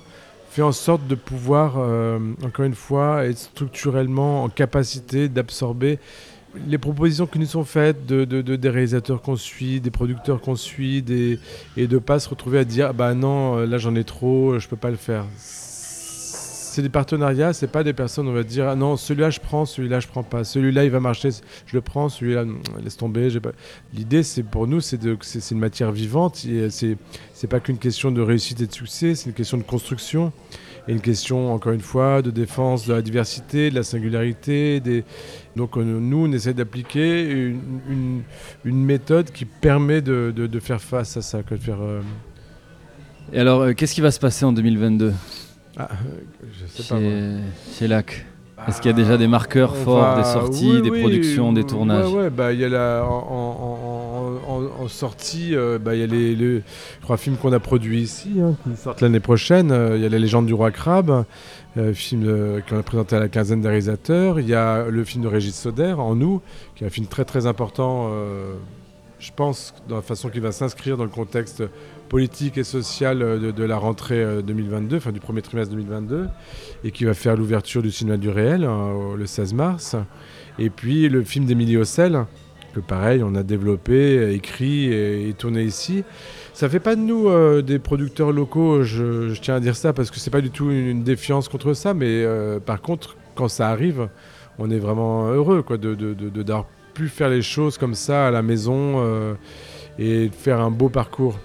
fait 0.56 0.62
en 0.62 0.72
sorte 0.72 1.06
de 1.06 1.16
pouvoir, 1.16 1.74
euh, 1.78 2.18
encore 2.42 2.64
une 2.64 2.76
fois, 2.76 3.26
être 3.26 3.38
structurellement 3.38 4.46
en 4.46 4.48
capacité 4.48 5.28
d'absorber 5.28 6.00
les 6.70 6.78
propositions 6.78 7.28
qui 7.28 7.40
nous 7.40 7.46
sont 7.46 7.66
faites 7.66 8.06
de, 8.06 8.24
des 8.24 8.70
réalisateurs 8.70 9.22
qu'on 9.22 9.36
suit, 9.36 9.82
des 9.82 9.92
producteurs 9.92 10.40
qu'on 10.40 10.56
suit, 10.56 11.04
et 11.76 11.88
de 11.88 11.94
ne 11.96 12.00
pas 12.00 12.20
se 12.20 12.30
retrouver 12.30 12.60
à 12.60 12.64
dire 12.64 12.94
bah 12.94 13.14
non, 13.14 13.58
euh, 13.58 13.66
là 13.66 13.78
j'en 13.78 13.96
ai 13.96 14.06
trop, 14.06 14.58
je 14.58 14.70
peux 14.70 14.78
pas 14.78 14.92
le 14.92 14.96
faire 14.96 15.26
c'est 16.76 16.82
des 16.82 16.90
partenariats, 16.90 17.54
c'est 17.54 17.72
pas 17.72 17.86
des 17.86 17.94
personnes, 17.94 18.28
on 18.28 18.34
va 18.34 18.44
dire, 18.44 18.68
ah 18.68 18.76
non, 18.76 18.98
celui-là 18.98 19.30
je 19.30 19.40
prends, 19.40 19.64
celui-là 19.64 20.02
je 20.02 20.10
prends 20.10 20.24
pas, 20.24 20.44
celui-là 20.44 20.84
il 20.84 20.92
va 20.92 21.00
marcher, 21.00 21.30
je 21.66 21.74
le 21.74 21.80
prends, 21.80 22.10
celui-là 22.10 22.44
laisse 22.84 22.98
tomber. 22.98 23.30
L'idée, 23.94 24.24
c'est 24.24 24.44
pour 24.44 24.68
nous, 24.68 24.82
c'est 24.82 25.00
une 25.52 25.60
matière 25.60 25.94
vivante, 25.94 26.46
c'est, 26.70 26.98
c'est 27.34 27.48
pas 27.48 27.62
qu'une 27.62 27.78
question 27.78 28.12
de 28.12 28.20
réussite 28.20 28.60
et 28.60 28.68
de 28.68 28.74
succès, 28.74 29.16
c'est 29.16 29.28
une 29.28 29.34
question 29.34 29.58
de 29.58 29.64
construction 29.64 30.34
et 30.90 30.92
une 30.92 31.00
question, 31.00 31.54
encore 31.54 31.72
une 31.72 31.80
fois, 31.80 32.22
de 32.22 32.30
défense 32.30 32.86
de 32.86 32.94
la 32.94 33.02
diversité, 33.02 33.70
de 33.70 33.76
la 33.76 33.84
singularité. 33.84 34.82
Donc 35.56 35.78
nous, 35.78 36.26
on 36.28 36.32
essaie 36.34 36.54
d'appliquer 36.54 37.24
une, 37.24 38.24
méthode 38.66 39.32
qui 39.32 39.46
permet 39.46 40.02
de, 40.02 40.34
de, 40.36 40.60
faire 40.60 40.82
face 40.82 41.16
à 41.16 41.22
ça. 41.22 41.42
de 41.42 41.56
faire, 41.56 41.82
euh, 41.82 42.02
Et 43.32 43.40
alors, 43.40 43.62
euh, 43.62 43.72
qu'est-ce 43.72 43.96
qui 43.96 44.02
va 44.02 44.12
se 44.12 44.20
passer 44.20 44.44
en 44.44 44.52
2022 44.52 45.14
ah, 45.78 45.90
je 46.42 46.66
sais 46.68 46.84
chez, 46.84 46.90
pas. 46.90 47.00
Chez 47.78 47.88
LAC. 47.88 48.26
Est-ce 48.68 48.82
qu'il 48.82 48.90
y 48.90 48.94
a 48.94 48.98
déjà 48.98 49.18
des 49.18 49.28
marqueurs 49.28 49.76
forts, 49.76 50.16
des 50.16 50.24
sorties, 50.24 50.82
des 50.82 50.90
productions, 50.90 51.52
des 51.52 51.66
tournages 51.66 52.12
Ouais, 52.12 52.30
bah, 52.30 52.54
il 52.54 52.60
y 52.60 52.66
a 52.66 52.70
la, 52.70 53.04
en, 53.06 54.36
en, 54.80 54.88
sortie, 54.88 55.56
euh, 55.56 55.78
bah, 55.78 55.94
il 55.94 56.00
y 56.00 56.04
a 56.04 56.08
les, 56.08 56.62
trois 57.02 57.18
films 57.18 57.36
qu'on 57.36 57.52
a 57.52 57.60
produits 57.60 58.02
ici, 58.02 58.40
hein, 58.42 58.56
qui 58.64 58.78
sortent 58.78 59.02
l'année 59.02 59.20
prochaine. 59.20 59.72
Euh, 59.72 59.98
il 59.98 60.04
y 60.04 60.06
a 60.06 60.10
La 60.10 60.20
légende 60.20 60.46
du 60.46 60.54
roi 60.54 60.72
crabe, 60.72 61.26
euh, 61.78 61.94
film 61.94 62.62
qu'on 62.70 62.80
a 62.80 62.84
présenté 62.84 63.18
à 63.18 63.20
la 63.20 63.28
quinzaine 63.28 63.62
des 63.62 63.68
réalisateurs. 63.68 64.40
Il 64.40 64.48
y 64.48 64.56
a 64.56 64.86
le 64.86 65.04
film 65.04 65.24
de 65.24 65.28
Régis 65.28 65.56
Soder, 65.56 65.96
En 65.98 66.16
nous, 66.16 66.42
qui 66.76 66.84
est 66.84 66.88
un 66.88 66.90
film 66.92 67.08
très 67.08 67.26
très 67.26 67.48
important, 67.48 68.10
je 69.20 69.32
pense, 69.36 69.74
dans 69.90 69.98
la 69.98 70.02
façon 70.02 70.30
qu'il 70.30 70.42
va 70.42 70.52
s'inscrire 70.52 70.98
dans 70.98 71.04
le 71.04 71.10
contexte 71.10 71.64
politique 72.16 72.58
et 72.58 72.64
sociale 72.64 73.22
euh, 73.22 73.52
de, 73.52 73.64
la 73.66 73.76
rentrée 73.76 74.26
2022, 74.42 74.96
euh, 74.96 74.98
enfin 75.00 75.12
du 75.12 75.20
premier 75.20 75.42
trimestre 75.42 75.74
2022, 75.74 76.30
et 76.86 76.92
qui 76.92 77.04
va 77.04 77.14
faire 77.14 77.36
l'ouverture 77.36 77.82
du 77.82 77.92
cinéma 77.92 78.16
du 78.16 78.30
réel 78.30 78.64
hein, 78.64 79.16
le 79.18 79.26
16 79.26 79.54
mars. 79.54 79.98
Et 80.58 80.70
puis 80.70 81.10
le 81.10 81.24
film 81.24 81.44
d'Emilie 81.44 81.76
Ossel, 81.76 82.24
que 82.74 82.80
pareil, 82.80 83.22
on 83.22 83.36
a 83.36 83.44
développé, 83.44 84.34
écrit 84.34 84.94
et, 84.94 85.34
tourné 85.38 85.64
ici. 85.64 86.06
Ça 86.54 86.70
fait 86.70 86.80
pas 86.80 86.96
de 86.96 87.02
nous 87.02 87.28
euh, 87.28 87.62
des 87.62 87.80
producteurs 87.80 88.32
locaux, 88.32 88.84
je, 88.84 89.38
tiens 89.42 89.56
à 89.56 89.60
dire 89.60 89.76
ça, 89.76 89.92
parce 89.92 90.10
que 90.10 90.18
c'est 90.18 90.32
pas 90.32 90.40
du 90.40 90.52
tout 90.52 90.72
une, 90.72 91.04
défiance 91.04 91.50
contre 91.50 91.74
ça, 91.74 91.94
mais 91.94 92.26
par 92.66 92.82
contre, 92.82 93.18
quand 93.36 93.50
ça 93.50 93.68
arrive, 93.68 94.08
on 94.58 94.72
est 94.72 94.80
vraiment 94.80 95.28
heureux 95.28 95.64
quoi, 95.64 95.76
de, 95.76 95.94
de, 95.96 96.54
pu 96.94 97.10
faire 97.10 97.28
les 97.28 97.42
choses 97.42 97.78
comme 97.78 97.94
ça 97.94 98.28
à 98.28 98.32
la 98.32 98.42
maison 98.42 99.36
et 100.00 100.30
faire 100.30 100.62
un 100.62 100.72
beau 100.72 100.88
parcours. 100.88 101.38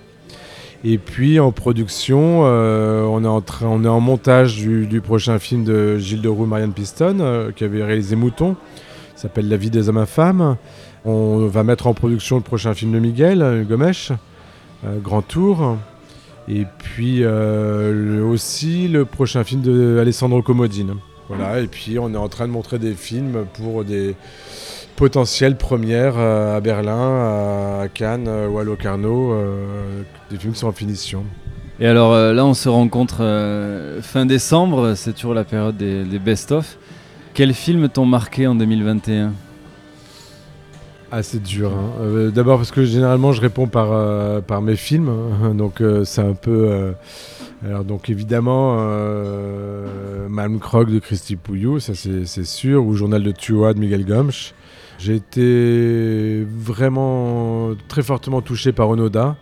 Et 0.82 0.96
puis 0.96 1.38
en 1.38 1.52
production, 1.52 2.42
euh, 2.44 3.02
on, 3.02 3.22
est 3.24 3.28
en 3.28 3.42
train, 3.42 3.66
on 3.66 3.84
est 3.84 3.88
en 3.88 4.00
montage 4.00 4.56
du, 4.56 5.00
prochain 5.02 5.38
film 5.38 5.64
de 5.64 5.98
Gilles 5.98 6.22
Deroux 6.22 6.44
et 6.44 6.48
Marianne 6.48 6.72
Piston, 6.72 7.18
euh, 7.20 7.50
qui 7.52 7.64
avait 7.64 7.84
réalisé 7.84 8.16
Mouton, 8.16 8.56
qui 9.14 9.20
s'appelle 9.20 9.48
La 9.48 9.58
vie 9.58 9.70
des 9.70 9.90
hommes 9.90 9.98
infâmes. 9.98 10.56
On 11.04 11.46
va 11.46 11.64
mettre 11.64 11.86
en 11.86 11.94
production 11.94 12.36
le 12.36 12.42
prochain 12.42 12.72
film 12.72 12.92
de 12.92 12.98
Miguel 12.98 13.42
euh, 13.42 13.64
Gomesh, 13.64 14.12
Grand 15.02 15.22
Tour. 15.22 15.76
Et 16.48 16.64
puis 16.78 17.24
aussi 17.24 18.88
le 18.88 19.04
prochain 19.04 19.44
film 19.44 19.60
de 19.60 19.98
Alessandro 20.00 20.42
Comodine. 20.42 20.94
Voilà, 21.28 21.60
et 21.60 21.68
puis 21.68 21.98
on 22.00 22.12
est 22.12 22.16
en 22.16 22.28
train 22.28 22.48
de 22.48 22.52
montrer 22.52 22.80
des 22.80 22.94
films 22.94 23.44
pour 23.52 23.84
des 23.84 24.16
potentielles 25.00 25.56
premières 25.56 26.18
à 26.18 26.60
Berlin, 26.60 27.80
à 27.80 27.88
Cannes 27.88 28.28
ou 28.28 28.58
à 28.58 28.64
Locarno, 28.64 29.34
des 30.30 30.36
films 30.36 30.52
qui 30.52 30.58
sont 30.58 30.68
en 30.68 30.72
finition. 30.72 31.24
Et 31.80 31.86
alors 31.86 32.12
euh, 32.12 32.34
là, 32.34 32.44
on 32.44 32.52
se 32.52 32.68
rencontre 32.68 33.18
euh, 33.20 34.02
fin 34.02 34.26
décembre, 34.26 34.92
c'est 34.94 35.14
toujours 35.14 35.32
la 35.32 35.44
période 35.44 35.78
des, 35.78 36.18
best-of. 36.18 36.76
Quels 37.32 37.54
films 37.54 37.88
t'ont 37.88 38.04
marqué 38.04 38.46
en 38.46 38.54
2021 38.54 39.32
ah, 41.12 41.24
c'est 41.24 41.42
dur. 41.42 41.72
Hein. 41.72 41.90
Euh, 42.02 42.30
d'abord 42.30 42.58
parce 42.58 42.70
que 42.70 42.84
généralement 42.84 43.32
je 43.32 43.40
réponds 43.40 43.66
par, 43.66 44.42
par 44.42 44.62
mes 44.62 44.76
films, 44.76 45.08
hein. 45.42 45.56
donc 45.56 45.82
c'est 46.04 46.20
un 46.20 46.34
peu. 46.34 46.94
alors 47.66 47.82
donc 47.82 48.08
évidemment, 48.10 48.76
Malm 50.28 50.60
Croc 50.60 50.88
de 50.88 51.00
Christy 51.00 51.34
Pouillou, 51.34 51.80
ça 51.80 51.94
c'est 51.94 52.44
sûr, 52.44 52.86
ou 52.86 52.94
Journal 52.94 53.24
de 53.24 53.32
Tua 53.32 53.74
de 53.74 53.80
Miguel 53.80 54.04
Gomsch. 54.04 54.54
J'ai 55.00 55.14
été 55.14 56.46
vraiment 56.46 57.70
très 57.88 58.02
fortement 58.02 58.42
touché 58.42 58.70
par 58.72 58.90
Onoda. 58.90 59.36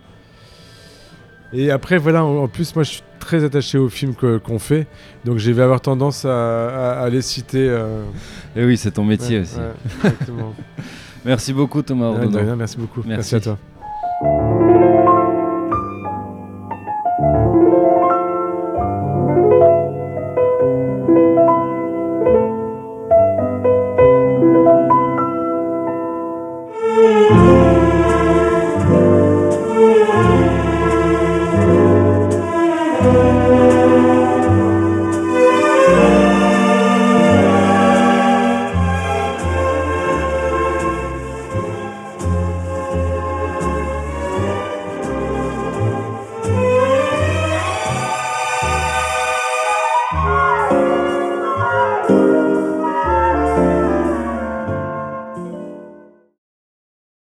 Et 1.53 1.73
après, 1.73 1.99
voilà, 1.99 2.25
en, 2.25 2.47
plus, 2.47 2.77
moi, 2.77 2.85
je 2.85 2.91
suis 2.91 3.03
très 3.19 3.43
attaché 3.43 3.77
aux 3.77 3.89
films 3.89 4.15
qu'on 4.15 4.59
fait, 4.61 4.87
donc 5.25 5.39
je 5.39 5.51
vais 5.51 5.63
avoir 5.63 5.81
tendance 5.81 6.25
à, 6.25 7.09
les 7.11 7.23
citer. 7.23 7.65
Et 7.65 7.71
euh. 7.71 8.05
eh 8.55 8.65
oui, 8.65 8.77
c'est 8.77 8.93
ton 8.93 9.05
métier 9.05 9.41
aussi. 9.41 9.57
merci 11.25 11.53
beaucoup, 11.53 11.83
Thomas. 11.83 12.13
merci 12.57 12.77
beaucoup. 12.77 13.03
merci 13.05 13.35
à 13.35 13.41
toi. 13.41 13.59